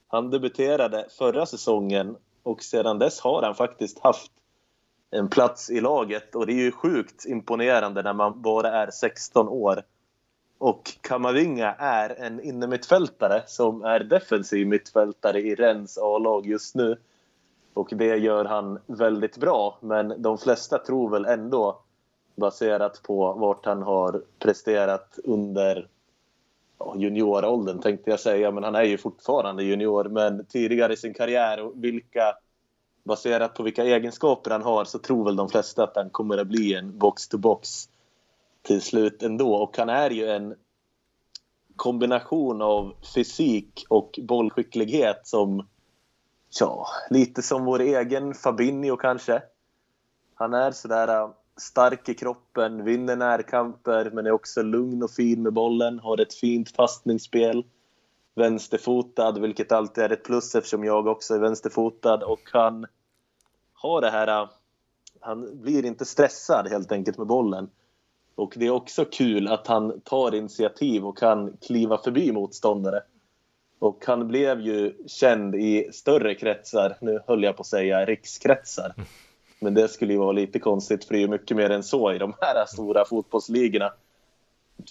han 0.08 0.30
debuterade 0.30 1.08
förra 1.18 1.46
säsongen 1.46 2.16
och 2.44 2.64
sedan 2.64 3.00
dess 3.00 3.20
har 3.20 3.44
han 3.44 3.56
faktiskt 3.56 4.00
haft 4.00 4.32
en 5.12 5.30
plats 5.30 5.70
i 5.70 5.82
laget. 5.82 6.36
Och 6.36 6.46
det 6.46 6.54
är 6.54 6.64
ju 6.64 6.72
sjukt 6.72 7.26
imponerande 7.26 8.02
när 8.02 8.14
man 8.14 8.42
bara 8.42 8.72
är 8.72 8.92
16 8.92 9.48
år. 9.48 9.84
Och 10.62 10.98
Kamavinga 11.02 11.76
är 11.78 12.16
en 12.20 12.42
innermittfältare 12.42 13.44
som 13.48 13.84
är 13.84 14.00
defensiv 14.00 14.68
mittfältare 14.68 15.40
i 15.40 15.56
Rens 15.56 15.98
A-lag 15.98 16.46
just 16.46 16.76
nu. 16.76 16.98
Och 17.74 17.90
det 17.92 18.18
gör 18.18 18.46
han 18.46 18.80
väldigt 18.86 19.38
bra, 19.38 19.78
men 19.82 20.22
de 20.22 20.38
flesta 20.38 20.78
tror 20.78 21.10
väl 21.10 21.26
ändå 21.26 21.82
baserat 22.36 23.02
på 23.04 23.34
vart 23.34 23.66
han 23.66 23.82
har 23.82 24.22
presterat 24.40 25.20
under 25.24 25.88
junioråldern 26.96 27.80
tänkte 27.80 28.10
jag 28.10 28.20
säga, 28.20 28.52
men 28.52 28.64
han 28.64 28.76
är 28.76 28.84
ju 28.84 28.98
fortfarande 28.98 29.64
junior. 29.64 30.04
Men 30.04 30.46
tidigare 30.46 30.94
i 30.94 30.98
sin 30.98 31.14
karriär 31.14 31.60
och 31.60 31.74
vilka 31.76 32.34
baserat 33.04 33.54
på 33.54 33.64
vilka 33.64 33.84
egenskaper 33.84 34.52
han 34.52 34.64
har 34.64 34.86
så 34.86 35.00
tror 35.00 35.26
väl 35.26 35.36
de 35.36 35.50
flesta 35.50 35.84
att 35.84 35.96
han 35.96 36.10
kommer 36.10 36.38
att 36.38 36.48
bli 36.48 36.74
en 36.74 36.98
box-to-box 36.98 37.90
till 38.62 38.82
slut 38.82 39.24
ändå. 39.24 39.56
Och 39.56 39.78
han 39.78 39.90
är 39.90 40.10
ju 40.10 40.28
en 40.28 40.56
kombination 41.76 42.62
av 42.62 42.94
fysik 43.16 43.86
och 43.90 44.20
bollskicklighet 44.24 45.28
som 45.28 45.68
ja, 46.60 46.88
lite 47.10 47.42
som 47.42 47.66
vår 47.66 47.82
egen 47.82 48.34
Fabinho 48.34 48.98
kanske. 48.98 49.42
Han 50.36 50.54
är 50.54 50.72
sådär 50.72 51.08
äh, 51.08 51.30
stark 51.58 52.10
i 52.10 52.14
kroppen, 52.14 52.84
vinner 52.84 53.16
närkamper 53.16 54.12
men 54.14 54.26
är 54.26 54.32
också 54.32 54.62
lugn 54.62 55.04
och 55.04 55.12
fin 55.12 55.44
med 55.44 55.54
bollen, 55.54 56.00
har 56.00 56.22
ett 56.22 56.34
fint 56.34 56.76
passningsspel. 56.76 57.66
Vänsterfotad, 58.36 59.32
vilket 59.32 59.72
alltid 59.72 60.04
är 60.04 60.10
ett 60.10 60.24
plus 60.24 60.56
eftersom 60.56 60.84
jag 60.84 61.08
också 61.08 61.34
är 61.34 61.40
vänsterfotad 61.40 62.24
och 62.24 62.50
han 62.54 62.86
har 63.74 64.02
det 64.02 64.10
här... 64.10 64.42
Äh, 64.42 64.50
han 65.24 65.62
blir 65.62 65.86
inte 65.86 66.06
stressad 66.06 66.68
helt 66.68 66.92
enkelt 66.92 67.18
med 67.18 67.28
bollen. 67.28 67.70
Och 68.36 68.54
det 68.58 68.66
är 68.66 68.72
också 68.72 69.06
kul 69.06 69.48
att 69.48 69.68
han 69.68 70.02
tar 70.02 70.36
initiativ 70.36 71.06
och 71.06 71.18
kan 71.18 71.58
kliva 71.62 71.98
förbi 71.98 72.32
motståndare. 72.32 73.02
Och 73.80 74.04
han 74.08 74.28
blev 74.28 74.62
ju 74.62 74.94
känd 75.08 75.56
i 75.56 75.90
större 75.94 76.36
kretsar, 76.36 76.98
nu 77.02 77.20
höll 77.28 77.44
jag 77.44 77.56
på 77.56 77.62
att 77.62 77.68
säga 77.68 78.06
rikskretsar. 78.06 78.94
Men 79.60 79.74
det 79.74 79.88
skulle 79.88 80.14
ju 80.14 80.20
vara 80.20 80.32
lite 80.32 80.60
konstigt 80.60 81.06
för 81.06 81.14
det 81.14 81.20
är 81.20 81.22
ju 81.22 81.28
mycket 81.28 81.58
mer 81.58 81.70
än 81.70 81.84
så 81.84 82.14
i 82.14 82.18
de 82.18 82.34
här 82.42 82.66
stora 82.66 83.06
fotbollsligorna. 83.06 83.94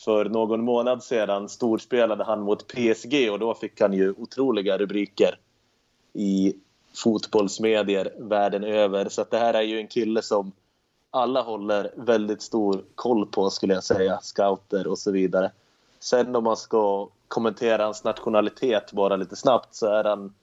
För 0.05 0.24
någon 0.24 0.64
månad 0.64 1.03
sedan 1.03 1.49
storspelade 1.49 2.24
han 2.24 2.41
mot 2.41 2.66
PSG 2.66 3.30
och 3.32 3.38
då 3.38 3.55
fick 3.55 3.80
han 3.80 3.93
ju 3.93 4.12
otroliga 4.12 4.78
rubriker 4.78 5.38
i 6.12 6.55
fotbollsmedier 6.95 8.12
världen 8.18 8.64
över. 8.64 9.09
Så 9.09 9.24
det 9.30 9.38
här 9.38 9.55
är 9.55 9.62
ju 9.62 9.78
en 9.78 9.88
kille 9.88 10.22
som 10.22 10.53
alla 11.11 11.42
håller 11.42 11.90
väldigt 11.96 12.42
stor 12.42 12.84
koll 12.94 13.26
på 13.26 13.50
skulle 13.50 13.74
jag 13.74 13.84
säga, 13.84 14.18
scouter 14.22 14.86
och 14.86 14.98
så 14.98 15.11
vidare. 15.11 15.50
Sen 16.00 16.36
om 16.36 16.44
man 16.44 16.56
ska 16.56 17.08
kommentera 17.28 17.84
hans 17.84 18.04
nationalitet 18.04 18.92
bara 18.92 19.16
lite 19.16 19.36
snabbt 19.36 19.74
så 19.74 19.86
är 19.86 20.04
han 20.04 20.34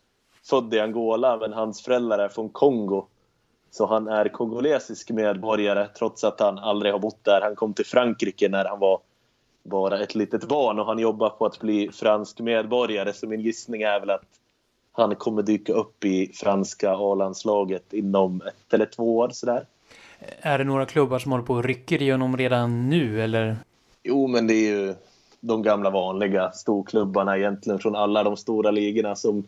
född 0.43 0.73
i 0.73 0.79
Angola 0.79 1.37
men 1.37 1.53
hans 1.53 1.81
föräldrar 1.81 2.19
är 2.19 2.29
från 2.29 2.49
Kongo. 2.49 3.05
Så 3.71 3.85
han 3.85 4.07
är 4.07 4.29
kongolesisk 4.29 5.11
medborgare 5.11 5.87
trots 5.97 6.23
att 6.23 6.39
han 6.39 6.59
aldrig 6.59 6.93
har 6.93 6.99
bott 6.99 7.23
där. 7.23 7.41
Han 7.41 7.55
kom 7.55 7.73
till 7.73 7.85
Frankrike 7.85 8.49
när 8.49 8.65
han 8.65 8.79
var 8.79 8.99
bara 9.63 9.99
ett 9.99 10.15
litet 10.15 10.47
barn 10.47 10.79
och 10.79 10.85
han 10.85 10.99
jobbar 10.99 11.29
på 11.29 11.45
att 11.45 11.59
bli 11.59 11.91
fransk 11.91 12.39
medborgare. 12.39 13.13
Så 13.13 13.27
min 13.27 13.41
gissning 13.41 13.81
är 13.81 13.99
väl 13.99 14.09
att 14.09 14.25
han 14.91 15.15
kommer 15.15 15.41
dyka 15.41 15.73
upp 15.73 16.05
i 16.05 16.31
franska 16.33 16.95
A-landslaget 16.95 17.93
inom 17.93 18.41
ett 18.41 18.73
eller 18.73 18.85
två 18.85 19.17
år 19.17 19.29
sådär. 19.29 19.65
Är 20.41 20.57
det 20.57 20.63
några 20.63 20.85
klubbar 20.85 21.19
som 21.19 21.31
håller 21.31 21.45
på 21.45 21.53
och 21.53 21.63
rycker 21.63 22.01
i 22.01 22.11
honom 22.11 22.37
redan 22.37 22.89
nu 22.89 23.21
eller? 23.21 23.57
Jo, 24.03 24.27
men 24.27 24.47
det 24.47 24.53
är 24.53 24.71
ju 24.71 24.95
de 25.39 25.63
gamla 25.63 25.89
vanliga 25.89 26.51
storklubbarna 26.51 27.37
egentligen 27.37 27.79
från 27.79 27.95
alla 27.95 28.23
de 28.23 28.37
stora 28.37 28.71
ligorna 28.71 29.15
som 29.15 29.43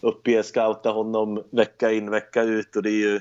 uppger 0.00 0.42
scouta 0.42 0.90
honom 0.90 1.42
vecka 1.50 1.92
in 1.92 2.10
vecka 2.10 2.42
ut 2.42 2.76
och 2.76 2.82
det 2.82 2.90
är 2.90 3.12
ju 3.12 3.20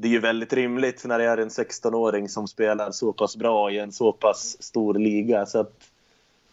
det 0.00 0.08
är 0.08 0.12
ju 0.12 0.20
väldigt 0.20 0.52
rimligt 0.52 1.04
när 1.04 1.18
det 1.18 1.24
är 1.24 1.38
en 1.38 1.48
16-åring 1.48 2.28
som 2.28 2.48
spelar 2.48 2.90
så 2.90 3.12
pass 3.12 3.36
bra 3.36 3.70
i 3.70 3.78
en 3.78 3.92
så 3.92 4.12
pass 4.12 4.62
stor 4.62 4.94
liga. 4.94 5.46
Så 5.46 5.60
att 5.60 5.90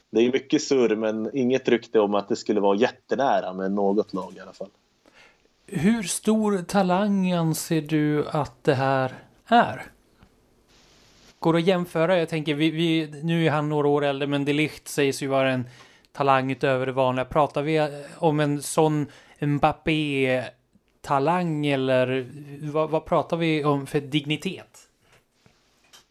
det 0.10 0.20
är 0.20 0.32
mycket 0.32 0.62
surr, 0.64 0.96
men 0.96 1.38
inget 1.38 1.70
rykte 1.70 2.00
om 2.00 2.16
att 2.16 2.30
det 2.30 2.36
skulle 2.36 2.60
vara 2.60 2.78
jättenära 2.78 3.54
med 3.54 3.72
något 3.72 4.14
lag 4.14 4.34
i 4.38 4.40
alla 4.40 4.54
fall. 4.54 4.70
Hur 5.68 6.04
stor 6.04 6.64
talang 6.64 7.32
anser 7.32 7.82
du 7.82 8.28
att 8.28 8.64
det 8.64 8.74
här 8.74 9.14
är? 9.48 9.84
Går 11.40 11.56
att 11.56 11.68
jämföra? 11.68 12.20
Jag 12.20 12.30
tänker, 12.30 12.54
vi, 12.56 12.72
vi, 12.72 13.22
nu 13.24 13.46
är 13.46 13.52
han 13.52 13.70
några 13.70 13.88
år 13.88 14.04
äldre, 14.04 14.28
men 14.28 14.46
Delicht 14.46 14.88
sägs 14.88 15.24
ju 15.24 15.28
vara 15.28 15.52
en 15.52 15.66
talang 16.12 16.52
utöver 16.52 16.86
det 16.86 16.92
vanliga. 16.92 17.26
Pratar 17.26 17.62
vi 17.62 17.78
eh, 17.78 17.88
om 18.18 18.40
en 18.40 18.62
sån 18.62 19.08
Mbappé-talang 19.40 20.46
eller 21.66 22.28
vad, 22.72 22.90
vad 22.90 23.06
pratar 23.06 23.38
vi 23.38 23.64
om 23.64 23.88
för 23.88 24.02
dignitet? 24.02 24.86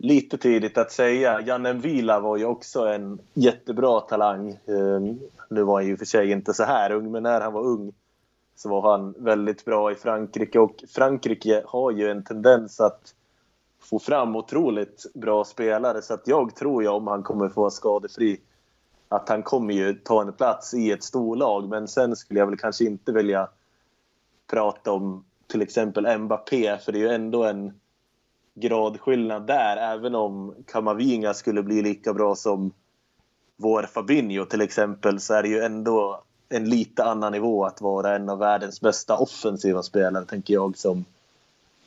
lite 0.04 0.38
tidigt 0.38 0.78
att 0.78 0.92
säga. 0.92 1.40
Janne 1.40 1.72
Vila 1.72 2.20
var 2.20 2.36
ju 2.36 2.44
också 2.44 2.80
en 2.80 3.18
jättebra 3.34 4.00
talang. 4.00 4.58
Ehm, 4.66 5.20
nu 5.50 5.62
var 5.62 5.74
han 5.74 5.86
ju 5.86 5.96
för 5.96 6.04
sig 6.04 6.30
inte 6.30 6.54
så 6.54 6.64
här 6.64 6.92
ung, 6.92 7.12
men 7.12 7.22
när 7.22 7.40
han 7.40 7.52
var 7.52 7.62
ung 7.62 7.92
så 8.56 8.68
var 8.68 8.90
han 8.92 9.14
väldigt 9.18 9.64
bra 9.64 9.92
i 9.92 9.94
Frankrike. 9.94 10.58
Och 10.58 10.84
Frankrike 10.94 11.62
har 11.66 11.90
ju 11.90 12.10
en 12.10 12.24
tendens 12.24 12.80
att 12.80 13.14
få 13.84 13.98
fram 13.98 14.36
otroligt 14.36 15.06
bra 15.14 15.44
spelare. 15.44 16.02
Så 16.02 16.14
att 16.14 16.28
jag 16.28 16.56
tror 16.56 16.82
ju 16.82 16.88
om 16.88 17.06
han 17.06 17.22
kommer 17.22 17.48
få 17.48 17.60
vara 17.60 17.70
skadefri 17.70 18.40
att 19.08 19.28
han 19.28 19.42
kommer 19.42 19.74
ju 19.74 19.94
ta 19.94 20.22
en 20.22 20.32
plats 20.32 20.74
i 20.74 20.90
ett 20.90 21.04
storlag. 21.04 21.68
Men 21.68 21.88
sen 21.88 22.16
skulle 22.16 22.40
jag 22.40 22.46
väl 22.46 22.58
kanske 22.58 22.84
inte 22.84 23.12
vilja 23.12 23.48
prata 24.50 24.92
om 24.92 25.24
till 25.46 25.62
exempel 25.62 26.18
Mbappé, 26.18 26.78
för 26.78 26.92
det 26.92 26.98
är 26.98 27.02
ju 27.02 27.14
ändå 27.14 27.44
en 27.44 27.80
gradskillnad 28.54 29.46
där. 29.46 29.76
Även 29.76 30.14
om 30.14 30.54
Kamavinga 30.66 31.34
skulle 31.34 31.62
bli 31.62 31.82
lika 31.82 32.14
bra 32.14 32.34
som 32.34 32.72
vår 33.56 33.82
Fabinho 33.82 34.44
till 34.44 34.60
exempel 34.60 35.20
så 35.20 35.34
är 35.34 35.42
det 35.42 35.48
ju 35.48 35.60
ändå 35.60 36.22
en 36.48 36.70
lite 36.70 37.04
annan 37.04 37.32
nivå 37.32 37.64
att 37.64 37.80
vara 37.80 38.16
en 38.16 38.28
av 38.28 38.38
världens 38.38 38.80
bästa 38.80 39.16
offensiva 39.16 39.82
spelare, 39.82 40.24
tänker 40.24 40.54
jag, 40.54 40.76
som, 40.76 41.04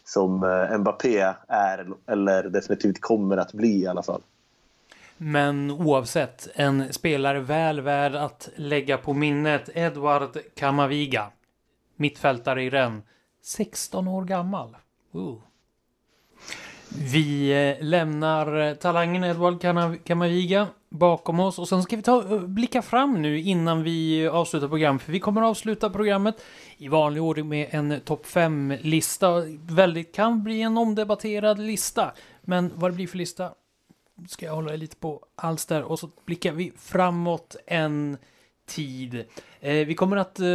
som 0.07 0.43
eh, 0.43 0.77
Mbappé 0.77 1.33
är, 1.47 1.87
eller 2.07 2.43
definitivt 2.43 3.01
kommer 3.01 3.37
att 3.37 3.53
bli 3.53 3.81
i 3.81 3.87
alla 3.87 4.03
fall. 4.03 4.21
Men 5.17 5.71
oavsett, 5.71 6.47
en 6.55 6.93
spelare 6.93 7.39
väl 7.39 7.81
värd 7.81 8.15
att 8.15 8.49
lägga 8.55 8.97
på 8.97 9.13
minnet. 9.13 9.69
Edward 9.73 10.37
Kamaviga. 10.55 11.27
Mittfältare 11.95 12.63
i 12.63 12.69
Rennes. 12.69 13.03
16 13.43 14.07
år 14.07 14.25
gammal. 14.25 14.77
Uh. 15.15 15.35
Vi 16.89 17.51
eh, 17.51 17.85
lämnar 17.85 18.59
eh, 18.59 18.73
talangen 18.73 19.23
Edward 19.23 19.61
Kamaviga 20.03 20.67
bakom 20.89 21.39
oss 21.39 21.59
och 21.59 21.67
sen 21.67 21.83
ska 21.83 21.95
vi 21.95 22.01
ta 22.01 22.39
blicka 22.39 22.81
fram 22.81 23.21
nu 23.21 23.39
innan 23.39 23.83
vi 23.83 24.27
avslutar 24.27 24.67
programmet. 24.67 25.01
För 25.01 25.11
vi 25.11 25.19
kommer 25.19 25.41
att 25.41 25.47
avsluta 25.47 25.89
programmet 25.89 26.43
i 26.77 26.87
vanlig 26.87 27.23
ordning 27.23 27.49
med 27.49 27.67
en 27.71 28.01
topp 28.01 28.25
5-lista. 28.25 29.43
Väldigt 29.61 30.15
kan 30.15 30.43
bli 30.43 30.61
en 30.61 30.77
omdebatterad 30.77 31.59
lista. 31.59 32.11
Men 32.41 32.71
vad 32.75 32.91
det 32.91 32.95
blir 32.95 33.07
för 33.07 33.17
lista 33.17 33.51
ska 34.27 34.45
jag 34.45 34.55
hålla 34.55 34.75
lite 34.75 34.95
på 34.95 35.25
alls 35.35 35.65
där 35.65 35.83
och 35.83 35.99
så 35.99 36.09
blickar 36.25 36.51
vi 36.51 36.71
framåt 36.77 37.55
en 37.67 38.17
tid. 38.65 39.25
Eh, 39.59 39.73
vi 39.73 39.95
kommer 39.95 40.17
att 40.17 40.39
eh, 40.39 40.47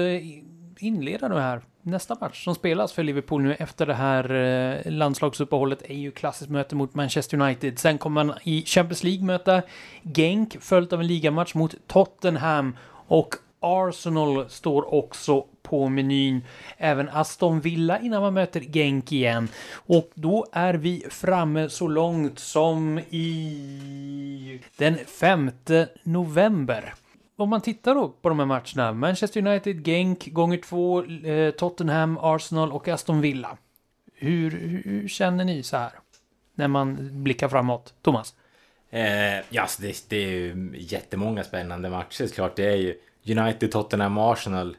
inleda 0.79 1.29
det 1.29 1.41
här. 1.41 1.62
Nästa 1.83 2.16
match 2.20 2.45
som 2.45 2.55
spelas 2.55 2.93
för 2.93 3.03
Liverpool 3.03 3.43
nu 3.43 3.55
efter 3.55 3.87
det 3.87 3.95
här 3.95 4.35
eh, 4.35 4.93
landslagsuppehållet 4.93 5.83
är 5.83 5.95
ju 5.95 6.11
klassiskt 6.11 6.51
möte 6.51 6.75
mot 6.75 6.95
Manchester 6.95 7.41
United. 7.41 7.79
Sen 7.79 7.99
kommer 7.99 8.25
man 8.25 8.37
i 8.43 8.64
Champions 8.66 9.05
League 9.05 9.25
möta 9.25 9.62
Genk 10.03 10.57
följt 10.61 10.93
av 10.93 11.01
en 11.01 11.07
ligamatch 11.07 11.55
mot 11.55 11.75
Tottenham 11.87 12.77
och 13.07 13.35
Arsenal 13.63 14.51
står 14.51 14.95
också 14.95 15.47
på 15.63 15.89
menyn. 15.89 16.43
Även 16.77 17.09
Aston 17.09 17.61
Villa 17.61 18.01
innan 18.01 18.23
man 18.23 18.35
möter 18.35 18.61
Genk 18.61 19.13
igen. 19.13 19.49
Och 19.73 20.11
då 20.15 20.47
är 20.53 20.75
vi 20.75 21.07
framme 21.11 21.69
så 21.69 21.89
långt 21.89 22.39
som 22.39 22.99
i 22.99 24.61
den 24.77 24.97
5 24.97 25.51
november. 26.03 26.95
Om 27.37 27.49
man 27.49 27.61
tittar 27.61 27.95
då 27.95 28.09
på 28.09 28.29
de 28.29 28.39
här 28.39 28.47
matcherna. 28.47 28.93
Manchester 28.93 29.47
United, 29.47 29.85
Genk 29.87 30.27
gånger 30.27 30.59
två, 30.59 31.05
eh, 31.05 31.51
Tottenham, 31.51 32.19
Arsenal 32.21 32.73
och 32.73 32.89
Aston 32.89 33.21
Villa. 33.21 33.57
Hur, 34.15 34.51
hur, 34.51 35.09
känner 35.09 35.45
ni 35.45 35.63
så 35.63 35.77
här? 35.77 35.93
När 36.55 36.69
man 36.69 37.11
blickar 37.23 37.49
framåt. 37.49 37.95
Thomas? 38.03 38.35
Eh, 38.91 39.37
ja, 39.51 39.63
alltså 39.63 39.83
det, 39.83 40.05
det 40.09 40.17
är 40.17 40.29
ju 40.29 40.71
jättemånga 40.79 41.45
spännande 41.45 41.91
matcher 41.91 42.27
såklart. 42.27 42.57
Det 42.57 42.65
är 42.65 42.77
ju 42.77 42.95
United, 43.27 43.73
Tottenham, 43.73 44.18
Arsenal. 44.18 44.77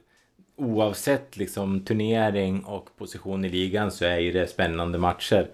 Oavsett 0.56 1.38
liksom 1.38 1.86
turnering 1.86 2.64
och 2.64 2.98
position 2.98 3.46
i 3.46 3.50
ligan 3.50 3.92
så 3.92 4.06
är 4.06 4.20
ju 4.20 4.32
det 4.32 4.48
spännande 4.48 4.98
matcher. 4.98 5.48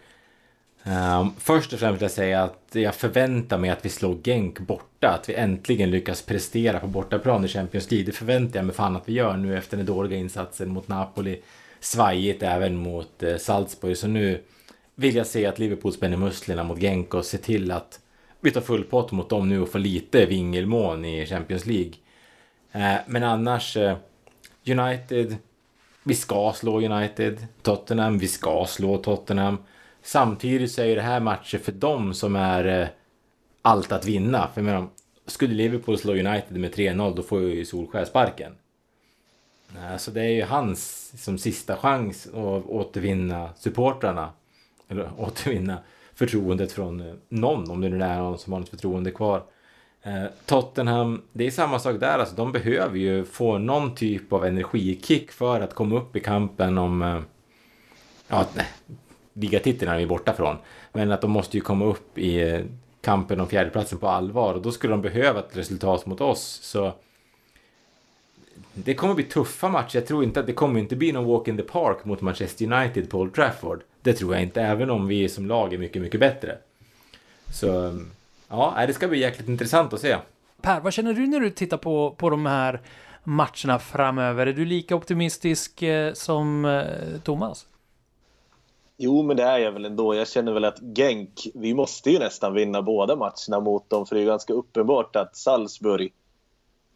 Um, 0.83 1.33
först 1.37 1.73
och 1.73 1.79
främst 1.79 1.95
vill 1.95 2.01
jag 2.01 2.11
säga 2.11 2.43
att 2.43 2.69
jag 2.71 2.95
förväntar 2.95 3.57
mig 3.57 3.69
att 3.69 3.85
vi 3.85 3.89
slår 3.89 4.17
Genk 4.23 4.59
borta. 4.59 5.09
Att 5.09 5.29
vi 5.29 5.33
äntligen 5.33 5.91
lyckas 5.91 6.21
prestera 6.21 6.79
på 6.79 6.87
bortaplan 6.87 7.45
i 7.45 7.47
Champions 7.47 7.91
League. 7.91 8.05
Det 8.05 8.11
förväntar 8.11 8.59
jag 8.59 8.65
mig 8.65 8.75
fan 8.75 8.95
att 8.95 9.09
vi 9.09 9.13
gör 9.13 9.37
nu 9.37 9.57
efter 9.57 9.77
den 9.77 9.85
dåliga 9.85 10.19
insatsen 10.19 10.69
mot 10.69 10.87
Napoli. 10.87 11.41
Svajigt 11.79 12.43
även 12.43 12.75
mot 12.75 13.23
eh, 13.23 13.37
Salzburg. 13.37 13.97
Så 13.97 14.07
nu 14.07 14.43
vill 14.95 15.15
jag 15.15 15.27
se 15.27 15.45
att 15.45 15.59
Liverpool 15.59 15.93
spänner 15.93 16.17
musklerna 16.17 16.63
mot 16.63 16.79
Genk 16.79 17.13
och 17.13 17.25
ser 17.25 17.37
till 17.37 17.71
att 17.71 17.99
vi 18.41 18.51
tar 18.51 18.61
full 18.61 18.83
pott 18.83 19.11
mot 19.11 19.29
dem 19.29 19.49
nu 19.49 19.61
och 19.61 19.69
får 19.69 19.79
lite 19.79 20.25
vingelmån 20.25 21.05
i 21.05 21.25
Champions 21.25 21.65
League. 21.65 21.93
Eh, 22.71 22.95
men 23.07 23.23
annars, 23.23 23.77
eh, 23.77 23.97
United, 24.67 25.37
vi 26.03 26.15
ska 26.15 26.53
slå 26.55 26.81
United. 26.81 27.47
Tottenham, 27.61 28.17
vi 28.17 28.27
ska 28.27 28.65
slå 28.67 28.97
Tottenham. 28.97 29.57
Samtidigt 30.03 30.71
så 30.71 30.81
är 30.81 30.95
det 30.95 31.01
här 31.01 31.19
matcher 31.19 31.57
för 31.57 31.71
dem 31.71 32.13
som 32.13 32.35
är 32.35 32.81
eh, 32.81 32.87
allt 33.61 33.91
att 33.91 34.05
vinna. 34.05 34.47
För 34.53 34.61
jag 34.61 34.65
menar, 34.65 34.87
skulle 35.25 35.53
Liverpool 35.53 35.97
slå 35.97 36.13
United 36.13 36.57
med 36.57 36.73
3-0 36.73 37.15
då 37.15 37.23
får 37.23 37.41
ju 37.41 37.65
Solskjaer 37.65 38.05
sparken. 38.05 38.55
Så 39.97 40.11
det 40.11 40.21
är 40.21 40.29
ju 40.29 40.43
hans 40.43 41.13
som 41.23 41.37
sista 41.37 41.77
chans 41.77 42.27
att 42.27 42.65
återvinna 42.65 43.49
supportrarna. 43.57 44.29
Eller 44.87 45.09
återvinna 45.17 45.77
förtroendet 46.13 46.71
från 46.71 47.19
någon, 47.29 47.71
om 47.71 47.81
det 47.81 47.89
nu 47.89 48.03
är 48.03 48.17
någon 48.17 48.39
som 48.39 48.53
har 48.53 48.59
något 48.59 48.69
förtroende 48.69 49.11
kvar. 49.11 49.43
Eh, 50.03 50.25
Tottenham, 50.45 51.21
det 51.33 51.47
är 51.47 51.51
samma 51.51 51.79
sak 51.79 51.99
där. 51.99 52.19
Alltså, 52.19 52.35
de 52.35 52.51
behöver 52.51 52.97
ju 52.97 53.25
få 53.25 53.57
någon 53.57 53.95
typ 53.95 54.33
av 54.33 54.45
energikick 54.45 55.31
för 55.31 55.61
att 55.61 55.75
komma 55.75 55.95
upp 55.97 56.15
i 56.15 56.19
kampen 56.19 56.77
om... 56.77 57.01
Eh, 57.01 57.21
ja, 58.27 58.45
ligatiteln 59.33 59.91
är 59.91 59.97
vi 59.97 60.05
borta 60.05 60.33
från. 60.33 60.57
Men 60.93 61.11
att 61.11 61.21
de 61.21 61.31
måste 61.31 61.57
ju 61.57 61.61
komma 61.61 61.85
upp 61.85 62.17
i 62.17 62.49
eh, 62.49 62.61
kampen 63.01 63.39
om 63.39 63.47
fjärdeplatsen 63.47 63.97
på 63.97 64.07
allvar 64.07 64.53
och 64.53 64.61
då 64.61 64.71
skulle 64.71 64.93
de 64.93 65.01
behöva 65.01 65.39
ett 65.39 65.57
resultat 65.57 66.05
mot 66.05 66.21
oss. 66.21 66.59
Så 66.61 66.93
det 68.73 68.93
kommer 68.93 69.13
bli 69.13 69.23
tuffa 69.23 69.69
matcher. 69.69 69.97
Jag 69.97 70.07
tror 70.07 70.23
inte 70.23 70.39
att 70.39 70.45
det 70.45 70.53
kommer 70.53 70.79
inte 70.79 70.95
bli 70.95 71.11
någon 71.11 71.25
walk 71.25 71.47
in 71.47 71.57
the 71.57 71.63
park 71.63 72.05
mot 72.05 72.21
Manchester 72.21 72.73
United 72.73 73.09
på 73.09 73.19
Old 73.19 73.33
Trafford. 73.33 73.83
Det 74.01 74.13
tror 74.13 74.33
jag 74.33 74.43
inte, 74.43 74.61
även 74.61 74.89
om 74.89 75.07
vi 75.07 75.29
som 75.29 75.45
lag 75.45 75.73
är 75.73 75.77
mycket, 75.77 76.01
mycket 76.01 76.19
bättre. 76.19 76.57
Så 77.53 77.99
Ja, 78.49 78.83
det 78.87 78.93
ska 78.93 79.07
bli 79.07 79.19
jäkligt 79.19 79.49
intressant 79.49 79.93
att 79.93 80.01
se. 80.01 80.17
Per, 80.61 80.79
vad 80.79 80.93
känner 80.93 81.13
du 81.13 81.27
när 81.27 81.39
du 81.39 81.49
tittar 81.49 81.77
på, 81.77 82.15
på 82.17 82.29
de 82.29 82.45
här 82.45 82.81
matcherna 83.23 83.79
framöver? 83.79 84.47
Är 84.47 84.53
du 84.53 84.65
lika 84.65 84.95
optimistisk 84.95 85.81
eh, 85.81 86.13
som 86.13 86.65
eh, 86.65 87.21
Thomas? 87.23 87.67
Jo, 88.97 89.23
men 89.23 89.37
det 89.37 89.43
är 89.43 89.57
jag 89.57 89.71
väl 89.71 89.85
ändå. 89.85 90.15
Jag 90.15 90.27
känner 90.27 90.51
väl 90.51 90.65
att 90.65 90.79
Genk, 90.95 91.47
vi 91.53 91.73
måste 91.73 92.11
ju 92.11 92.19
nästan 92.19 92.53
vinna 92.53 92.81
båda 92.81 93.15
matcherna 93.15 93.59
mot 93.59 93.89
dem, 93.89 94.05
för 94.05 94.15
det 94.15 94.21
är 94.21 94.25
ganska 94.25 94.53
uppenbart 94.53 95.15
att 95.15 95.35
Salzburg 95.35 96.13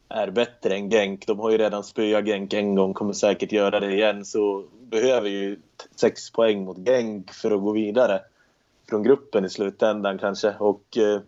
är 0.08 0.30
bättre 0.30 0.74
än 0.74 0.90
Genk. 0.90 1.26
De 1.26 1.38
har 1.38 1.50
ju 1.50 1.58
redan 1.58 1.84
spöat 1.84 2.24
Genk 2.24 2.52
en 2.52 2.74
gång, 2.74 2.94
kommer 2.94 3.12
säkert 3.12 3.52
göra 3.52 3.80
det 3.80 3.92
igen, 3.94 4.24
så 4.24 4.64
behöver 4.80 5.28
ju 5.28 5.60
sex 5.96 6.32
poäng 6.32 6.64
mot 6.64 6.78
Genk 6.78 7.32
för 7.32 7.50
att 7.50 7.60
gå 7.60 7.72
vidare 7.72 8.20
från 8.88 9.02
gruppen 9.02 9.44
i 9.44 9.50
slutändan 9.50 10.18
kanske. 10.18 10.54
Och 10.58 10.96
eh, 10.96 11.20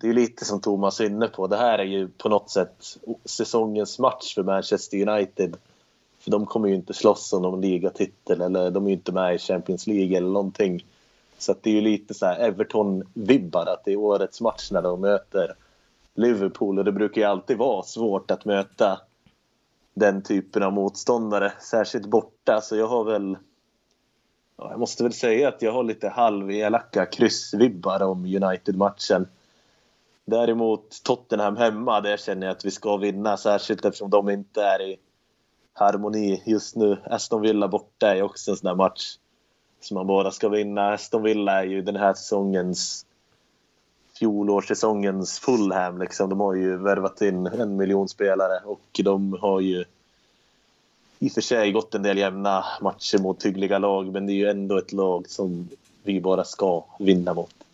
det 0.00 0.08
är 0.08 0.12
lite 0.12 0.44
som 0.44 0.60
Thomas 0.60 1.00
är 1.00 1.04
inne 1.04 1.28
på. 1.28 1.46
Det 1.46 1.56
här 1.56 1.78
är 1.78 1.84
ju 1.84 2.08
på 2.08 2.28
något 2.28 2.50
sätt 2.50 2.98
säsongens 3.24 3.98
match 3.98 4.34
för 4.34 4.42
Manchester 4.42 5.08
United. 5.08 5.56
För 6.18 6.30
de 6.30 6.46
kommer 6.46 6.68
ju 6.68 6.74
inte 6.74 6.94
slåss 6.94 7.32
om 7.32 7.42
någon 7.42 7.60
ligatitel 7.60 8.40
eller 8.40 8.70
de 8.70 8.84
är 8.84 8.90
ju 8.90 8.96
inte 8.96 9.12
med 9.12 9.34
i 9.34 9.38
Champions 9.38 9.86
League 9.86 10.16
eller 10.16 10.28
någonting. 10.28 10.84
Så 11.38 11.54
det 11.60 11.70
är 11.70 11.74
ju 11.74 11.80
lite 11.80 12.14
så 12.14 12.26
här 12.26 12.38
Everton-vibbar 12.38 13.66
att 13.66 13.84
det 13.84 13.92
är 13.92 13.96
årets 13.96 14.40
match 14.40 14.70
när 14.70 14.82
de 14.82 15.00
möter 15.00 15.54
Liverpool 16.14 16.78
och 16.78 16.84
det 16.84 16.92
brukar 16.92 17.20
ju 17.20 17.26
alltid 17.26 17.56
vara 17.56 17.82
svårt 17.82 18.30
att 18.30 18.44
möta 18.44 19.00
den 19.94 20.22
typen 20.22 20.62
av 20.62 20.72
motståndare, 20.72 21.52
särskilt 21.60 22.06
borta. 22.06 22.60
Så 22.60 22.76
jag 22.76 22.86
har 22.86 23.04
väl... 23.04 23.36
Ja, 24.58 24.70
jag 24.70 24.80
måste 24.80 25.02
väl 25.02 25.12
säga 25.12 25.48
att 25.48 25.62
jag 25.62 25.72
har 25.72 25.82
lite 25.82 26.08
halvelaka 26.08 27.06
kryssvibbar 27.06 28.02
om 28.02 28.24
United-matchen. 28.24 29.26
Däremot 30.28 31.02
Tottenham 31.02 31.56
hemma, 31.56 32.00
där 32.00 32.16
känner 32.16 32.46
jag 32.46 32.56
att 32.56 32.64
vi 32.64 32.70
ska 32.70 32.96
vinna. 32.96 33.36
Särskilt 33.36 33.84
eftersom 33.84 34.10
de 34.10 34.30
inte 34.30 34.62
är 34.62 34.82
i 34.82 34.96
harmoni 35.72 36.42
just 36.46 36.76
nu. 36.76 36.98
Aston 37.04 37.42
Villa 37.42 37.68
borta 37.68 38.16
är 38.16 38.22
också 38.22 38.50
en 38.50 38.56
sån 38.56 38.66
där 38.68 38.74
match 38.74 39.16
som 39.80 39.94
man 39.94 40.06
bara 40.06 40.30
ska 40.30 40.48
vinna. 40.48 40.92
Aston 40.92 41.22
Villa 41.22 41.52
är 41.60 41.64
ju 41.64 41.82
den 41.82 41.96
här 41.96 42.14
säsongens 42.14 43.06
fjolårssäsongens 44.18 45.38
Fulham. 45.38 45.98
Liksom. 45.98 46.30
De 46.30 46.40
har 46.40 46.54
ju 46.54 46.76
värvat 46.76 47.22
in 47.22 47.46
en 47.46 47.76
miljon 47.76 48.08
spelare 48.08 48.60
och 48.64 49.00
de 49.04 49.32
har 49.40 49.60
ju 49.60 49.84
i 51.18 51.28
och 51.28 51.32
för 51.32 51.40
sig 51.40 51.72
gått 51.72 51.94
en 51.94 52.02
del 52.02 52.18
jämna 52.18 52.64
matcher 52.80 53.18
mot 53.18 53.46
hyggliga 53.46 53.78
lag 53.78 54.12
men 54.12 54.26
det 54.26 54.32
är 54.32 54.34
ju 54.34 54.48
ändå 54.48 54.78
ett 54.78 54.92
lag 54.92 55.30
som 55.30 55.68
vi 56.02 56.20
bara 56.20 56.44
ska 56.44 56.84
vinna 56.98 57.34
mot. 57.34 57.65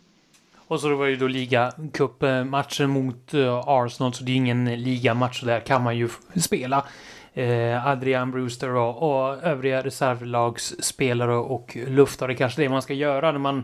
Och 0.73 0.79
så 0.79 0.95
var 0.95 1.05
det 1.05 1.11
ju 1.11 1.17
då 1.17 1.27
ligacupmatchen 1.27 2.89
mot 2.89 3.33
eh, 3.33 3.63
Arsenal, 3.67 4.13
så 4.13 4.23
det 4.23 4.31
är 4.31 4.35
ingen 4.35 4.65
ligamatch, 4.65 5.39
så 5.39 5.45
där 5.45 5.59
kan 5.59 5.83
man 5.83 5.97
ju 5.97 6.09
spela. 6.35 6.85
Eh, 7.33 7.87
Adrian 7.87 8.31
Brewster 8.31 8.75
och, 8.75 8.97
och 9.03 9.43
övriga 9.43 9.81
reservlagsspelare 9.81 11.35
och 11.35 11.77
luftare. 11.87 12.35
Kanske 12.35 12.61
det 12.61 12.69
man 12.69 12.81
ska 12.81 12.93
göra 12.93 13.31
när 13.31 13.39
man 13.39 13.63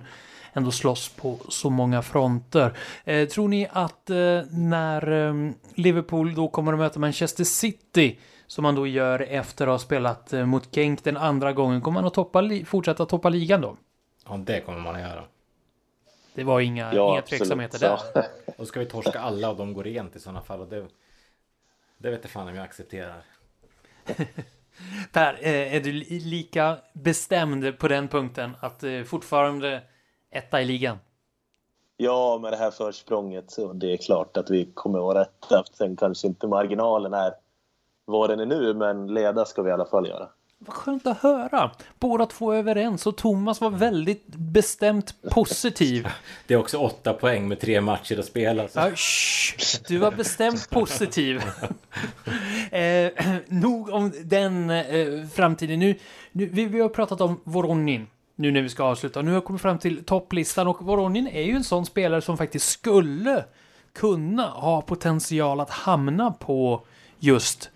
ändå 0.53 0.71
slåss 0.71 1.09
på 1.09 1.37
så 1.49 1.69
många 1.69 2.01
fronter. 2.01 2.77
Eh, 3.03 3.27
tror 3.27 3.47
ni 3.47 3.67
att 3.71 4.09
eh, 4.09 4.41
när 4.51 5.11
eh, 5.27 5.51
Liverpool 5.75 6.35
då 6.35 6.47
kommer 6.47 6.73
att 6.73 6.79
möta 6.79 6.99
Manchester 6.99 7.43
City 7.43 8.19
som 8.47 8.63
man 8.63 8.75
då 8.75 8.87
gör 8.87 9.19
efter 9.19 9.67
att 9.67 9.71
ha 9.71 9.79
spelat 9.79 10.33
eh, 10.33 10.45
mot 10.45 10.75
Genk 10.75 11.03
den 11.03 11.17
andra 11.17 11.53
gången, 11.53 11.81
kommer 11.81 12.01
man 12.01 12.07
att 12.07 12.13
toppa, 12.13 12.49
fortsätta 12.65 13.05
toppa 13.05 13.29
ligan 13.29 13.61
då? 13.61 13.77
Ja, 14.29 14.37
det 14.37 14.61
kommer 14.61 14.79
man 14.79 14.95
att 14.95 15.01
göra. 15.01 15.23
Det 16.33 16.43
var 16.43 16.59
inga, 16.59 16.93
ja, 16.93 17.11
inga 17.11 17.21
tveksamheter 17.21 17.79
där. 17.79 17.99
Då 18.57 18.65
ska 18.65 18.79
vi 18.79 18.85
torska 18.85 19.19
alla 19.19 19.49
och 19.49 19.57
de 19.57 19.73
går 19.73 19.83
rent 19.83 20.15
i 20.15 20.19
sådana 20.19 20.41
fall. 20.41 20.59
Och 20.59 20.67
det, 20.67 20.87
det 21.97 22.11
vet 22.11 22.19
jag 22.23 22.31
fan 22.31 22.47
om 22.47 22.55
jag 22.55 22.63
accepterar. 22.63 23.21
per, 25.13 25.33
eh, 25.33 25.75
är 25.75 25.79
du 25.79 25.91
lika 26.19 26.77
bestämd 26.93 27.79
på 27.79 27.87
den 27.87 28.07
punkten 28.07 28.51
att 28.59 28.83
eh, 28.83 29.03
fortfarande 29.03 29.81
etta 30.31 30.61
i 30.61 30.65
ligan? 30.65 30.97
Ja, 31.97 32.39
med 32.41 32.53
det 32.53 32.57
här 32.57 32.71
försprånget 32.71 33.51
så 33.51 33.73
det 33.73 33.93
är 33.93 33.97
klart 33.97 34.37
att 34.37 34.49
vi 34.49 34.71
kommer 34.73 34.97
att 34.97 35.03
vara 35.03 35.21
rätta. 35.21 35.63
Sen 35.73 35.95
kanske 35.95 36.27
inte 36.27 36.47
marginalen 36.47 37.13
är 37.13 37.33
vad 38.05 38.29
den 38.29 38.39
är 38.39 38.45
nu, 38.45 38.73
men 38.73 39.13
leda 39.13 39.45
ska 39.45 39.61
vi 39.61 39.69
i 39.69 39.73
alla 39.73 39.85
fall 39.85 40.07
göra. 40.07 40.29
Vad 40.61 40.75
skönt 40.75 41.07
att 41.07 41.17
höra. 41.17 41.71
Båda 41.99 42.25
två 42.25 42.51
är 42.51 42.57
överens 42.57 43.07
och 43.07 43.17
Thomas 43.17 43.61
var 43.61 43.69
väldigt 43.69 44.27
bestämt 44.27 45.15
positiv. 45.31 46.07
Det 46.47 46.53
är 46.53 46.57
också 46.57 46.77
åtta 46.77 47.13
poäng 47.13 47.47
med 47.47 47.59
tre 47.59 47.81
matcher 47.81 48.19
att 48.19 48.25
spela. 48.25 48.67
Så. 48.67 48.79
Ja, 48.79 48.91
shh, 48.95 49.79
du 49.87 49.97
var 49.97 50.11
bestämt 50.11 50.69
positiv. 50.69 51.37
eh, 52.71 53.11
nog 53.47 53.89
om 53.89 54.11
den 54.23 54.69
eh, 54.69 55.27
framtiden. 55.33 55.79
Nu, 55.79 55.95
nu, 56.31 56.45
vi, 56.45 56.65
vi 56.65 56.79
har 56.79 56.89
pratat 56.89 57.21
om 57.21 57.39
Voronin 57.43 58.07
nu 58.35 58.51
när 58.51 58.61
vi 58.61 58.69
ska 58.69 58.83
avsluta. 58.83 59.21
Nu 59.21 59.31
har 59.31 59.35
jag 59.35 59.45
kommit 59.45 59.61
fram 59.61 59.79
till 59.79 60.05
topplistan 60.05 60.67
och 60.67 60.85
Voronin 60.85 61.27
är 61.27 61.41
ju 61.41 61.55
en 61.55 61.63
sån 61.63 61.85
spelare 61.85 62.21
som 62.21 62.37
faktiskt 62.37 62.69
skulle 62.69 63.45
kunna 63.93 64.47
ha 64.47 64.81
potential 64.81 65.59
att 65.59 65.69
hamna 65.69 66.31
på 66.31 66.85
just 67.19 67.69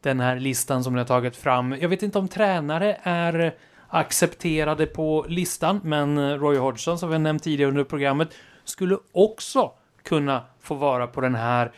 den 0.00 0.20
här 0.20 0.40
listan 0.40 0.84
som 0.84 0.92
ni 0.92 0.98
har 0.98 1.06
tagit 1.06 1.36
fram. 1.36 1.76
Jag 1.80 1.88
vet 1.88 2.02
inte 2.02 2.18
om 2.18 2.28
tränare 2.28 2.96
är 3.02 3.54
accepterade 3.88 4.86
på 4.86 5.26
listan, 5.28 5.80
men 5.84 6.38
Roy 6.38 6.56
Hodgson 6.56 6.98
som 6.98 7.08
vi 7.08 7.14
har 7.14 7.20
nämnt 7.20 7.42
tidigare 7.42 7.68
under 7.68 7.84
programmet 7.84 8.28
skulle 8.64 8.98
också 9.12 9.72
kunna 10.02 10.44
få 10.60 10.74
vara 10.74 11.06
på 11.06 11.20
den 11.20 11.34
här 11.34 11.72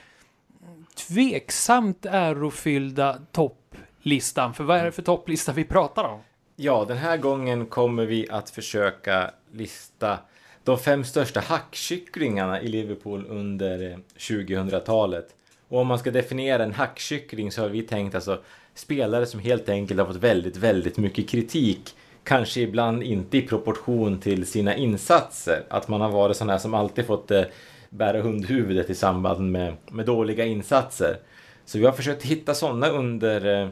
tveksamt 1.09 2.07
ärofyllda 2.07 3.19
topplistan. 3.33 4.55
För 4.55 4.65
vad 4.65 4.79
är 4.79 4.85
det 4.85 4.93
för 4.93 5.03
topplista 5.03 5.53
vi 5.53 5.65
pratar 5.65 6.05
om? 6.05 6.21
Ja, 6.57 6.85
den 6.89 6.97
här 6.97 7.17
gången 7.17 7.67
kommer 7.67 8.07
vi 8.07 8.31
att 8.31 8.51
försöka 8.51 9.31
lista 9.53 10.19
de 10.65 10.79
fem 10.79 11.05
största 11.05 11.41
hackkycklingarna 11.41 12.61
i 12.61 12.69
Liverpool 12.69 13.27
under 13.29 13.99
2000-talet. 14.17 15.35
Och 15.73 15.81
om 15.81 15.87
man 15.87 15.99
ska 15.99 16.11
definiera 16.11 16.63
en 16.65 16.73
hackkyckling 16.73 17.53
så 17.53 17.63
har 17.63 17.69
vi 17.69 17.83
tänkt 17.83 18.15
alltså 18.15 18.41
spelare 18.75 19.27
som 19.27 19.41
helt 19.41 19.69
enkelt 19.69 20.01
har 20.01 20.07
fått 20.07 20.17
väldigt, 20.17 20.57
väldigt 20.57 20.97
mycket 20.97 21.29
kritik. 21.29 21.95
Kanske 22.25 22.61
ibland 22.61 23.03
inte 23.03 23.39
i 23.39 23.43
proportion 23.43 24.21
till 24.21 24.47
sina 24.47 24.77
insatser. 24.77 25.65
Att 25.69 25.89
man 25.89 26.01
har 26.01 26.11
varit 26.11 26.37
sån 26.37 26.49
här 26.49 26.59
som 26.59 26.75
alltid 26.75 27.07
fått 27.07 27.31
eh, 27.31 27.43
bära 27.91 28.23
hundhuvudet 28.23 28.91
i 28.91 28.95
samband 28.95 29.51
med, 29.51 29.77
med 29.91 30.07
dåliga 30.07 30.45
insatser. 30.45 31.17
Så 31.65 31.79
vi 31.79 31.85
har 31.85 31.93
försökt 31.93 32.23
hitta 32.23 32.55
sådana 32.55 32.89
under 32.89 33.63
eh, 33.63 33.69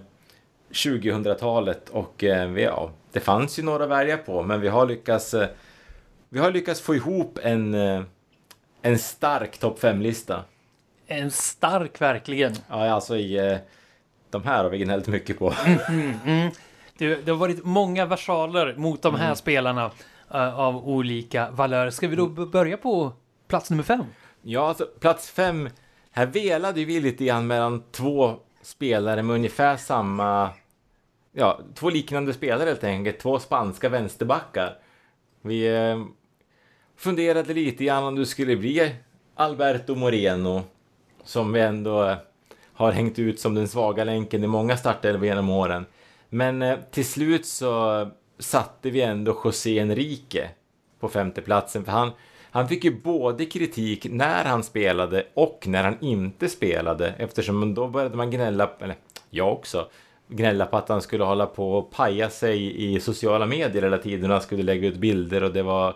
2000-talet 0.70 1.88
och 1.88 2.24
eh, 2.24 2.58
ja, 2.58 2.90
det 3.12 3.20
fanns 3.20 3.58
ju 3.58 3.62
några 3.62 3.84
att 3.84 3.90
välja 3.90 4.16
på 4.16 4.42
men 4.42 4.60
vi 4.60 4.68
har 4.68 4.86
lyckats 4.86 5.34
eh, 5.34 5.48
vi 6.28 6.38
har 6.38 6.50
lyckats 6.50 6.80
få 6.80 6.94
ihop 6.94 7.38
en, 7.42 7.74
eh, 7.74 8.02
en 8.82 8.98
stark 8.98 9.58
topp 9.58 9.80
5-lista. 9.80 10.44
En 11.12 11.30
stark 11.30 12.00
verkligen. 12.00 12.54
Ja, 12.68 12.90
alltså 12.90 13.16
i 13.16 13.58
de 14.30 14.44
här 14.44 14.64
har 14.64 14.70
vi 14.70 14.78
gnällt 14.78 15.06
mycket 15.06 15.38
på. 15.38 15.54
Mm, 15.66 15.78
mm, 15.88 16.14
mm. 16.26 16.50
Det, 16.98 17.14
det, 17.14 17.30
har 17.30 17.38
varit 17.38 17.64
många 17.64 18.06
versaler 18.06 18.74
mot 18.76 19.02
de 19.02 19.14
här 19.14 19.24
mm. 19.24 19.36
spelarna 19.36 19.86
uh, 20.34 20.60
av 20.60 20.88
olika 20.88 21.50
valörer. 21.50 21.90
Ska 21.90 22.08
vi 22.08 22.16
då 22.16 22.26
börja 22.26 22.76
på 22.76 23.12
plats 23.48 23.70
nummer 23.70 23.82
fem? 23.82 24.04
Ja, 24.42 24.68
alltså 24.68 24.86
plats 25.00 25.30
fem. 25.30 25.68
Här 26.10 26.26
velade 26.26 26.84
vi 26.84 27.00
lite 27.00 27.24
grann 27.24 27.46
mellan 27.46 27.82
två 27.90 28.36
spelare 28.62 29.22
med 29.22 29.34
ungefär 29.34 29.76
samma 29.76 30.50
ja, 31.32 31.60
två 31.74 31.90
liknande 31.90 32.32
spelare 32.32 32.68
helt 32.68 32.84
enkelt. 32.84 33.18
Två 33.18 33.38
spanska 33.38 33.88
vänsterbackar. 33.88 34.78
Vi 35.42 35.76
eh, 35.76 36.04
funderade 36.96 37.54
lite 37.54 37.84
grann 37.84 38.04
om 38.04 38.14
du 38.14 38.26
skulle 38.26 38.56
bli 38.56 38.94
Alberto 39.34 39.94
Moreno. 39.94 40.62
Som 41.24 41.52
vi 41.52 41.60
ändå 41.60 42.04
eh, 42.04 42.16
har 42.72 42.92
hängt 42.92 43.18
ut 43.18 43.40
som 43.40 43.54
den 43.54 43.68
svaga 43.68 44.04
länken 44.04 44.44
i 44.44 44.46
många 44.46 44.76
startelvor 44.76 45.26
genom 45.26 45.50
åren. 45.50 45.86
Men 46.28 46.62
eh, 46.62 46.78
till 46.90 47.06
slut 47.06 47.46
så 47.46 48.08
satte 48.38 48.90
vi 48.90 49.02
ändå 49.02 49.40
José 49.44 49.78
Enrique 49.78 50.48
på 51.00 51.08
femteplatsen. 51.08 51.84
För 51.84 51.92
han, 51.92 52.10
han 52.50 52.68
fick 52.68 52.84
ju 52.84 53.00
både 53.00 53.46
kritik 53.46 54.06
när 54.10 54.44
han 54.44 54.62
spelade 54.62 55.26
och 55.34 55.64
när 55.66 55.84
han 55.84 55.96
inte 56.00 56.48
spelade. 56.48 57.14
Eftersom 57.18 57.74
då 57.74 57.88
började 57.88 58.16
man 58.16 58.30
gnälla, 58.30 58.70
eller 58.78 58.96
jag 59.30 59.52
också, 59.52 59.88
gnälla 60.28 60.66
på 60.66 60.76
att 60.76 60.88
han 60.88 61.02
skulle 61.02 61.24
hålla 61.24 61.46
på 61.46 61.72
och 61.72 61.90
paja 61.90 62.30
sig 62.30 62.84
i 62.92 63.00
sociala 63.00 63.46
medier 63.46 63.82
hela 63.82 63.98
tiden. 63.98 64.30
Han 64.30 64.40
skulle 64.40 64.62
lägga 64.62 64.88
ut 64.88 64.96
bilder 64.96 65.42
och 65.42 65.52
det 65.52 65.62
var, 65.62 65.94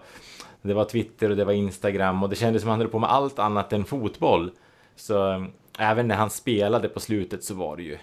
det 0.63 0.75
var 0.75 0.85
Twitter 0.85 1.31
och 1.31 1.37
det 1.37 1.45
var 1.45 1.53
Instagram 1.53 2.23
och 2.23 2.29
det 2.29 2.37
kändes 2.37 2.63
som 2.63 2.71
att 2.71 2.73
han 2.73 2.81
höll 2.81 2.91
på 2.91 2.99
med 2.99 3.11
allt 3.11 3.39
annat 3.39 3.73
än 3.73 3.85
fotboll. 3.85 4.51
Så 4.97 5.33
eh, 5.33 5.45
även 5.79 6.09
när 6.09 6.15
han 6.15 6.31
spelade 6.31 6.89
på 6.89 7.01
slutet 7.01 7.45
så 7.45 7.55
var 7.55 7.77
det 7.77 7.83
ju 7.83 7.99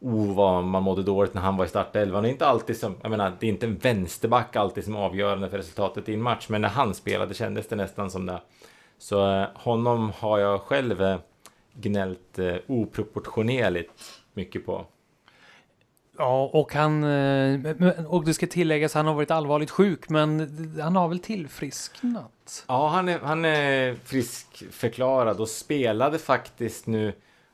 oh, 0.00 0.34
vad 0.34 0.64
man 0.64 0.82
mådde 0.82 1.02
dåligt 1.02 1.34
när 1.34 1.42
han 1.42 1.56
var 1.56 1.64
i 1.64 1.68
startelvan. 1.68 2.22
Det 2.22 2.28
är 2.28 2.32
inte 2.32 2.46
alltid 2.46 2.76
som, 2.76 2.94
jag 3.02 3.10
menar, 3.10 3.32
det 3.40 3.46
är 3.46 3.50
inte 3.50 3.66
en 3.66 3.76
vänsterback 3.76 4.56
alltid 4.56 4.84
som 4.84 4.94
är 4.94 4.98
avgörande 4.98 5.50
för 5.50 5.56
resultatet 5.56 6.08
i 6.08 6.14
en 6.14 6.22
match, 6.22 6.46
men 6.48 6.60
när 6.60 6.68
han 6.68 6.94
spelade 6.94 7.34
kändes 7.34 7.68
det 7.68 7.76
nästan 7.76 8.10
som 8.10 8.26
det. 8.26 8.40
Så 8.98 9.30
eh, 9.30 9.46
honom 9.54 10.12
har 10.18 10.38
jag 10.38 10.60
själv 10.60 11.02
eh, 11.02 11.18
gnällt 11.74 12.38
oproportionerligt 12.66 14.22
mycket 14.34 14.66
på. 14.66 14.86
Ja, 16.18 16.50
och 16.52 16.74
han... 16.74 17.04
Eh, 17.04 18.04
och 18.06 18.24
det 18.24 18.34
ska 18.34 18.46
tilläggas, 18.46 18.94
han 18.94 19.06
har 19.06 19.14
varit 19.14 19.30
allvarligt 19.30 19.70
sjuk, 19.70 20.08
men 20.08 20.40
han 20.82 20.96
har 20.96 21.08
väl 21.08 21.18
tillfrisknat? 21.18 22.64
Ja, 22.68 22.88
han 22.88 23.08
är, 23.08 23.18
han 23.18 23.44
är 23.44 23.94
friskförklarad 24.04 25.40
och 25.40 25.48
spelade 25.48 26.18
faktiskt 26.18 26.86
nu, 26.86 27.12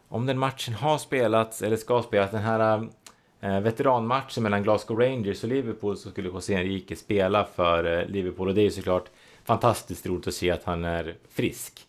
om 0.09 0.27
den 0.27 0.39
matchen 0.39 0.75
har 0.75 0.99
spelats 0.99 1.63
eller 1.63 1.77
ska 1.77 2.03
spelas, 2.03 2.31
den 2.31 2.43
här 2.43 2.89
eh, 3.41 3.61
veteranmatchen 3.61 4.43
mellan 4.43 4.63
Glasgow 4.63 4.99
Rangers 4.99 5.43
och 5.43 5.49
Liverpool 5.49 5.97
så 5.97 6.11
skulle 6.11 6.29
José 6.29 6.55
Enrique 6.55 6.97
spela 6.97 7.45
för 7.45 7.99
eh, 7.99 8.07
Liverpool 8.07 8.49
och 8.49 8.55
det 8.55 8.61
är 8.61 8.65
ju 8.65 8.71
såklart 8.71 9.09
fantastiskt 9.45 10.07
roligt 10.07 10.29
att 10.29 10.35
se 10.35 10.51
att 10.51 10.65
han 10.65 10.85
är 10.85 11.17
frisk 11.31 11.87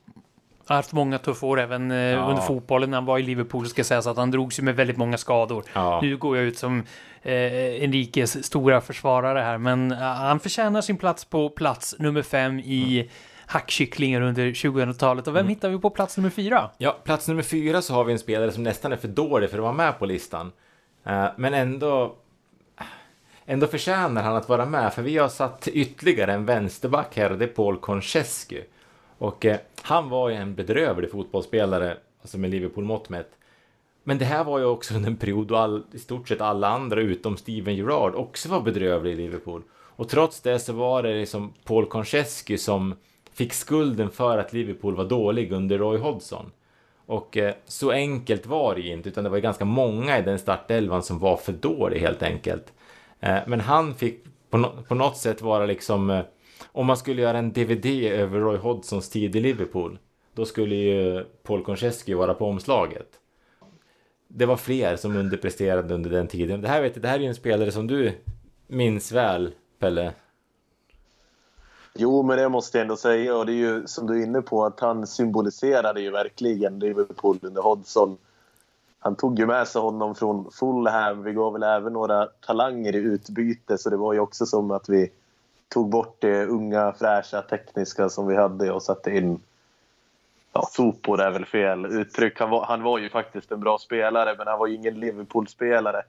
har 0.66 0.76
haft 0.76 0.94
många 0.94 1.18
tuffa 1.18 1.46
år 1.46 1.60
även 1.60 1.92
eh, 1.92 1.98
ja. 1.98 2.26
under 2.30 2.42
fotbollen 2.42 2.90
när 2.90 2.98
han 2.98 3.06
var 3.06 3.20
i 3.20 3.24
Liverpool. 3.24 3.68
Ska 3.68 3.84
sägas 3.84 4.08
att 4.08 4.18
han 4.18 4.32
drogs 4.32 4.60
ju 4.60 4.64
med 4.64 4.76
väldigt 4.76 4.98
många 4.98 5.18
skador. 5.18 5.64
Ja. 5.74 6.00
Nu 6.02 6.18
går 6.18 6.38
jag 6.38 6.46
ut 6.46 6.58
som 6.58 6.84
eh, 7.22 7.84
Enriques 7.84 8.46
stora 8.46 8.82
försvarare 8.82 9.40
här, 9.40 9.58
men 9.58 9.92
uh, 9.92 9.98
han 9.98 10.40
förtjänar 10.40 10.82
sin 10.82 10.98
plats 10.98 11.26
på 11.26 11.50
plats 11.50 11.96
nummer 12.00 12.22
fem 12.22 12.60
i 12.60 13.00
mm. 13.00 13.12
hackkycklingar 13.46 14.22
under 14.22 14.48
2000-talet. 14.48 15.28
Och 15.28 15.36
vem 15.36 15.40
mm. 15.40 15.50
hittar 15.50 15.70
vi 15.70 15.80
på 15.80 15.90
plats 15.90 16.18
nummer 16.18 16.30
fyra? 16.30 16.70
Ja, 16.78 16.98
plats 17.04 17.28
nummer 17.28 17.44
fyra 17.44 17.82
så 17.82 17.94
har 17.94 18.04
vi 18.04 18.14
en 18.14 18.20
spelare 18.20 18.52
som 18.52 18.64
nästan 18.64 18.92
är 18.92 18.98
för 18.98 19.08
dålig 19.08 19.50
för 19.50 19.58
att 19.58 19.64
vara 19.64 19.74
med 19.74 20.00
på 20.00 20.06
listan. 20.06 20.52
Uh, 21.08 21.26
men 21.38 21.54
ändå 21.54 22.16
Ändå 23.46 23.68
förtjänar 23.68 24.24
han 24.24 24.36
att 24.36 24.50
vara 24.50 24.66
med, 24.66 24.94
för 24.94 25.02
vi 25.02 25.18
har 25.18 25.30
satt 25.30 25.68
ytterligare 25.68 26.34
en 26.34 26.46
vänsterback 26.46 27.18
här 27.18 27.32
och 27.32 27.38
det 27.38 27.46
är 27.46 27.50
Paul 27.50 27.78
Konchesky. 27.78 28.62
Och 29.22 29.46
eh, 29.46 29.60
han 29.82 30.10
var 30.10 30.30
ju 30.30 30.36
en 30.36 30.56
bedrövlig 30.56 31.12
fotbollsspelare, 31.12 31.98
alltså 32.22 32.38
med 32.38 32.50
Liverpool-mått 32.50 33.10
mätt. 33.10 33.32
Men 34.04 34.18
det 34.18 34.26
här 34.26 34.44
var 34.44 34.60
ju 34.60 34.66
också 34.66 34.96
under 34.96 35.10
en 35.10 35.18
period 35.18 35.48
då 35.48 35.56
all, 35.56 35.84
i 35.92 36.00
stort 36.00 36.28
sett 36.28 36.42
alla 36.42 36.68
andra 36.68 37.02
utom 37.02 37.38
Steven 37.38 37.76
Gerrard 37.76 38.16
också 38.16 38.50
var 38.50 38.62
bedrövliga 38.62 39.14
i 39.14 39.18
Liverpool. 39.18 39.62
Och 39.74 40.10
trots 40.10 40.42
det 40.42 40.60
så 40.60 40.74
var 40.74 41.04
det 41.04 41.20
liksom 41.20 41.54
Paul 41.64 41.86
Konchesky 41.86 42.58
som 42.58 42.96
fick 43.34 43.54
skulden 43.54 44.10
för 44.10 44.38
att 44.38 44.54
Liverpool 44.54 44.96
var 44.96 45.06
dålig 45.06 45.52
under 45.52 45.78
Roy 45.78 45.98
Hodgson. 45.98 46.52
Och 47.06 47.38
eh, 47.38 47.54
så 47.66 47.92
enkelt 47.92 48.46
var 48.46 48.76
det 48.76 48.82
ju 48.82 48.94
inte, 48.94 49.10
utan 49.10 49.24
det 49.24 49.30
var 49.30 49.38
ju 49.38 49.44
ganska 49.44 49.66
många 49.66 50.20
i 50.20 50.22
den 50.22 50.40
startelvan 50.40 51.04
som 51.04 51.20
var 51.20 51.38
för 51.38 51.54
dålig 51.54 52.00
helt 52.00 52.24
enkelt. 52.24 52.74
Eh, 53.20 53.40
men 53.48 53.60
han 53.60 53.96
fick 53.96 54.24
på, 54.50 54.58
no 54.58 54.84
på 54.88 54.96
något 54.96 55.18
sätt 55.18 55.42
vara 55.42 55.66
liksom 55.66 56.10
eh, 56.10 56.24
om 56.72 56.86
man 56.86 56.98
skulle 56.98 57.22
göra 57.22 57.38
en 57.38 57.54
DVD 57.54 57.86
över 58.04 58.40
Roy 58.40 58.58
Hodgsons 58.58 59.10
tid 59.10 59.36
i 59.36 59.40
Liverpool, 59.40 60.00
då 60.34 60.46
skulle 60.46 60.76
ju 60.76 61.24
Paul 61.44 61.64
Konchesky 61.64 62.14
vara 62.14 62.34
på 62.34 62.46
omslaget. 62.46 63.08
Det 64.28 64.46
var 64.46 64.58
fler 64.58 64.96
som 64.96 65.16
underpresterade 65.16 65.94
under 65.94 66.10
den 66.10 66.28
tiden. 66.28 66.62
Det 66.62 66.68
här, 66.68 66.82
vet 66.82 66.94
du, 66.94 67.00
det 67.00 67.08
här 67.08 67.16
är 67.16 67.20
ju 67.20 67.28
en 67.28 67.36
spelare 67.36 67.72
som 67.72 67.88
du 67.88 68.12
minns 68.68 69.12
väl, 69.12 69.54
Pelle. 69.80 70.14
Jo, 71.94 72.24
men 72.24 72.38
det 72.38 72.50
måste 72.50 72.78
jag 72.78 72.82
ändå 72.82 72.96
säga. 72.96 73.38
Och 73.38 73.46
det 73.46 73.52
är 73.52 73.56
ju 73.56 73.88
som 73.88 74.08
du 74.08 74.20
är 74.20 74.24
inne 74.24 74.42
på 74.42 74.66
att 74.66 74.80
han 74.80 75.08
symboliserade 75.08 76.02
ju 76.02 76.12
verkligen 76.12 76.80
Liverpool 76.80 77.40
under 77.42 77.62
Hodgson. 77.62 78.18
Han 79.00 79.16
tog 79.16 79.40
ju 79.40 79.46
med 79.46 79.68
sig 79.68 79.82
honom 79.82 80.16
från 80.16 80.52
Fulham. 80.52 81.24
Vi 81.24 81.34
gav 81.34 81.54
väl 81.54 81.64
även 81.64 81.94
några 81.94 82.26
talanger 82.26 82.96
i 82.96 82.98
utbyte 82.98 83.78
så 83.78 83.90
det 83.90 83.98
var 83.98 84.14
ju 84.14 84.20
också 84.20 84.46
som 84.46 84.72
att 84.72 84.90
vi 84.90 85.12
tog 85.72 85.90
bort 85.90 86.18
det 86.20 86.46
unga, 86.46 86.94
fräscha, 86.94 87.42
tekniska 87.42 88.10
som 88.10 88.28
vi 88.28 88.36
hade 88.36 88.72
och 88.72 88.84
satte 88.84 89.12
in 89.12 89.40
ja, 90.54 90.68
sopor 90.72 91.22
är 91.22 91.32
väl 91.32 91.46
fel 91.46 91.86
uttryck. 91.86 92.40
Han 92.40 92.50
var, 92.50 92.66
han 92.66 92.84
var 92.84 93.00
ju 93.00 93.10
faktiskt 93.10 93.52
en 93.52 93.60
bra 93.60 93.78
spelare, 93.78 94.36
men 94.38 94.48
han 94.48 94.60
var 94.60 94.68
ju 94.68 94.76
ingen 94.76 95.00
Liverpool-spelare. 95.00 96.02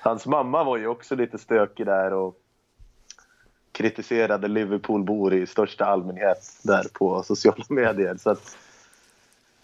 Hans 0.00 0.26
mamma 0.26 0.64
var 0.64 0.76
ju 0.76 0.86
också 0.86 1.14
lite 1.14 1.38
stökig 1.38 1.86
där 1.86 2.12
och 2.12 2.34
kritiserade 3.72 4.48
Liverpoolbor 4.48 5.34
i 5.34 5.46
största 5.46 5.84
allmänhet 5.84 6.60
där 6.62 6.84
på 6.92 7.22
sociala 7.22 7.64
medier. 7.68 8.16
Så 8.16 8.30
att 8.30 8.56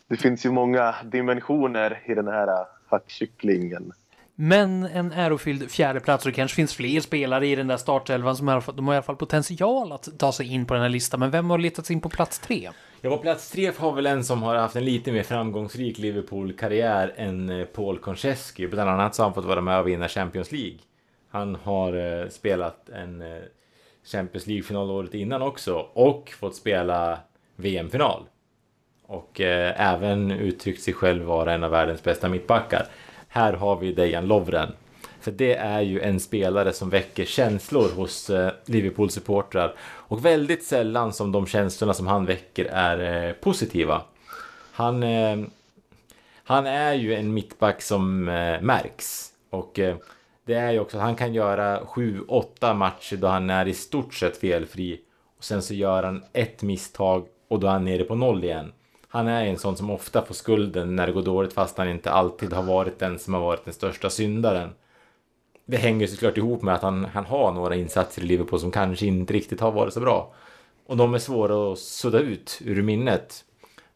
det 0.06 0.16
finns 0.16 0.46
ju 0.46 0.50
många 0.50 0.94
dimensioner 1.04 2.02
i 2.04 2.14
den 2.14 2.28
här 2.28 2.66
hackkycklingen. 2.86 3.92
Men 4.36 4.84
en 4.84 5.12
ärofylld 5.12 5.70
fjärdeplats 5.70 6.24
och 6.24 6.30
det 6.30 6.36
kanske 6.36 6.54
finns 6.54 6.74
fler 6.74 7.00
spelare 7.00 7.46
i 7.46 7.54
den 7.54 7.66
där 7.66 7.76
startelvan 7.76 8.36
som 8.36 8.48
har, 8.48 8.72
de 8.72 8.86
har 8.86 8.94
i 8.94 8.96
alla 8.96 9.02
fall 9.02 9.16
potential 9.16 9.92
att 9.92 10.18
ta 10.18 10.32
sig 10.32 10.52
in 10.52 10.66
på 10.66 10.74
den 10.74 10.82
här 10.82 10.90
listan. 10.90 11.20
Men 11.20 11.30
vem 11.30 11.50
har 11.50 11.58
letat 11.58 11.86
sig 11.86 11.94
in 11.94 12.00
på 12.00 12.08
plats 12.08 12.38
tre? 12.38 12.70
Ja, 13.00 13.10
på 13.10 13.18
plats 13.18 13.50
tre 13.50 13.72
har 13.78 13.92
väl 13.92 14.06
en 14.06 14.24
som 14.24 14.42
har 14.42 14.56
haft 14.56 14.76
en 14.76 14.84
lite 14.84 15.12
mer 15.12 15.22
framgångsrik 15.22 15.98
Liverpool-karriär 15.98 17.12
än 17.16 17.50
eh, 17.50 17.64
Paul 17.64 17.98
Konchesky. 17.98 18.66
Bland 18.66 18.90
annat 18.90 19.14
så 19.14 19.22
har 19.22 19.26
han 19.26 19.34
fått 19.34 19.44
vara 19.44 19.60
med 19.60 19.80
och 19.80 19.88
vinna 19.88 20.08
Champions 20.08 20.52
League. 20.52 20.78
Han 21.30 21.54
har 21.54 22.22
eh, 22.22 22.28
spelat 22.28 22.88
en 22.88 23.22
eh, 23.22 23.42
Champions 24.04 24.46
League-final 24.46 24.90
året 24.90 25.14
innan 25.14 25.42
också 25.42 25.74
och 25.92 26.30
fått 26.38 26.56
spela 26.56 27.18
VM-final. 27.56 28.22
Och 29.06 29.40
eh, 29.40 29.92
även 29.92 30.30
uttryckt 30.30 30.82
sig 30.82 30.94
själv 30.94 31.24
vara 31.24 31.52
en 31.52 31.64
av 31.64 31.70
världens 31.70 32.02
bästa 32.02 32.28
mittbackar. 32.28 32.86
Här 33.34 33.52
har 33.52 33.76
vi 33.76 33.92
Dejan 33.92 34.26
Lovren. 34.26 34.72
För 35.20 35.30
det 35.30 35.54
är 35.54 35.80
ju 35.80 36.00
en 36.00 36.20
spelare 36.20 36.72
som 36.72 36.90
väcker 36.90 37.24
känslor 37.24 37.88
hos 37.96 38.30
eh, 38.30 38.52
Liverpool-supportrar. 38.66 39.74
Och 39.80 40.24
väldigt 40.24 40.64
sällan 40.64 41.12
som 41.12 41.32
de 41.32 41.46
känslorna 41.46 41.94
som 41.94 42.06
han 42.06 42.26
väcker 42.26 42.64
är 42.64 43.28
eh, 43.28 43.32
positiva. 43.32 44.02
Han, 44.72 45.02
eh, 45.02 45.38
han 46.44 46.66
är 46.66 46.94
ju 46.94 47.14
en 47.14 47.34
mittback 47.34 47.82
som 47.82 48.24
märks. 48.60 49.30
Och 49.50 49.80
det 50.44 50.54
är 50.54 50.72
ju 50.72 50.80
också 50.80 50.96
att 50.96 51.02
han 51.02 51.16
kan 51.16 51.34
göra 51.34 51.80
7-8 51.80 52.74
matcher 52.74 53.16
då 53.16 53.26
han 53.26 53.50
är 53.50 53.68
i 53.68 53.74
stort 53.74 54.14
sett 54.14 54.36
felfri. 54.36 55.00
Och 55.38 55.44
sen 55.44 55.62
så 55.62 55.74
gör 55.74 56.02
han 56.02 56.24
ett 56.32 56.62
misstag 56.62 57.26
och 57.48 57.60
då 57.60 57.66
är 57.66 57.72
han 57.72 57.84
nere 57.84 58.04
på 58.04 58.14
noll 58.14 58.44
igen. 58.44 58.72
Han 59.14 59.28
är 59.28 59.46
en 59.46 59.58
sån 59.58 59.76
som 59.76 59.90
ofta 59.90 60.22
får 60.22 60.34
skulden 60.34 60.96
när 60.96 61.06
det 61.06 61.12
går 61.12 61.22
dåligt 61.22 61.52
fast 61.52 61.78
han 61.78 61.88
inte 61.88 62.10
alltid 62.10 62.52
har 62.52 62.62
varit 62.62 62.98
den 62.98 63.18
som 63.18 63.34
har 63.34 63.40
varit 63.40 63.64
den 63.64 63.74
största 63.74 64.10
syndaren. 64.10 64.70
Det 65.64 65.76
hänger 65.76 66.06
såklart 66.06 66.36
ihop 66.36 66.62
med 66.62 66.74
att 66.74 66.82
han, 66.82 67.04
han 67.04 67.24
har 67.24 67.52
några 67.52 67.74
insatser 67.74 68.22
i 68.22 68.24
Liverpool 68.24 68.60
som 68.60 68.70
kanske 68.70 69.06
inte 69.06 69.32
riktigt 69.32 69.60
har 69.60 69.72
varit 69.72 69.94
så 69.94 70.00
bra. 70.00 70.34
Och 70.86 70.96
de 70.96 71.14
är 71.14 71.18
svåra 71.18 71.72
att 71.72 71.78
sudda 71.78 72.18
ut 72.18 72.60
ur 72.64 72.82
minnet. 72.82 73.44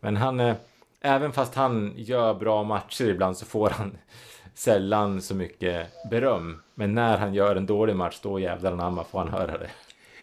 Men 0.00 0.16
han, 0.16 0.40
eh, 0.40 0.56
även 1.00 1.32
fast 1.32 1.54
han 1.54 1.92
gör 1.96 2.34
bra 2.34 2.62
matcher 2.62 3.04
ibland 3.04 3.36
så 3.36 3.46
får 3.46 3.70
han 3.70 3.98
sällan 4.54 5.22
så 5.22 5.34
mycket 5.34 5.88
beröm. 6.10 6.62
Men 6.74 6.94
när 6.94 7.18
han 7.18 7.34
gör 7.34 7.56
en 7.56 7.66
dålig 7.66 7.96
match, 7.96 8.18
då 8.22 8.40
jävlar 8.40 8.72
anamma 8.72 9.04
får 9.04 9.18
han 9.18 9.28
höra 9.28 9.58
det. 9.58 9.70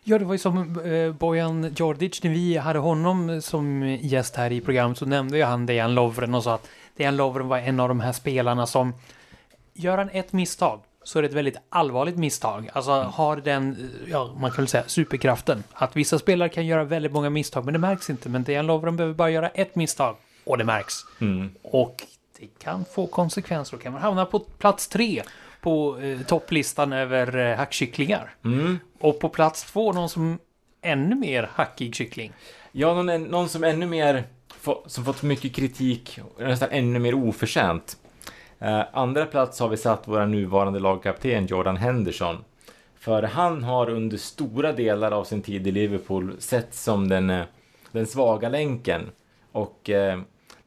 Ja, 0.08 0.20
det 0.20 0.26
var 0.26 0.34
ju 0.34 0.38
som 0.38 0.80
eh, 0.80 1.12
Bojan 1.12 1.74
Djordjic, 1.76 2.24
när 2.24 2.32
vi 2.32 2.58
hade 2.58 2.80
honom 2.80 3.41
som 3.41 3.97
gäst 4.01 4.36
här 4.36 4.51
i 4.51 4.62
programmet 4.62 4.97
så 4.97 5.06
nämnde 5.06 5.38
ju 5.38 5.43
han 5.43 5.66
Dejan 5.66 5.95
Lovren 5.95 6.36
och 6.36 6.43
sa 6.43 6.53
att 6.56 6.70
Dejan 6.97 7.16
Lovren 7.16 7.47
var 7.47 7.58
en 7.58 7.80
av 7.80 7.88
de 7.88 7.99
här 7.99 8.12
spelarna 8.12 8.68
som 8.68 8.93
gör 9.74 9.97
han 9.97 10.10
ett 10.10 10.34
misstag 10.34 10.80
så 11.03 11.20
är 11.20 11.24
det 11.24 11.28
ett 11.30 11.34
väldigt 11.34 11.58
allvarligt 11.70 12.18
misstag. 12.18 12.70
Alltså 12.74 12.91
har 12.91 13.38
den, 13.38 13.91
ja 14.08 14.36
man 14.39 14.51
kan 14.51 14.58
väl 14.58 14.68
säga 14.68 14.84
superkraften. 14.88 15.64
Att 15.74 15.95
vissa 15.95 16.20
spelare 16.20 16.49
kan 16.49 16.66
göra 16.66 16.84
väldigt 16.84 17.12
många 17.12 17.30
misstag 17.30 17.66
men 17.66 17.74
det 17.74 17.80
märks 17.80 18.10
inte. 18.10 18.30
Men 18.30 18.43
Dejan 18.43 18.68
Lovren 18.68 18.97
behöver 18.97 19.16
bara 19.16 19.30
göra 19.30 19.49
ett 19.49 19.76
misstag 19.76 20.16
och 20.43 20.58
det 20.58 20.64
märks. 20.64 20.93
Mm. 21.22 21.49
Och 21.62 22.03
det 22.39 22.47
kan 22.60 22.86
få 22.86 23.08
konsekvenser. 23.08 23.78
Då 23.78 23.84
kan 23.84 23.93
man 23.93 24.01
hamna 24.01 24.26
på 24.26 24.39
plats 24.39 24.88
tre 24.88 25.24
på 25.66 25.97
eh, 25.99 26.22
topplistan 26.22 26.93
över 26.93 27.38
eh, 27.38 27.57
hackkycklingar. 27.57 28.36
Mm. 28.43 28.80
Och 28.99 29.20
på 29.20 29.30
plats 29.30 29.63
två 29.63 29.93
någon 29.93 30.09
som 30.09 30.39
ännu 30.82 31.16
mer 31.16 31.49
hackig 31.53 31.95
kyckling. 31.95 32.34
Ja, 32.72 33.03
någon, 33.03 33.24
någon 33.24 33.49
som 33.49 33.63
ännu 33.63 33.86
mer 33.86 34.24
få, 34.47 34.84
som 34.86 35.05
fått 35.05 35.24
mycket 35.24 35.55
kritik, 35.55 36.20
nästan 36.39 36.70
ännu 36.72 36.99
mer 36.99 37.13
oförtjänt. 37.13 37.97
Eh, 38.59 38.82
andra 38.93 39.26
plats 39.26 39.59
har 39.59 39.70
vi 39.70 39.78
satt 39.78 40.03
vår 40.05 40.26
nuvarande 40.26 40.80
lagkapten 40.80 41.45
Jordan 41.45 41.78
Henderson. 41.78 42.38
För 42.99 43.24
han 43.24 43.63
har 43.63 43.89
under 43.89 44.18
stora 44.18 44.72
delar 44.72 45.11
av 45.11 45.24
sin 45.24 45.41
tid 45.41 45.68
i 45.68 45.72
Liverpool 45.72 46.36
sett 46.39 46.74
som 46.74 47.09
den, 47.09 47.30
eh, 47.30 47.45
den 47.91 48.05
svaga 48.05 48.49
länken. 48.49 49.01
Och 49.51 49.89
eh, 49.89 50.20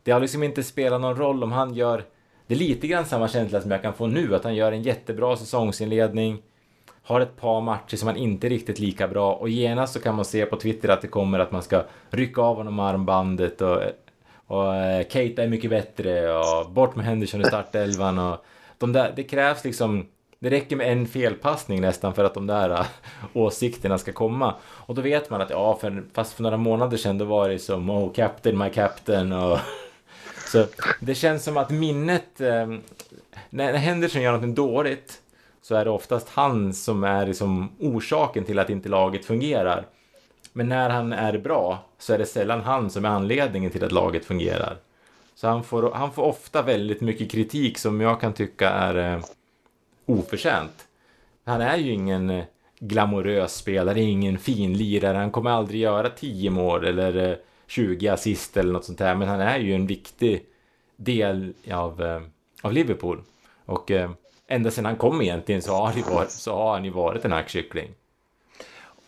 det 0.03 0.11
har 0.11 0.21
liksom 0.21 0.43
inte 0.43 0.63
spelat 0.63 1.01
någon 1.01 1.17
roll 1.17 1.43
om 1.43 1.53
han 1.53 1.75
gör... 1.75 2.05
Det 2.49 2.55
är 2.55 2.59
lite 2.59 2.87
grann 2.87 3.07
samma 3.07 3.29
känsla 3.29 3.61
som 3.61 3.71
jag 3.71 3.83
kan 3.83 3.95
få 3.95 4.07
nu, 4.07 4.35
att 4.35 4.45
han 4.45 4.55
gör 4.55 4.73
en 4.73 4.83
jättebra 4.83 5.37
säsongsinledning, 5.37 6.43
har 7.03 7.21
ett 7.21 7.37
par 7.37 7.61
matcher 7.61 7.97
som 7.97 8.09
han 8.09 8.17
inte 8.17 8.47
är 8.47 8.49
riktigt 8.49 8.79
lika 8.79 9.09
bra 9.09 9.35
och 9.35 9.49
genast 9.49 9.93
så 9.93 10.01
kan 10.01 10.15
man 10.15 10.25
se 10.25 10.47
på 10.47 10.57
Twitter 10.57 10.89
att 10.89 11.03
det 11.03 11.09
kommer 11.09 11.39
att 11.39 11.53
man 11.53 11.63
ska 11.63 11.85
rycka 12.11 12.43
av 12.43 12.57
honom 12.57 12.79
armbandet 12.79 13.61
och, 13.61 13.83
och 14.47 14.77
eh, 14.77 15.03
Kate 15.03 15.43
är 15.43 15.49
mycket 15.49 15.71
bättre 15.71 16.39
och 16.39 16.71
bort 16.71 16.97
med 16.97 17.07
Henderson 17.07 17.41
i 17.41 17.45
startelvan 17.45 18.19
och 18.19 18.45
de 18.79 18.93
där, 18.93 19.13
det 19.17 19.23
krävs 19.23 19.65
liksom 19.65 20.07
det 20.39 20.51
räcker 20.51 20.77
med 20.77 20.93
en 20.93 21.07
felpassning 21.07 21.81
nästan 21.81 22.15
för 22.15 22.25
att 22.25 22.35
de 22.35 22.47
där 22.47 22.71
eh, 22.71 22.87
åsikterna 23.33 23.99
ska 23.99 24.13
komma. 24.13 24.55
Och 24.63 24.95
då 24.95 25.03
vet 25.03 25.31
man 25.31 25.41
att 25.41 25.51
ja, 25.51 25.79
för, 25.81 26.05
fast 26.13 26.33
för 26.33 26.43
några 26.43 26.57
månader 26.57 26.97
sedan 26.97 27.19
då 27.19 27.25
var 27.25 27.49
det 27.49 27.59
som 27.59 27.91
oh, 27.91 28.13
captain, 28.13 28.59
my 28.59 28.71
captain 28.71 29.33
och 29.33 29.59
så 30.49 30.67
det 31.01 31.15
känns 31.15 31.45
som 31.45 31.57
att 31.57 31.71
minnet, 31.71 32.41
eh, 32.41 32.67
när, 33.51 33.73
Henderson 33.73 34.23
gör 34.23 34.39
något 34.39 34.57
dåligt 34.57 35.21
så 35.63 35.75
är 35.75 35.85
det 35.85 35.91
oftast 35.91 36.29
han 36.29 36.75
som 36.75 37.05
är 37.05 37.27
liksom 37.27 37.73
orsaken 37.79 38.45
till 38.45 38.59
att 38.59 38.71
inte 38.71 38.89
laget 38.89 39.25
fungerar. 39.25 39.87
Men 40.53 40.69
när 40.69 40.91
han 40.91 41.13
är 41.13 41.39
bra 41.39 41.85
så 41.99 42.13
är 42.13 42.19
det 42.19 42.27
sällan 42.27 42.61
han 42.61 42.91
som 42.91 43.05
är 43.05 43.09
anledningen 43.09 43.71
till 43.71 43.85
att 43.85 43.93
laget 43.93 44.25
fungerar. 44.25 44.77
Så 45.35 45.49
han 45.49 45.65
får, 45.65 45.91
han 45.95 46.13
får 46.13 46.23
ofta 46.23 46.63
väldigt 46.63 47.01
mycket 47.01 47.31
kritik 47.31 47.79
som 47.79 48.01
jag 48.01 48.21
kan 48.21 48.33
tycka 48.33 48.71
är 48.71 49.15
eh, 49.15 49.25
oförtjänt. 50.07 50.87
Han 51.45 51.61
är 51.61 51.77
ju 51.77 51.93
ingen 51.93 52.31
eh, 52.31 52.45
glamorös 52.79 53.55
spelare, 53.55 54.01
ingen 54.01 54.39
finlirare. 54.39 55.17
Han 55.17 55.31
kommer 55.31 55.51
aldrig 55.51 55.81
göra 55.81 56.11
10 56.11 56.51
mål 56.51 56.85
eller 56.85 57.31
eh, 57.31 57.37
20 57.69 58.09
assist 58.09 58.57
eller 58.57 58.73
något 58.73 58.85
sånt 58.85 58.99
där. 58.99 59.15
Men 59.15 59.29
han 59.29 59.41
är 59.41 59.59
ju 59.59 59.75
en 59.75 59.87
viktig 59.87 60.45
del 60.97 61.53
av, 61.73 62.03
eh, 62.03 62.21
av 62.63 62.73
Liverpool. 62.73 63.23
Och 63.65 63.91
eh, 63.91 64.11
ända 64.47 64.71
sedan 64.71 64.85
han 64.85 64.97
kom 64.97 65.23
egentligen 65.23 65.63
så 65.63 65.73
har, 65.73 65.87
han 65.87 66.15
varit, 66.15 66.31
så 66.31 66.55
har 66.55 66.73
han 66.73 66.85
ju 66.85 66.91
varit 66.91 67.25
en 67.25 67.33
hackkyckling. 67.33 67.91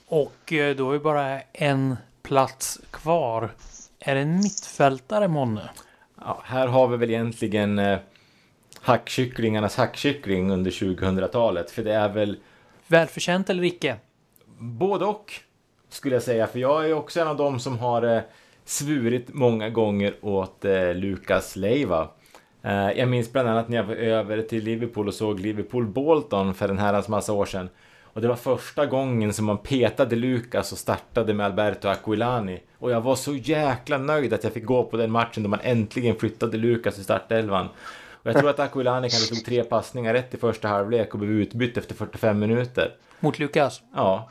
Och 0.06 0.52
eh, 0.52 0.76
då 0.76 0.92
är 0.92 0.98
bara 0.98 1.40
en 1.40 1.96
plats 2.22 2.80
kvar. 2.90 3.50
Är 3.98 4.14
det 4.14 4.20
en 4.20 4.36
mittfältare 4.36 5.28
månne? 5.28 5.70
Ja, 6.20 6.40
här 6.44 6.66
har 6.66 6.88
vi 6.88 6.96
väl 6.96 7.11
egentligen 7.11 7.78
eh, 7.78 7.98
hackkycklingarnas 8.80 9.76
hackkyckling 9.76 10.50
under 10.50 10.70
2000-talet. 10.70 11.70
För 11.70 11.84
det 11.84 11.94
är 11.94 12.08
väl 12.08 12.38
Välförtjänt 12.86 13.50
eller 13.50 13.64
icke? 13.64 13.96
både 14.61 15.04
och 15.04 15.32
skulle 15.88 16.14
jag 16.14 16.22
säga. 16.22 16.46
För 16.46 16.58
jag 16.58 16.90
är 16.90 16.92
också 16.94 17.20
en 17.20 17.28
av 17.28 17.36
dem 17.36 17.61
som 17.61 17.78
har 17.78 18.02
eh, 18.02 18.22
svurit 18.71 19.35
många 19.35 19.71
gånger 19.71 20.14
åt 20.21 20.64
eh, 20.64 20.95
Lukas 20.95 21.57
Leiva. 21.57 22.09
Eh, 22.62 22.91
jag 22.91 23.09
minns 23.09 23.33
bland 23.33 23.49
annat 23.49 23.68
när 23.68 23.77
jag 23.77 23.85
var 23.85 23.95
över 23.95 24.43
till 24.43 24.64
Liverpool 24.64 25.09
och 25.09 25.14
såg 25.14 25.41
Liverpool-Bolton 25.41 26.55
för 26.55 26.68
en 26.68 26.79
herrans 26.79 27.09
massa 27.09 27.33
år 27.33 27.47
sedan. 27.47 27.68
Och 28.03 28.21
det 28.21 28.29
var 28.29 28.37
första 28.37 28.87
gången 28.87 29.33
som 29.33 29.47
man 29.47 29.59
petade 29.59 30.16
Lukas 30.16 30.73
och 30.73 30.79
startade 30.79 31.35
med 31.35 31.47
Alberto 31.47 31.89
Aquilani. 31.89 32.61
Och 32.79 32.91
jag 32.91 33.01
var 33.01 33.14
så 33.14 33.35
jäkla 33.35 33.99
nöjd 33.99 34.33
att 34.33 34.45
jag 34.45 34.53
fick 34.53 34.64
gå 34.64 34.85
på 34.85 34.97
den 34.97 35.11
matchen 35.11 35.43
då 35.43 35.49
man 35.49 35.61
äntligen 35.62 36.16
flyttade 36.16 36.57
Lukas 36.57 36.99
i 36.99 37.05
startelvan. 37.05 37.68
Och 38.23 38.27
jag 38.27 38.39
tror 38.39 38.51
att 38.51 38.61
Aquilani 38.61 39.11
kanske 39.11 39.35
slog 39.35 39.45
tre 39.45 39.64
passningar 39.64 40.14
rätt 40.14 40.35
i 40.35 40.37
första 40.37 40.68
halvlek 40.68 41.14
och 41.14 41.21
blev 41.21 41.31
utbytt 41.31 41.77
efter 41.77 41.95
45 41.95 42.39
minuter. 42.39 42.95
Mot 43.21 43.39
Lukas? 43.39 43.83
Ja. 43.95 44.31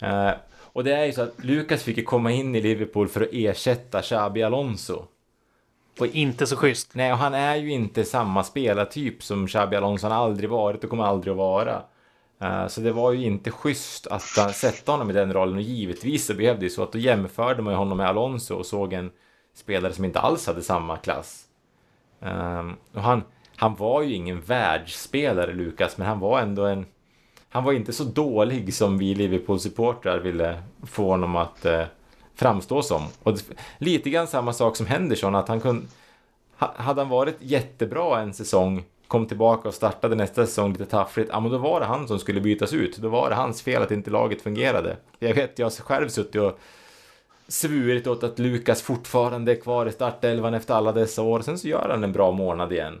Eh, 0.00 0.30
Och 0.72 0.84
det 0.84 0.92
är 0.92 1.04
ju 1.04 1.12
så 1.12 1.22
att 1.22 1.44
Lukas 1.44 1.82
fick 1.82 1.96
ju 1.96 2.04
komma 2.04 2.30
in 2.30 2.54
i 2.54 2.60
Liverpool 2.60 3.08
för 3.08 3.20
att 3.20 3.28
ersätta 3.32 4.02
Xabi 4.02 4.42
Alonso. 4.42 5.04
Och 5.98 6.06
inte 6.06 6.46
så 6.46 6.56
schysst. 6.56 6.94
Nej, 6.94 7.12
och 7.12 7.18
han 7.18 7.34
är 7.34 7.56
ju 7.56 7.70
inte 7.70 8.04
samma 8.04 8.44
spelartyp 8.44 9.22
som 9.22 9.46
Xabi 9.46 9.76
Alonso. 9.76 10.06
Han 10.06 10.16
har 10.16 10.24
aldrig 10.24 10.50
varit 10.50 10.84
och 10.84 10.90
kommer 10.90 11.04
aldrig 11.04 11.30
att 11.30 11.38
vara. 11.38 11.82
Uh, 12.42 12.66
så 12.66 12.80
det 12.80 12.92
var 12.92 13.12
ju 13.12 13.26
inte 13.26 13.50
schysst 13.50 14.06
att 14.06 14.54
sätta 14.54 14.92
honom 14.92 15.10
i 15.10 15.12
den 15.12 15.32
rollen 15.32 15.56
och 15.56 15.62
givetvis 15.62 16.26
så 16.26 16.34
blev 16.34 16.58
det 16.58 16.64
ju 16.64 16.70
så 16.70 16.82
att 16.82 16.92
då 16.92 16.98
jämförde 16.98 17.62
man 17.62 17.74
honom 17.74 17.98
med 17.98 18.06
Alonso 18.06 18.54
och 18.54 18.66
såg 18.66 18.92
en 18.92 19.10
spelare 19.54 19.92
som 19.92 20.04
inte 20.04 20.20
alls 20.20 20.46
hade 20.46 20.62
samma 20.62 20.96
klass. 20.96 21.44
Um, 22.20 22.76
och 22.94 23.02
han, 23.02 23.22
han 23.56 23.74
var 23.74 24.02
ju 24.02 24.14
ingen 24.14 24.40
världsspelare, 24.40 25.52
Lukas, 25.52 25.98
men 25.98 26.06
han 26.06 26.20
var 26.20 26.40
ändå 26.40 26.66
en... 26.66 26.86
Han 27.52 27.64
var 27.64 27.72
inte 27.72 27.92
så 27.92 28.04
dålig 28.04 28.74
som 28.74 28.98
vi 28.98 29.14
Liverpool-supportrar 29.14 30.18
ville 30.18 30.62
få 30.82 31.08
honom 31.08 31.36
att 31.36 31.64
eh, 31.64 31.84
framstå 32.34 32.82
som. 32.82 33.06
Och 33.22 33.38
lite 33.78 34.10
grann 34.10 34.26
samma 34.26 34.52
sak 34.52 34.76
som 34.76 34.86
Henderson, 34.86 35.34
att 35.34 35.48
han 35.48 35.60
kunde... 35.60 35.86
Hade 36.56 37.00
han 37.00 37.08
varit 37.08 37.36
jättebra 37.38 38.20
en 38.20 38.34
säsong, 38.34 38.84
kom 39.08 39.26
tillbaka 39.26 39.68
och 39.68 39.74
startade 39.74 40.14
nästa 40.14 40.46
säsong 40.46 40.72
lite 40.72 40.86
taffligt, 40.86 41.30
ja 41.32 41.40
men 41.40 41.50
då 41.50 41.58
var 41.58 41.80
det 41.80 41.86
han 41.86 42.08
som 42.08 42.18
skulle 42.18 42.40
bytas 42.40 42.72
ut. 42.72 42.96
Då 42.96 43.08
var 43.08 43.30
det 43.30 43.34
hans 43.34 43.62
fel 43.62 43.82
att 43.82 43.90
inte 43.90 44.10
laget 44.10 44.42
fungerade. 44.42 44.96
Jag 45.18 45.34
vet, 45.34 45.58
jag 45.58 45.66
har 45.66 45.70
själv 45.70 46.08
suttit 46.08 46.40
och 46.40 46.58
svurit 47.48 48.06
åt 48.06 48.24
att 48.24 48.38
Lukas 48.38 48.82
fortfarande 48.82 49.52
är 49.52 49.60
kvar 49.60 49.86
i 49.86 49.92
startelvan 49.92 50.54
efter 50.54 50.74
alla 50.74 50.92
dessa 50.92 51.22
år. 51.22 51.40
Sen 51.40 51.58
så 51.58 51.68
gör 51.68 51.88
han 51.88 52.04
en 52.04 52.12
bra 52.12 52.30
månad 52.30 52.72
igen. 52.72 53.00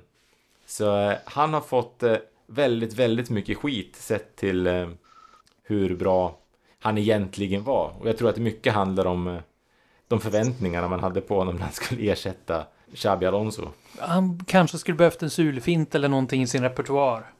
Så 0.66 0.98
eh, 0.98 1.16
han 1.24 1.54
har 1.54 1.60
fått 1.60 2.02
eh, 2.02 2.16
väldigt, 2.46 2.94
väldigt 2.94 3.30
mycket 3.30 3.58
skit 3.58 3.96
sett 3.96 4.36
till 4.36 4.66
eh, 4.66 4.88
hur 5.62 5.96
bra 5.96 6.38
han 6.80 6.98
egentligen 6.98 7.64
var. 7.64 7.94
Och 8.00 8.08
jag 8.08 8.18
tror 8.18 8.28
att 8.28 8.36
mycket 8.36 8.72
handlar 8.72 9.06
om 9.06 9.28
eh, 9.28 9.40
de 10.08 10.20
förväntningarna 10.20 10.88
man 10.88 11.00
hade 11.00 11.20
på 11.20 11.38
honom 11.38 11.54
när 11.54 11.62
han 11.62 11.72
skulle 11.72 12.12
ersätta 12.12 12.64
Xabi 12.94 13.26
Alonso. 13.26 13.68
Han 13.98 14.44
kanske 14.46 14.78
skulle 14.78 14.96
behövt 14.96 15.22
en 15.22 15.30
sulfint 15.30 15.94
eller 15.94 16.08
någonting 16.08 16.42
i 16.42 16.46
sin 16.46 16.62
repertoar. 16.62 17.32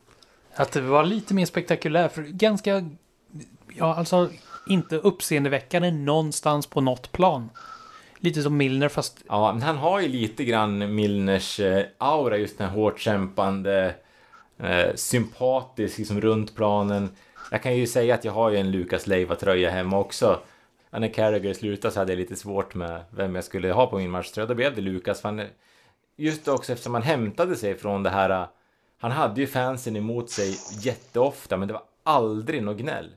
Att 0.54 0.72
det 0.72 0.80
var 0.80 1.04
lite 1.04 1.34
mer 1.34 1.46
spektakulärt. 1.46 2.12
För 2.12 2.22
ganska, 2.22 2.90
ja 3.68 3.94
alltså 3.94 4.30
inte 4.66 4.96
uppseendeväckande 4.96 5.90
någonstans 5.90 6.66
på 6.66 6.80
något 6.80 7.12
plan. 7.12 7.50
Lite 8.18 8.42
som 8.42 8.56
Milner 8.56 8.88
fast... 8.88 9.22
Ja, 9.28 9.52
men 9.52 9.62
han 9.62 9.76
har 9.76 10.00
ju 10.00 10.08
lite 10.08 10.44
grann 10.44 10.94
Milners 10.94 11.60
eh, 11.60 11.84
aura, 11.98 12.36
just 12.36 12.58
den 12.58 12.68
här 12.68 12.76
hårt 12.76 13.00
kämpande, 13.00 13.94
eh, 14.62 14.94
sympatisk 14.94 15.98
liksom 15.98 16.20
runt 16.20 16.54
planen. 16.56 17.08
Jag 17.50 17.62
kan 17.62 17.76
ju 17.76 17.86
säga 17.86 18.14
att 18.14 18.24
jag 18.24 18.32
har 18.32 18.50
ju 18.50 18.56
en 18.56 18.70
Lukas 18.70 19.06
Leiva-tröja 19.06 19.70
hemma 19.70 19.98
också. 19.98 20.40
när 20.90 21.08
Carragher 21.08 21.54
slutade 21.54 21.94
så 21.94 22.00
hade 22.00 22.12
jag 22.12 22.18
lite 22.18 22.36
svårt 22.36 22.74
med 22.74 23.04
vem 23.10 23.34
jag 23.34 23.44
skulle 23.44 23.72
ha 23.72 23.86
på 23.86 23.98
min 23.98 24.10
matchtröja. 24.10 24.46
Då 24.46 24.54
blev 24.54 24.74
det 24.74 24.80
Lukas. 24.80 25.22
Just 26.16 26.48
också 26.48 26.72
eftersom 26.72 26.94
han 26.94 27.02
hämtade 27.02 27.56
sig 27.56 27.74
från 27.74 28.02
det 28.02 28.10
här. 28.10 28.46
Han 28.98 29.10
hade 29.10 29.40
ju 29.40 29.46
fansen 29.46 29.96
emot 29.96 30.30
sig 30.30 30.56
jätteofta, 30.80 31.56
men 31.56 31.68
det 31.68 31.74
var 31.74 31.82
aldrig 32.02 32.62
något 32.62 32.76
gnäll. 32.76 33.10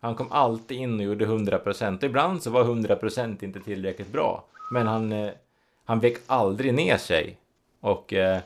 Han 0.00 0.14
kom 0.14 0.32
alltid 0.32 0.78
in 0.78 1.00
och 1.00 1.04
gjorde 1.06 1.26
100% 1.26 2.04
ibland 2.04 2.42
så 2.42 2.50
var 2.50 2.64
100% 2.64 3.44
inte 3.44 3.60
tillräckligt 3.60 4.12
bra. 4.12 4.44
Men 4.70 4.86
han, 4.86 5.12
eh, 5.12 5.30
han 5.84 6.00
vek 6.00 6.16
aldrig 6.26 6.74
ner 6.74 6.96
sig. 6.96 7.38
Och 7.80 8.12
eh, 8.12 8.40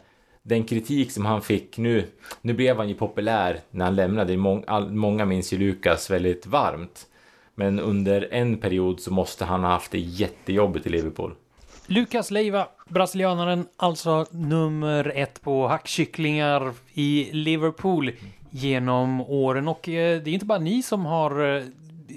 den 0.47 0.65
kritik 0.65 1.13
som 1.13 1.27
han 1.27 1.43
fick 1.43 1.79
nu, 1.79 2.05
nu 2.41 2.53
blev 2.53 2.77
han 2.77 2.89
ju 2.89 2.95
populär 2.95 3.61
när 3.71 3.85
han 3.85 3.97
lämnade. 3.97 4.37
Mång, 4.37 4.65
all, 4.67 4.93
många 4.93 5.25
minns 5.25 5.53
ju 5.53 5.59
Lukas 5.59 6.11
väldigt 6.11 6.47
varmt. 6.47 7.07
Men 7.55 7.81
under 7.81 8.29
en 8.31 8.59
period 8.59 9.01
så 9.01 9.13
måste 9.13 9.45
han 9.45 9.65
ha 9.65 9.71
haft 9.71 9.91
det 9.91 9.99
jättejobbigt 9.99 10.87
i 10.87 10.91
Liverpool. 10.91 11.35
Lukas 11.87 12.31
Leiva, 12.31 12.69
brasilianaren, 12.89 13.67
alltså 13.77 14.27
nummer 14.31 15.13
ett 15.15 15.43
på 15.43 15.69
hackkycklingar 15.69 16.73
i 16.93 17.29
Liverpool 17.33 18.13
genom 18.51 19.21
åren. 19.21 19.69
Och 19.69 19.89
eh, 19.89 20.23
det 20.23 20.31
är 20.31 20.35
inte 20.35 20.47
bara 20.47 20.59
ni 20.59 20.83
som 20.83 21.07
har 21.07 21.57
eh, 21.57 21.63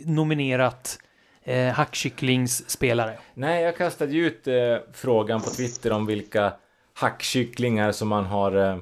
nominerat 0.06 1.00
eh, 1.44 1.68
hackkycklingsspelare. 1.68 3.18
Nej, 3.34 3.64
jag 3.64 3.78
kastade 3.78 4.12
ju 4.12 4.28
ut 4.28 4.48
frågan 4.94 5.42
på 5.42 5.50
Twitter 5.50 5.92
om 5.92 6.06
vilka 6.06 6.54
hackkycklingar 7.00 7.92
som 7.92 8.08
man 8.08 8.26
har 8.26 8.56
eh, 8.56 8.78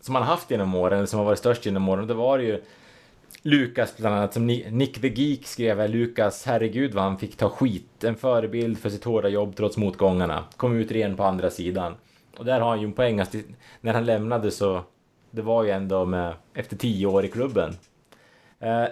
som 0.00 0.12
man 0.12 0.22
haft 0.22 0.50
genom 0.50 0.74
åren, 0.74 0.98
eller 0.98 1.06
som 1.06 1.18
har 1.18 1.26
varit 1.26 1.38
störst 1.38 1.66
genom 1.66 1.88
åren. 1.88 2.06
Det 2.06 2.14
var 2.14 2.38
ju 2.38 2.62
Lukas 3.42 3.96
bland 3.96 4.14
annat, 4.14 4.34
som 4.34 4.46
Nick 4.46 5.00
the 5.00 5.08
Geek 5.08 5.46
skrev, 5.46 5.90
Lukas, 5.90 6.46
herregud 6.46 6.94
vad 6.94 7.04
han 7.04 7.18
fick 7.18 7.36
ta 7.36 7.48
skit. 7.48 8.04
En 8.04 8.16
förebild 8.16 8.78
för 8.78 8.90
sitt 8.90 9.04
hårda 9.04 9.28
jobb 9.28 9.56
trots 9.56 9.76
motgångarna. 9.76 10.44
Kom 10.56 10.76
ut 10.76 10.92
ren 10.92 11.16
på 11.16 11.24
andra 11.24 11.50
sidan. 11.50 11.94
Och 12.36 12.44
där 12.44 12.60
har 12.60 12.68
han 12.68 12.80
ju 12.80 12.86
en 12.86 12.92
poäng, 12.92 13.20
alltså, 13.20 13.38
när 13.80 13.94
han 13.94 14.06
lämnade 14.06 14.50
så, 14.50 14.84
det 15.30 15.42
var 15.42 15.64
ju 15.64 15.70
ändå 15.70 16.04
med, 16.04 16.34
efter 16.54 16.76
tio 16.76 17.06
år 17.06 17.24
i 17.24 17.28
klubben. 17.28 17.76
Eh, 18.58 18.84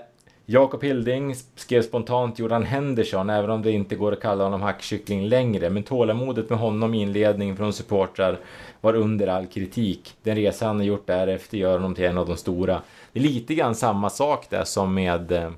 Jakob 0.47 0.83
Hilding 0.83 1.35
skrev 1.55 1.83
spontant 1.83 2.39
Jordan 2.39 2.63
Henderson, 2.63 3.31
även 3.31 3.51
om 3.51 3.63
det 3.63 3.73
inte 3.73 3.97
går 3.97 4.13
att 4.13 4.21
kalla 4.21 4.45
honom 4.45 4.63
hackkyckling 4.63 5.29
längre. 5.29 5.71
Men 5.71 5.83
tålamodet 5.83 6.51
med 6.51 6.59
honom 6.59 6.95
i 6.95 7.03
inledningen 7.03 7.57
från 7.57 7.73
supportrar 7.73 8.39
var 8.81 8.95
under 8.95 9.27
all 9.27 9.47
kritik. 9.47 10.15
Den 10.23 10.37
resa 10.37 10.67
han 10.67 10.77
har 10.77 10.85
gjort 10.85 11.07
därefter 11.07 11.59
gör 11.59 11.73
honom 11.73 11.95
till 11.95 12.05
en 12.05 12.19
av 12.19 12.27
de 12.27 12.37
stora. 12.37 12.83
Det 13.13 13.19
är 13.19 13.23
lite 13.23 13.55
grann 13.55 13.75
samma 13.75 14.11
sak 14.11 14.47
där 14.51 14.65
som 14.65 14.95
med 14.95 15.33
eh, 15.33 15.51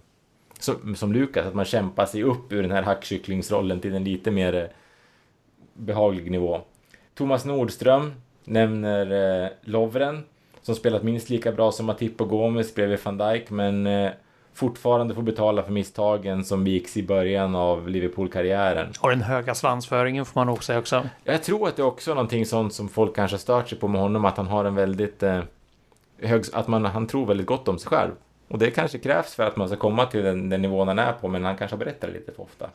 som, 0.58 0.96
som 0.96 1.12
Lukas, 1.12 1.46
att 1.46 1.54
man 1.54 1.64
kämpar 1.64 2.06
sig 2.06 2.22
upp 2.22 2.52
ur 2.52 2.62
den 2.62 2.70
här 2.70 2.82
hackkycklingsrollen 2.82 3.80
till 3.80 3.94
en 3.94 4.04
lite 4.04 4.30
mer 4.30 4.54
eh, 4.54 4.64
behaglig 5.74 6.30
nivå. 6.30 6.60
Thomas 7.14 7.44
Nordström 7.44 8.12
nämner 8.44 9.42
eh, 9.44 9.50
Lovren 9.60 10.24
som 10.62 10.74
spelat 10.74 11.02
minst 11.02 11.30
lika 11.30 11.52
bra 11.52 11.72
som 11.72 11.86
Matip 11.86 12.20
och 12.20 12.28
Gomes 12.28 12.74
bredvid 12.74 12.98
van 13.04 13.18
Dijk 13.18 13.50
men 13.50 13.86
eh, 13.86 14.10
fortfarande 14.56 15.14
får 15.14 15.22
betala 15.22 15.62
för 15.62 15.72
misstagen 15.72 16.44
som 16.44 16.64
begicks 16.64 16.96
i 16.96 17.02
början 17.02 17.54
av 17.54 17.88
Liverpool-karriären. 17.88 18.92
Och 19.00 19.10
den 19.10 19.22
höga 19.22 19.54
svansföringen 19.54 20.24
får 20.24 20.40
man 20.40 20.48
också 20.48 20.66
säga 20.66 20.78
också. 20.78 21.08
Jag 21.24 21.42
tror 21.42 21.68
att 21.68 21.76
det 21.76 21.82
är 21.82 21.86
också 21.86 22.10
någonting 22.10 22.46
sånt 22.46 22.74
som 22.74 22.88
folk 22.88 23.16
kanske 23.16 23.38
stört 23.38 23.68
sig 23.68 23.78
på 23.78 23.88
med 23.88 24.00
honom, 24.00 24.24
att 24.24 24.36
han 24.36 24.46
har 24.46 24.64
en 24.64 24.74
väldigt 24.74 25.22
eh, 25.22 25.40
hög, 26.22 26.44
att 26.52 26.68
man, 26.68 26.84
han 26.84 27.06
tror 27.06 27.26
väldigt 27.26 27.46
gott 27.46 27.68
om 27.68 27.78
sig 27.78 27.88
själv. 27.88 28.10
Och 28.48 28.58
det 28.58 28.70
kanske 28.70 28.98
krävs 28.98 29.34
för 29.34 29.42
att 29.42 29.56
man 29.56 29.68
ska 29.68 29.76
komma 29.76 30.06
till 30.06 30.22
den, 30.22 30.48
den 30.48 30.62
nivån 30.62 30.88
han 30.88 30.98
är 30.98 31.12
på, 31.12 31.28
men 31.28 31.44
han 31.44 31.56
kanske 31.56 31.76
berättar 31.76 32.08
lite 32.08 32.32
för 32.32 32.42
ofta. 32.42 32.70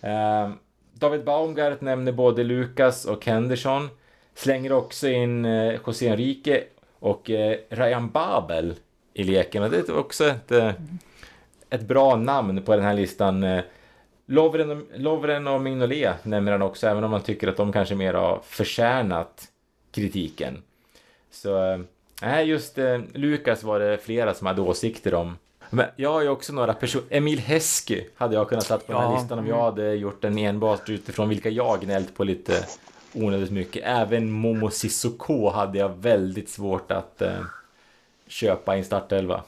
Eh, 0.00 0.50
David 0.92 1.24
Baumgart 1.24 1.80
nämner 1.80 2.12
både 2.12 2.44
Lukas 2.44 3.04
och 3.04 3.26
Henderson. 3.26 3.88
Slänger 4.34 4.72
också 4.72 5.08
in 5.08 5.44
eh, 5.44 5.78
José 5.86 6.08
Enrique 6.08 6.64
och 6.98 7.30
eh, 7.30 7.56
Ryan 7.68 8.10
Babel 8.10 8.74
i 9.20 9.24
leken. 9.24 9.62
Och 9.62 9.70
det 9.70 9.88
är 9.88 9.98
också 9.98 10.24
ett, 10.24 10.52
eh, 10.52 10.72
ett 11.70 11.82
bra 11.82 12.16
namn 12.16 12.62
på 12.62 12.76
den 12.76 12.84
här 12.84 12.94
listan. 12.94 13.42
Eh, 13.42 13.64
Lovren 14.26 14.70
och, 14.70 14.78
Lovren 14.94 15.46
och 15.46 15.60
Mignolet 15.60 16.24
nämner 16.24 16.52
han 16.52 16.62
också, 16.62 16.86
även 16.86 17.04
om 17.04 17.10
man 17.10 17.22
tycker 17.22 17.48
att 17.48 17.56
de 17.56 17.72
kanske 17.72 17.94
mer 17.94 18.14
har 18.14 18.40
förtjänat 18.44 19.48
kritiken. 19.92 20.62
Så 21.30 21.72
eh, 21.72 21.80
nej, 22.22 22.48
just 22.48 22.78
Lukas 23.12 23.62
var 23.62 23.80
det 23.80 23.98
flera 23.98 24.34
som 24.34 24.46
hade 24.46 24.60
åsikter 24.60 25.14
om. 25.14 25.36
Men 25.70 25.86
jag 25.96 26.12
har 26.12 26.22
ju 26.22 26.28
också 26.28 26.52
några 26.52 26.74
personer. 26.74 27.06
Emil 27.10 27.38
Hesky 27.38 28.04
hade 28.14 28.34
jag 28.34 28.48
kunnat 28.48 28.64
satt 28.64 28.86
på 28.86 28.92
den 28.92 29.02
här 29.02 29.14
listan 29.14 29.38
om 29.38 29.46
jag 29.46 29.62
hade 29.62 29.94
gjort 29.94 30.22
den 30.22 30.38
enbart 30.38 30.88
utifrån 30.88 31.28
vilka 31.28 31.50
jag 31.50 31.80
gnällt 31.80 32.14
på 32.14 32.24
lite 32.24 32.64
onödigt 33.14 33.50
mycket. 33.50 33.82
Även 33.86 34.30
Momo 34.30 34.70
Sissoko 34.70 35.50
hade 35.50 35.78
jag 35.78 35.88
väldigt 35.88 36.48
svårt 36.48 36.92
att 36.92 37.22
eh, 37.22 37.40
köpa 38.30 38.74
i 38.74 38.78
en 38.78 38.84
startelva. 38.84 39.42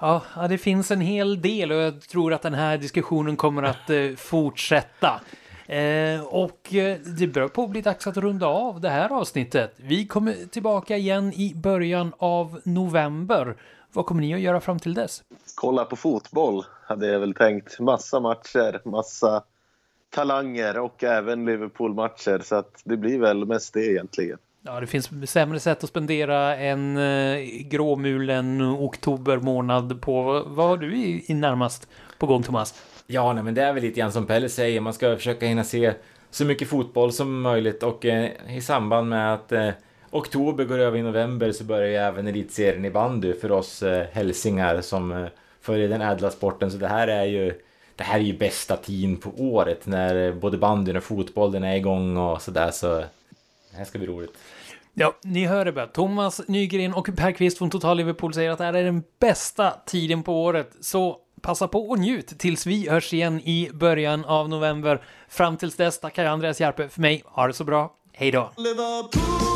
Ja, 0.00 0.22
det 0.48 0.58
finns 0.58 0.90
en 0.90 1.00
hel 1.00 1.42
del 1.42 1.72
och 1.72 1.78
jag 1.78 2.00
tror 2.00 2.32
att 2.32 2.42
den 2.42 2.54
här 2.54 2.78
diskussionen 2.78 3.36
kommer 3.36 3.62
att 3.62 3.90
eh, 3.90 4.10
fortsätta. 4.16 5.20
Eh, 5.66 6.20
och 6.24 6.74
eh, 6.74 6.98
det 6.98 7.26
börjar 7.26 7.48
på 7.48 7.64
att 7.64 7.70
bli 7.70 7.80
dags 7.80 8.06
att 8.06 8.16
runda 8.16 8.46
av 8.46 8.80
det 8.80 8.88
här 8.88 9.12
avsnittet. 9.12 9.74
Vi 9.76 10.06
kommer 10.06 10.34
tillbaka 10.50 10.96
igen 10.96 11.32
i 11.32 11.54
början 11.54 12.12
av 12.18 12.60
november. 12.64 13.56
Vad 13.92 14.06
kommer 14.06 14.20
ni 14.20 14.34
att 14.34 14.40
göra 14.40 14.60
fram 14.60 14.78
till 14.78 14.94
dess? 14.94 15.22
Kolla 15.54 15.84
på 15.84 15.96
fotboll 15.96 16.64
hade 16.86 17.06
jag 17.06 17.20
väl 17.20 17.34
tänkt. 17.34 17.80
Massa 17.80 18.20
matcher, 18.20 18.80
massa 18.84 19.42
talanger 20.10 20.78
och 20.78 21.04
även 21.04 21.44
Liverpool-matcher. 21.44 22.40
Så 22.44 22.54
att 22.54 22.80
det 22.84 22.96
blir 22.96 23.18
väl 23.18 23.44
mest 23.44 23.74
det 23.74 23.86
egentligen. 23.86 24.38
Ja, 24.64 24.80
det 24.80 24.86
finns 24.86 25.30
sämre 25.30 25.60
sätt 25.60 25.84
att 25.84 25.90
spendera 25.90 26.56
en 26.56 26.96
eh, 26.96 27.40
gråmulen 27.62 28.62
oktober 28.62 29.36
månad 29.36 30.00
på. 30.00 30.42
Vad 30.46 30.66
har 30.66 30.76
du 30.76 30.96
i, 30.96 31.24
i 31.26 31.34
närmast 31.34 31.88
på 32.18 32.26
gång, 32.26 32.42
Thomas? 32.42 32.74
Ja, 33.06 33.32
nej, 33.32 33.44
men 33.44 33.54
det 33.54 33.62
är 33.62 33.72
väl 33.72 33.82
lite 33.82 34.00
grann 34.00 34.12
som 34.12 34.26
Pelle 34.26 34.48
säger. 34.48 34.80
Man 34.80 34.92
ska 34.92 35.16
försöka 35.16 35.46
hinna 35.46 35.64
se 35.64 35.92
så 36.30 36.44
mycket 36.44 36.68
fotboll 36.68 37.12
som 37.12 37.40
möjligt 37.40 37.82
och 37.82 38.04
eh, 38.04 38.30
i 38.56 38.60
samband 38.60 39.08
med 39.08 39.34
att 39.34 39.52
eh, 39.52 39.68
oktober 40.10 40.64
går 40.64 40.78
över 40.78 40.98
i 40.98 41.02
november 41.02 41.52
så 41.52 41.64
börjar 41.64 41.88
ju 41.88 41.96
även 41.96 42.26
elitserien 42.26 42.84
i 42.84 42.90
bandy 42.90 43.32
för 43.32 43.52
oss 43.52 43.82
eh, 43.82 44.06
hälsingar 44.12 44.80
som 44.80 45.12
eh, 45.12 45.26
följer 45.60 45.88
den 45.88 46.02
ädla 46.02 46.30
sporten. 46.30 46.70
Så 46.70 46.78
det 46.78 46.88
här 46.88 47.08
är 47.08 47.24
ju 47.24 47.54
det 47.96 48.04
här 48.04 48.18
är 48.18 48.22
ju 48.22 48.38
bästa 48.38 48.76
tiden 48.76 49.16
på 49.16 49.30
året 49.38 49.86
när 49.86 50.28
eh, 50.28 50.34
både 50.34 50.58
bandyn 50.58 50.96
och 50.96 51.02
fotbollen 51.02 51.64
är 51.64 51.76
igång 51.76 52.16
och 52.16 52.42
sådär. 52.42 52.70
Så 52.70 53.04
det 53.72 53.78
här 53.78 53.84
ska 53.84 53.98
bli 53.98 54.08
roligt. 54.08 54.38
Ja, 54.94 55.16
ni 55.22 55.46
hör 55.46 55.64
det 55.64 55.72
bara. 55.72 55.86
Thomas 55.86 56.40
Nygren 56.48 56.94
och 56.94 57.08
Per 57.16 57.32
Kvist 57.32 57.58
från 57.58 57.70
Total 57.70 57.96
Liverpool 57.96 58.34
säger 58.34 58.50
att 58.50 58.58
det 58.58 58.64
här 58.64 58.74
är 58.74 58.84
den 58.84 59.02
bästa 59.20 59.70
tiden 59.86 60.22
på 60.22 60.44
året. 60.44 60.70
Så 60.80 61.18
passa 61.40 61.68
på 61.68 61.90
och 61.90 61.98
njut 61.98 62.38
tills 62.38 62.66
vi 62.66 62.88
hörs 62.88 63.12
igen 63.12 63.40
i 63.40 63.70
början 63.72 64.24
av 64.24 64.48
november. 64.48 65.04
Fram 65.28 65.56
tills 65.56 65.76
dess 65.76 66.00
tackar 66.00 66.24
jag 66.24 66.32
Andreas 66.32 66.60
Järpe 66.60 66.88
för 66.88 67.00
mig. 67.00 67.22
Ha 67.26 67.46
det 67.46 67.52
så 67.52 67.64
bra. 67.64 67.94
Hej 68.12 68.30
då! 68.30 68.52
Liverpool 68.56 69.51